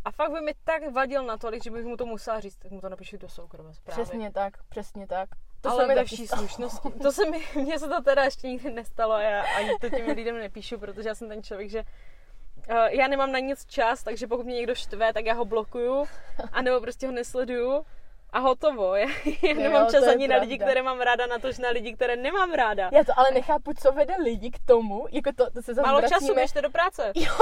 A 0.04 0.10
fakt 0.10 0.32
by 0.32 0.40
mi 0.40 0.54
tak 0.64 0.92
vadil 0.92 1.22
natolik, 1.26 1.62
že 1.64 1.70
bych 1.70 1.84
mu 1.84 1.96
to 1.96 2.06
musela 2.06 2.40
říct, 2.40 2.56
tak 2.56 2.72
mu 2.72 2.80
to 2.80 2.88
napíšu 2.88 3.16
do 3.16 3.28
soukromé 3.28 3.74
zprávy. 3.74 4.02
Přesně 4.02 4.32
tak, 4.32 4.62
přesně 4.68 5.06
tak. 5.06 5.28
To 5.60 5.68
se 5.68 5.74
ale 5.74 5.86
mi 5.86 5.94
ve 5.94 6.04
vší 6.04 6.26
slušnosti. 6.26 6.90
To 7.02 7.12
se 7.12 7.30
mi, 7.30 7.44
mně 7.54 7.78
se 7.78 7.88
to 7.88 8.02
teda 8.02 8.24
ještě 8.24 8.48
nikdy 8.48 8.70
nestalo 8.72 9.14
a 9.14 9.20
já 9.22 9.42
ani 9.56 9.70
to 9.80 9.90
těm 9.90 10.06
lidem 10.06 10.38
nepíšu, 10.38 10.78
protože 10.78 11.08
já 11.08 11.14
jsem 11.14 11.28
ten 11.28 11.42
člověk, 11.42 11.70
že 11.70 11.84
já 12.90 13.08
nemám 13.08 13.32
na 13.32 13.38
nic 13.38 13.64
čas, 13.66 14.02
takže 14.02 14.26
pokud 14.26 14.46
mě 14.46 14.54
někdo 14.54 14.74
štve, 14.74 15.12
tak 15.12 15.26
já 15.26 15.34
ho 15.34 15.44
blokuju, 15.44 16.04
anebo 16.52 16.80
prostě 16.80 17.06
ho 17.06 17.12
nesleduju 17.12 17.84
a 18.30 18.38
hotovo. 18.38 18.94
Já, 18.96 19.08
já 19.42 19.54
nemám 19.54 19.86
to 19.86 19.92
čas 19.92 20.06
ani 20.06 20.28
na 20.28 20.36
lidi, 20.36 20.56
pravda. 20.56 20.64
které 20.70 20.82
mám 20.82 21.00
ráda, 21.00 21.26
na 21.26 21.38
to, 21.38 21.52
že 21.52 21.62
na 21.62 21.68
lidi, 21.68 21.92
které 21.92 22.16
nemám 22.16 22.52
ráda. 22.52 22.90
Já 22.92 23.04
to 23.04 23.12
ale 23.16 23.30
nechápu, 23.30 23.72
co 23.74 23.92
vede 23.92 24.14
lidi 24.24 24.50
k 24.50 24.58
tomu, 24.66 25.06
jako 25.10 25.32
to, 25.32 25.50
to 25.50 25.62
se 25.62 25.74
zase 25.74 25.86
Málo 25.86 26.02
času, 26.08 26.34
běžte 26.34 26.62
do 26.62 26.70
práce. 26.70 27.12
Jo, 27.14 27.32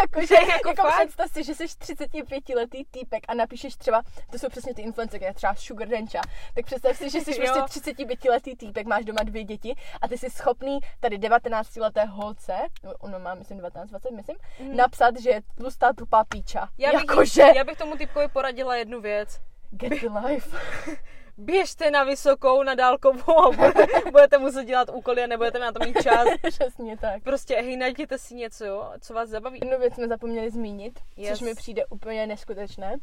jakože, 0.00 0.34
Jako 0.54 0.68
jako, 0.68 0.68
jako 0.68 0.88
představ 0.98 1.30
si, 1.30 1.44
že 1.44 1.54
jsi 1.54 1.64
35 1.78 2.48
letý 2.48 2.84
týpek 2.84 3.22
a 3.28 3.34
napíšeš 3.34 3.76
třeba, 3.76 4.02
to 4.30 4.38
jsou 4.38 4.48
přesně 4.48 4.74
ty 4.74 4.82
influencery, 4.82 5.26
třeba 5.34 5.54
Sugar 5.54 5.88
Dencha, 5.88 6.20
tak 6.54 6.64
představ 6.66 6.96
si, 6.96 7.10
že 7.10 7.20
jsi 7.20 7.30
Jo. 7.30 7.52
prostě 7.52 7.80
35 7.80 8.24
letý 8.24 8.56
týpek, 8.56 8.86
máš 8.86 9.04
doma 9.04 9.22
dvě 9.22 9.44
děti 9.44 9.74
a 10.02 10.08
ty 10.08 10.18
jsi 10.18 10.30
schopný 10.30 10.78
tady 11.00 11.18
19 11.18 11.76
leté 11.76 12.04
holce, 12.04 12.56
no, 12.84 12.92
ono 13.00 13.18
má 13.18 13.34
myslím 13.34 13.56
19, 13.56 13.90
20, 13.90 14.10
myslím, 14.10 14.36
napsat, 14.76 15.20
že 15.20 15.30
je 15.30 15.40
tlustá 15.56 15.92
tupá 15.92 16.24
píča. 16.24 16.60
Mm. 16.60 16.68
Já 16.78 16.92
bych, 16.92 17.00
Jakože, 17.00 17.42
já 17.56 17.64
bych 17.64 17.78
tomu 17.78 17.96
typkovi 17.96 18.28
poradila 18.28 18.76
jednu 18.76 19.00
věc. 19.00 19.40
Get 19.70 20.00
the 20.00 20.28
life. 20.28 20.56
Běžte 21.38 21.90
na 21.90 22.04
vysokou, 22.04 22.62
na 22.62 22.74
dálkovou 22.74 23.38
a 23.38 23.50
budete, 24.10 24.38
muset 24.38 24.64
dělat 24.64 24.88
úkoly 24.92 25.24
a 25.24 25.26
nebudete 25.26 25.58
na 25.58 25.72
to 25.72 25.84
mít 25.84 26.02
čas. 26.02 26.28
Přesně 26.48 26.96
tak. 26.98 27.22
Prostě 27.22 27.54
hej, 27.54 27.76
najděte 27.76 28.18
si 28.18 28.34
něco, 28.34 28.92
co 29.00 29.14
vás 29.14 29.28
zabaví. 29.28 29.58
Jednu 29.62 29.78
věc 29.78 29.94
jsme 29.94 30.08
zapomněli 30.08 30.50
zmínit, 30.50 31.00
yes. 31.16 31.30
Což 31.30 31.40
mi 31.40 31.54
přijde 31.54 31.86
úplně 31.86 32.26
neskutečné, 32.26 32.96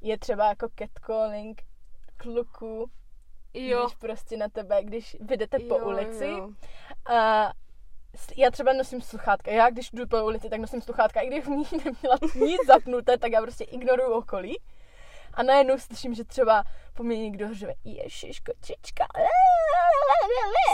je 0.00 0.18
třeba 0.18 0.48
jako 0.48 0.68
catcalling 0.78 1.62
kluku, 2.16 2.90
Jo. 3.54 3.84
když 3.84 3.96
prostě 3.96 4.36
na 4.36 4.48
tebe, 4.48 4.84
když 4.84 5.16
vydete 5.20 5.58
po 5.58 5.74
Jo, 5.78 5.86
ulici 5.86 6.26
jo. 6.26 6.48
a 7.14 7.50
já 8.36 8.50
třeba 8.50 8.72
nosím 8.72 9.00
sluchátka. 9.00 9.50
Já 9.50 9.70
když 9.70 9.90
jdu 9.90 10.06
po 10.06 10.24
ulici, 10.24 10.48
tak 10.50 10.60
nosím 10.60 10.80
sluchátka. 10.82 11.20
I 11.20 11.26
když 11.26 11.44
v 11.44 11.48
ní 11.48 11.64
neměla 11.84 12.18
nic 12.46 12.60
zapnuté, 12.66 13.18
tak 13.18 13.32
já 13.32 13.42
prostě 13.42 13.64
ignoruju 13.64 14.12
okolí. 14.12 14.58
A 15.34 15.42
najednou 15.42 15.78
slyším, 15.78 16.14
že 16.14 16.24
třeba 16.24 16.64
po 16.94 17.02
mě 17.02 17.18
někdo 17.18 17.54
řve, 17.54 17.74
ježiš, 17.84 18.40
kočička. 18.40 19.06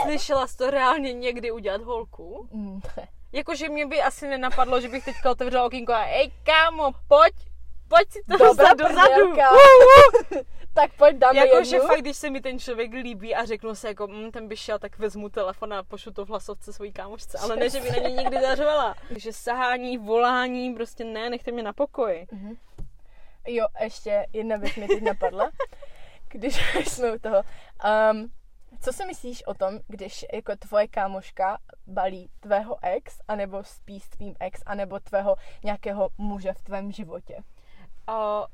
Slyšela 0.03 0.47
jsi 0.47 0.57
to 0.57 0.69
reálně 0.71 1.13
někdy 1.13 1.51
udělat 1.51 1.81
holku? 1.81 2.47
Mm, 2.51 2.81
Ne. 2.97 3.07
Jakože 3.33 3.69
mě 3.69 3.85
by 3.85 4.01
asi 4.01 4.27
nenapadlo, 4.27 4.81
že 4.81 4.89
bych 4.89 5.05
teďka 5.05 5.31
otevřela 5.31 5.65
okýnko 5.65 5.93
a 5.93 6.03
ej 6.05 6.31
kámo, 6.43 6.91
pojď, 7.07 7.33
pojď 7.87 8.09
si 8.11 8.19
to 8.23 8.37
Dobrá 8.37 8.47
dostat 8.47 8.77
dozadu. 8.77 9.33
tak 10.73 10.91
pojď 10.97 11.15
dáme 11.15 11.39
Jakože 11.39 11.79
fakt, 11.79 11.99
když 11.99 12.17
se 12.17 12.29
mi 12.29 12.41
ten 12.41 12.59
člověk 12.59 12.91
líbí 12.93 13.35
a 13.35 13.45
řeknu 13.45 13.75
si 13.75 13.87
jako, 13.87 14.07
mm, 14.07 14.31
ten 14.31 14.47
by 14.47 14.57
šel, 14.57 14.79
tak 14.79 14.99
vezmu 14.99 15.29
telefon 15.29 15.73
a 15.73 15.83
pošlu 15.83 16.11
to 16.11 16.25
v 16.25 16.29
hlasovce 16.29 16.73
svojí 16.73 16.93
kámošce. 16.93 17.37
Ale 17.37 17.55
ne, 17.55 17.69
že 17.69 17.81
by 17.81 17.89
na 17.91 18.09
ní 18.09 18.15
nikdy 18.15 18.41
zařvala. 18.41 18.95
Takže 19.07 19.33
sahání, 19.33 19.97
volání, 19.97 20.73
prostě 20.73 21.03
ne, 21.03 21.29
nechte 21.29 21.51
mě 21.51 21.63
na 21.63 21.73
pokoji. 21.73 22.27
Jo, 23.47 23.65
ještě 23.81 24.27
jedna 24.33 24.57
věc 24.57 24.75
mi 24.75 24.87
teď 24.87 25.03
napadla, 25.03 25.51
když 26.29 26.55
jsme 26.87 27.11
u 27.11 27.19
toho. 27.19 27.43
Um, 28.11 28.31
co 28.81 28.93
si 28.93 29.05
myslíš 29.05 29.43
o 29.47 29.53
tom, 29.53 29.79
když 29.87 30.25
jako 30.33 30.55
tvoje 30.55 30.87
kámoška 30.87 31.57
balí 31.87 32.29
tvého 32.39 32.77
ex, 32.83 33.19
anebo 33.27 33.63
spí 33.63 33.99
s 33.99 34.09
tvým 34.09 34.35
ex, 34.39 34.61
anebo 34.65 34.99
tvého 34.99 35.35
nějakého 35.63 36.09
muže 36.17 36.53
v 36.53 36.61
tvém 36.61 36.91
životě? 36.91 37.37
A, 38.07 38.45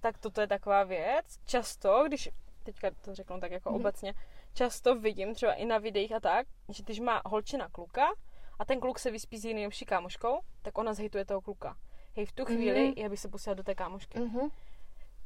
tak 0.00 0.18
toto 0.18 0.40
je 0.40 0.46
taková 0.46 0.84
věc. 0.84 1.38
Často, 1.46 2.04
když, 2.06 2.28
teďka 2.62 2.90
to 3.04 3.14
řeknu 3.14 3.40
tak 3.40 3.50
jako 3.52 3.70
Mhm. 3.70 3.80
obecně, 3.80 4.14
často 4.54 4.94
vidím 4.94 5.34
třeba 5.34 5.52
i 5.54 5.64
na 5.64 5.78
videích 5.78 6.12
a 6.12 6.20
tak, 6.20 6.46
že 6.68 6.82
když 6.82 7.00
má 7.00 7.22
holčina 7.26 7.68
kluka 7.68 8.06
a 8.58 8.64
ten 8.64 8.80
kluk 8.80 8.98
se 8.98 9.10
vyspí 9.10 9.38
s 9.38 9.44
jinou 9.44 9.54
nejlepší 9.54 9.84
kámoškou, 9.84 10.40
tak 10.62 10.78
ona 10.78 10.94
zhejtuje 10.94 11.24
toho 11.24 11.40
kluka. 11.40 11.76
Hej, 12.16 12.26
v 12.26 12.32
tu 12.32 12.44
chvíli 12.44 12.84
Mhm. 12.84 12.92
já 12.96 13.08
bych 13.08 13.20
se 13.20 13.28
pustila 13.28 13.54
do 13.54 13.62
té 13.62 13.74
kámošky. 13.74 14.18
Mhm. 14.18 14.48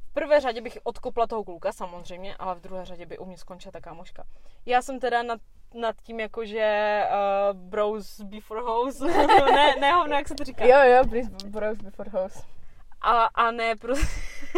V 0.09 0.13
prvé 0.13 0.41
řadě 0.41 0.61
bych 0.61 0.77
odkopla 0.83 1.27
toho 1.27 1.43
kluka, 1.43 1.71
samozřejmě, 1.71 2.35
ale 2.35 2.55
v 2.55 2.61
druhé 2.61 2.85
řadě 2.85 3.05
by 3.05 3.17
u 3.17 3.25
mě 3.25 3.37
skončila 3.37 3.71
ta 3.71 3.81
kámoška. 3.81 4.23
Já 4.65 4.81
jsem 4.81 4.99
teda 4.99 5.23
nad, 5.23 5.39
nad 5.73 5.95
tím 6.03 6.19
jakože 6.19 7.03
uh, 7.51 7.57
bros 7.59 8.21
before 8.21 8.61
house, 8.61 9.05
ne, 9.55 9.75
ne 9.79 9.91
hovno, 9.93 10.15
jak 10.15 10.27
se 10.27 10.35
to 10.35 10.43
říká. 10.43 10.65
Jo, 10.65 10.77
jo, 10.95 11.03
bros 11.47 11.77
before 11.77 12.09
house. 12.09 12.43
A, 13.01 13.23
a 13.23 13.51
ne, 13.51 13.75
prostě, 13.75 14.07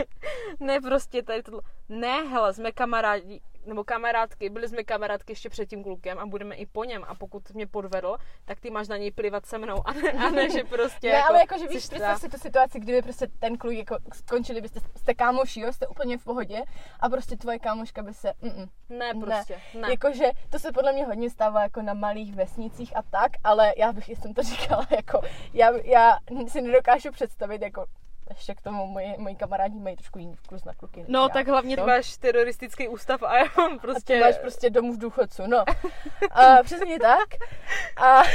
ne 0.59 0.81
prostě 0.81 1.23
tady 1.23 1.43
tohle. 1.43 1.61
Ne, 1.89 2.23
hele, 2.23 2.53
jsme 2.53 2.71
kamarádi, 2.71 3.41
nebo 3.65 3.83
kamarádky, 3.83 4.49
byli 4.49 4.69
jsme 4.69 4.83
kamarádky 4.83 5.31
ještě 5.31 5.49
před 5.49 5.65
tím 5.65 5.83
klukem 5.83 6.19
a 6.19 6.25
budeme 6.25 6.55
i 6.55 6.65
po 6.65 6.83
něm. 6.83 7.03
A 7.07 7.15
pokud 7.15 7.51
mě 7.51 7.67
podvedl, 7.67 8.17
tak 8.45 8.59
ty 8.59 8.69
máš 8.69 8.87
na 8.87 8.97
něj 8.97 9.11
plivat 9.11 9.45
se 9.45 9.57
mnou. 9.57 9.87
A 9.87 9.93
ne, 9.93 10.11
a 10.11 10.29
ne 10.29 10.49
že 10.49 10.63
prostě 10.63 11.07
Ne, 11.07 11.13
jako, 11.13 11.29
ale 11.29 11.39
jakože 11.39 11.67
víš, 11.67 11.77
představ 11.87 12.21
si 12.21 12.29
tu 12.29 12.37
situaci, 12.37 12.79
kdyby 12.79 13.01
prostě 13.01 13.27
ten 13.39 13.57
kluk 13.57 13.73
jako 13.73 13.97
skončili 14.13 14.61
byste, 14.61 14.79
jste 14.95 15.13
kámoši, 15.13 15.59
jo, 15.61 15.73
jste 15.73 15.87
úplně 15.87 16.17
v 16.17 16.23
pohodě 16.23 16.61
a 16.99 17.09
prostě 17.09 17.37
tvoje 17.37 17.59
kámoška 17.59 18.03
by 18.03 18.13
se, 18.13 18.33
mm, 18.41 18.65
Ne, 18.89 19.13
prostě, 19.13 19.61
ne. 19.73 19.81
ne. 19.81 19.87
Jakože 19.89 20.25
to 20.49 20.59
se 20.59 20.71
podle 20.71 20.93
mě 20.93 21.05
hodně 21.05 21.29
stává 21.29 21.63
jako 21.63 21.81
na 21.81 21.93
malých 21.93 22.35
vesnicích 22.35 22.97
a 22.97 23.01
tak, 23.01 23.31
ale 23.43 23.73
já 23.77 23.93
bych, 23.93 24.05
jsem 24.07 24.33
to 24.33 24.43
říkala, 24.49 24.87
jako 24.89 25.21
já, 25.53 25.71
já 25.83 26.17
si 26.47 26.61
nedokážu 26.61 27.11
představit, 27.11 27.61
jako 27.61 27.85
ještě 28.29 28.55
k 28.55 28.61
tomu 28.61 28.87
moji, 28.87 29.15
moji 29.17 29.35
kamarádi 29.35 29.79
mají 29.79 29.95
trošku 29.95 30.19
jiný 30.19 30.35
vkus 30.35 30.63
na 30.63 30.73
kluky. 30.73 31.05
No, 31.07 31.21
já. 31.21 31.29
tak 31.29 31.47
hlavně 31.47 31.75
ty 31.75 31.81
No. 31.81 31.87
máš 31.87 32.17
teroristický 32.17 32.87
ústav 32.87 33.23
a 33.23 33.37
já 33.37 33.43
mám 33.57 33.71
A 33.71 33.75
ty 33.75 33.79
prostě... 33.79 34.19
máš 34.25 34.37
prostě 34.37 34.69
domů 34.69 34.93
v 34.93 34.97
důchodců, 34.97 35.43
no. 35.47 35.63
A 36.31 36.63
přesně 36.63 36.99
tak. 36.99 37.29
A... 37.97 38.21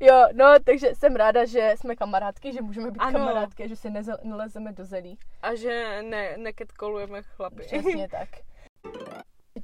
jo, 0.00 0.26
no, 0.32 0.46
takže 0.64 0.94
jsem 0.94 1.16
ráda, 1.16 1.44
že 1.44 1.74
jsme 1.78 1.96
kamarádky, 1.96 2.52
že 2.52 2.62
můžeme 2.62 2.90
být 2.90 2.98
Ano. 2.98 3.18
kamarádky, 3.18 3.68
že 3.68 3.76
se 3.76 3.88
neze- 3.90 4.18
nelezeme 4.22 4.72
do 4.72 4.84
zelí. 4.84 5.18
A 5.42 5.54
že 5.54 6.02
ne, 6.02 6.34
neketkolujeme 6.36 7.22
chlapy. 7.22 7.62
Přesně 7.62 8.08
tak. 8.08 8.28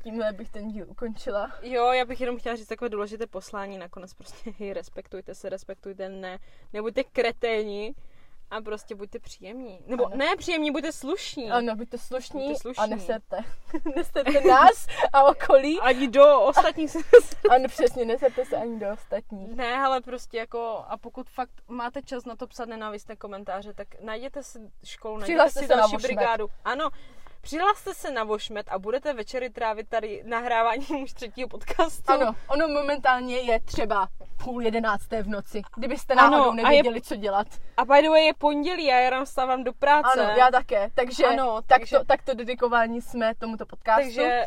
Tímhle 0.06 0.32
bych 0.32 0.50
ten 0.50 0.68
díl 0.68 0.86
ukončila. 0.88 1.52
Jo, 1.62 1.92
já 1.92 2.04
bych 2.04 2.20
jenom 2.20 2.38
chtěla 2.38 2.56
říct 2.56 2.66
takové 2.66 2.88
důležité 2.88 3.26
poslání 3.26 3.78
nakonec 3.78 4.14
prostě 4.14 4.52
hej, 4.58 4.72
respektujte 4.72 5.34
se, 5.34 5.48
respektujte, 5.48 6.08
ne, 6.08 6.38
nebuďte 6.72 7.04
kreténi 7.04 7.94
a 8.50 8.60
prostě 8.60 8.94
buďte 8.94 9.18
příjemní. 9.18 9.80
Nebo 9.86 10.06
Ano. 10.06 10.16
ne 10.16 10.36
příjemní, 10.36 10.70
buďte 10.70 10.92
slušní. 10.92 11.50
Ano, 11.50 11.76
buďte 11.76 11.98
slušní, 11.98 12.46
Buďte 12.46 12.60
slušní. 12.60 12.82
a 12.82 12.86
neserte. 12.86 13.38
neserte 13.96 14.40
nás 14.40 14.86
a 15.12 15.24
okolí. 15.24 15.80
Ani 15.80 16.08
do 16.08 16.40
ostatních 16.40 16.90
se 16.90 16.98
Ano, 17.50 17.68
přesně, 17.68 18.04
neserte 18.04 18.44
se 18.44 18.56
ani 18.56 18.80
do 18.80 18.86
ostatních. 18.92 19.56
Ne, 19.56 19.74
ale 19.74 20.00
prostě 20.00 20.38
jako, 20.38 20.84
a 20.88 20.96
pokud 20.96 21.30
fakt 21.30 21.50
máte 21.68 22.02
čas 22.02 22.24
na 22.24 22.36
to 22.36 22.46
psat 22.46 22.68
nenávistné 22.68 23.16
komentáře, 23.16 23.74
tak 23.74 24.00
najděte 24.00 24.42
si 24.42 24.58
školu, 24.84 25.18
najděte 25.18 25.32
Přihlaste 25.32 25.60
si 25.60 25.68
na 25.68 25.76
další 25.76 25.96
brigádu. 25.96 26.48
Ano, 26.64 26.90
Přihlaste 27.46 27.94
se 27.94 28.10
na 28.10 28.24
Vošmet 28.24 28.66
a 28.70 28.78
budete 28.78 29.12
večery 29.14 29.50
trávit 29.50 29.88
tady 29.88 30.22
nahráváním 30.26 31.02
už 31.02 31.12
třetího 31.12 31.48
podcastu. 31.48 32.12
Ano, 32.12 32.34
ono 32.48 32.68
momentálně 32.68 33.36
je 33.38 33.60
třeba 33.60 34.08
půl 34.44 34.62
jedenácté 34.62 35.22
v 35.22 35.28
noci, 35.28 35.62
kdybyste 35.76 36.14
náhodou 36.14 36.36
Ano, 36.42 36.50
a 36.52 36.56
je- 36.56 36.62
nevěděli, 36.62 37.00
co 37.02 37.16
dělat. 37.16 37.46
A 37.76 37.84
by 37.84 38.02
the 38.02 38.08
way 38.08 38.24
je 38.26 38.34
pondělí 38.34 38.92
a 38.92 38.96
já 38.98 39.10
ráno 39.10 39.24
vstávám 39.24 39.64
do 39.64 39.72
práce. 39.72 40.20
Ano, 40.20 40.30
já 40.38 40.50
také. 40.50 40.88
Takže 40.94 41.26
Ano, 41.26 41.62
tak, 41.66 41.80
takže- 41.80 41.98
to, 41.98 42.04
tak 42.04 42.22
to 42.22 42.34
dedikování 42.34 43.02
jsme 43.02 43.34
tomuto 43.34 43.66
podcastu. 43.66 44.02
Takže 44.02 44.46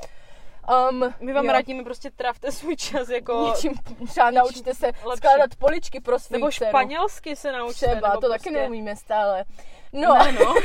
um, 0.92 1.14
my 1.20 1.34
vám 1.34 1.46
jo, 1.46 1.52
radíme 1.52 1.84
prostě 1.84 2.12
trávte 2.12 2.52
svůj 2.52 2.76
čas 2.76 3.10
jako... 3.10 3.46
Něčím, 3.56 3.74
třeba 4.08 4.32
naučte 4.32 4.74
se 4.76 4.86
lepší. 4.86 5.18
skládat 5.18 5.56
poličky 5.56 6.00
pro 6.00 6.20
svou 6.20 6.34
Nebo 6.38 6.52
španělsky 6.52 7.36
se 7.36 7.52
naučte. 7.52 7.88
Třeba, 7.88 8.12
to 8.12 8.30
taky 8.30 8.30
prostě, 8.30 8.52
neumíme 8.52 8.96
stále. 8.96 9.46
No, 9.94 10.14
Ne, 10.16 10.32
no. 10.32 10.56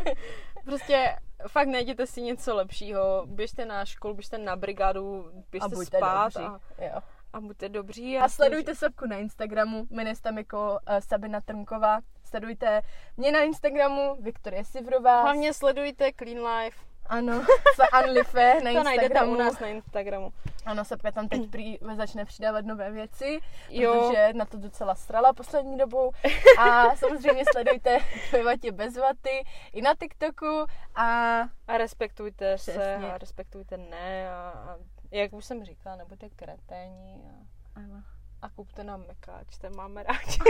prostě 0.64 1.16
fakt 1.48 1.68
najděte 1.68 2.06
si 2.06 2.22
něco 2.22 2.54
lepšího. 2.54 3.22
Běžte 3.26 3.64
na 3.64 3.84
školu, 3.84 4.14
běžte 4.14 4.38
na 4.38 4.56
brigádu, 4.56 5.26
a 5.26 5.42
běžte 5.50 5.68
buďte 5.68 5.96
spát 5.96 6.24
dobří. 6.34 6.44
a, 6.78 6.84
Jo. 6.84 7.00
a 7.32 7.40
buďte 7.40 7.68
dobří. 7.68 8.18
A 8.18 8.28
sledujte 8.28 8.74
Sobku 8.74 9.06
na 9.06 9.16
Instagramu, 9.16 9.86
jmenuji 9.90 10.16
se 10.16 10.22
tam 10.22 10.38
jako 10.38 10.78
uh, 10.90 10.96
Sabina 10.98 11.40
Trnková. 11.40 12.00
Sledujte 12.24 12.82
mě 13.16 13.32
na 13.32 13.40
Instagramu, 13.40 14.16
Viktorie 14.20 14.64
Sivrová. 14.64 15.22
Hlavně 15.22 15.52
sledujte 15.52 16.10
Clean 16.18 16.46
Life. 16.46 16.78
Ano, 17.08 17.44
za 17.76 17.84
Unlife 18.04 18.54
na 18.64 18.72
To 18.72 18.82
najdete 18.82 19.06
Instagramu. 19.06 19.32
u 19.32 19.36
nás 19.38 19.58
na 19.60 19.66
Instagramu. 19.66 20.32
Ano, 20.66 20.84
Sebka 20.84 21.12
tam 21.12 21.28
teď 21.28 21.50
prý 21.50 21.78
začne 21.96 22.24
přidávat 22.24 22.64
nové 22.64 22.90
věci, 22.90 23.38
Jo. 23.70 23.92
protože 24.08 24.32
na 24.32 24.44
to 24.44 24.56
docela 24.58 24.94
strala 24.94 25.32
poslední 25.32 25.78
dobou. 25.78 26.12
A 26.58 26.96
samozřejmě 26.96 27.44
sledujte 27.52 27.98
ve 28.32 28.42
vatě 28.44 28.72
bez 28.72 28.96
vaty 28.96 29.44
i 29.72 29.82
na 29.82 29.94
TikToku 29.94 30.66
a 30.94 31.40
A 31.68 31.76
respektujte 31.78 32.58
se 32.58 32.70
Přesně. 32.72 33.12
a 33.12 33.18
respektujte 33.18 33.76
ne. 33.76 34.30
A, 34.30 34.50
a 34.50 34.76
jak 35.10 35.32
už 35.32 35.44
jsem 35.44 35.64
říkala, 35.64 35.96
nebuďte 35.96 36.28
kreténi 36.28 37.22
a, 37.30 37.80
ano. 37.80 38.02
A 38.42 38.48
kupte 38.48 38.84
nám 38.84 39.04
mekáč, 39.08 39.58
ten 39.58 39.76
máme 39.76 40.02
rádi. 40.02 40.38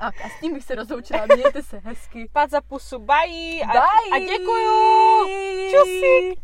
A, 0.00 0.06
a 0.06 0.28
s 0.36 0.40
tím 0.40 0.54
bych 0.54 0.64
se 0.64 0.74
rozloučila, 0.74 1.26
mějte 1.26 1.62
se 1.62 1.78
hezky. 1.78 2.28
Pát 2.32 2.50
za 2.50 2.60
pusu, 2.60 2.98
bye! 2.98 3.60
A, 3.62 3.66
Bye! 3.72 4.10
a 4.12 4.18
děkuju! 4.18 5.28
Čusy! 5.70 6.40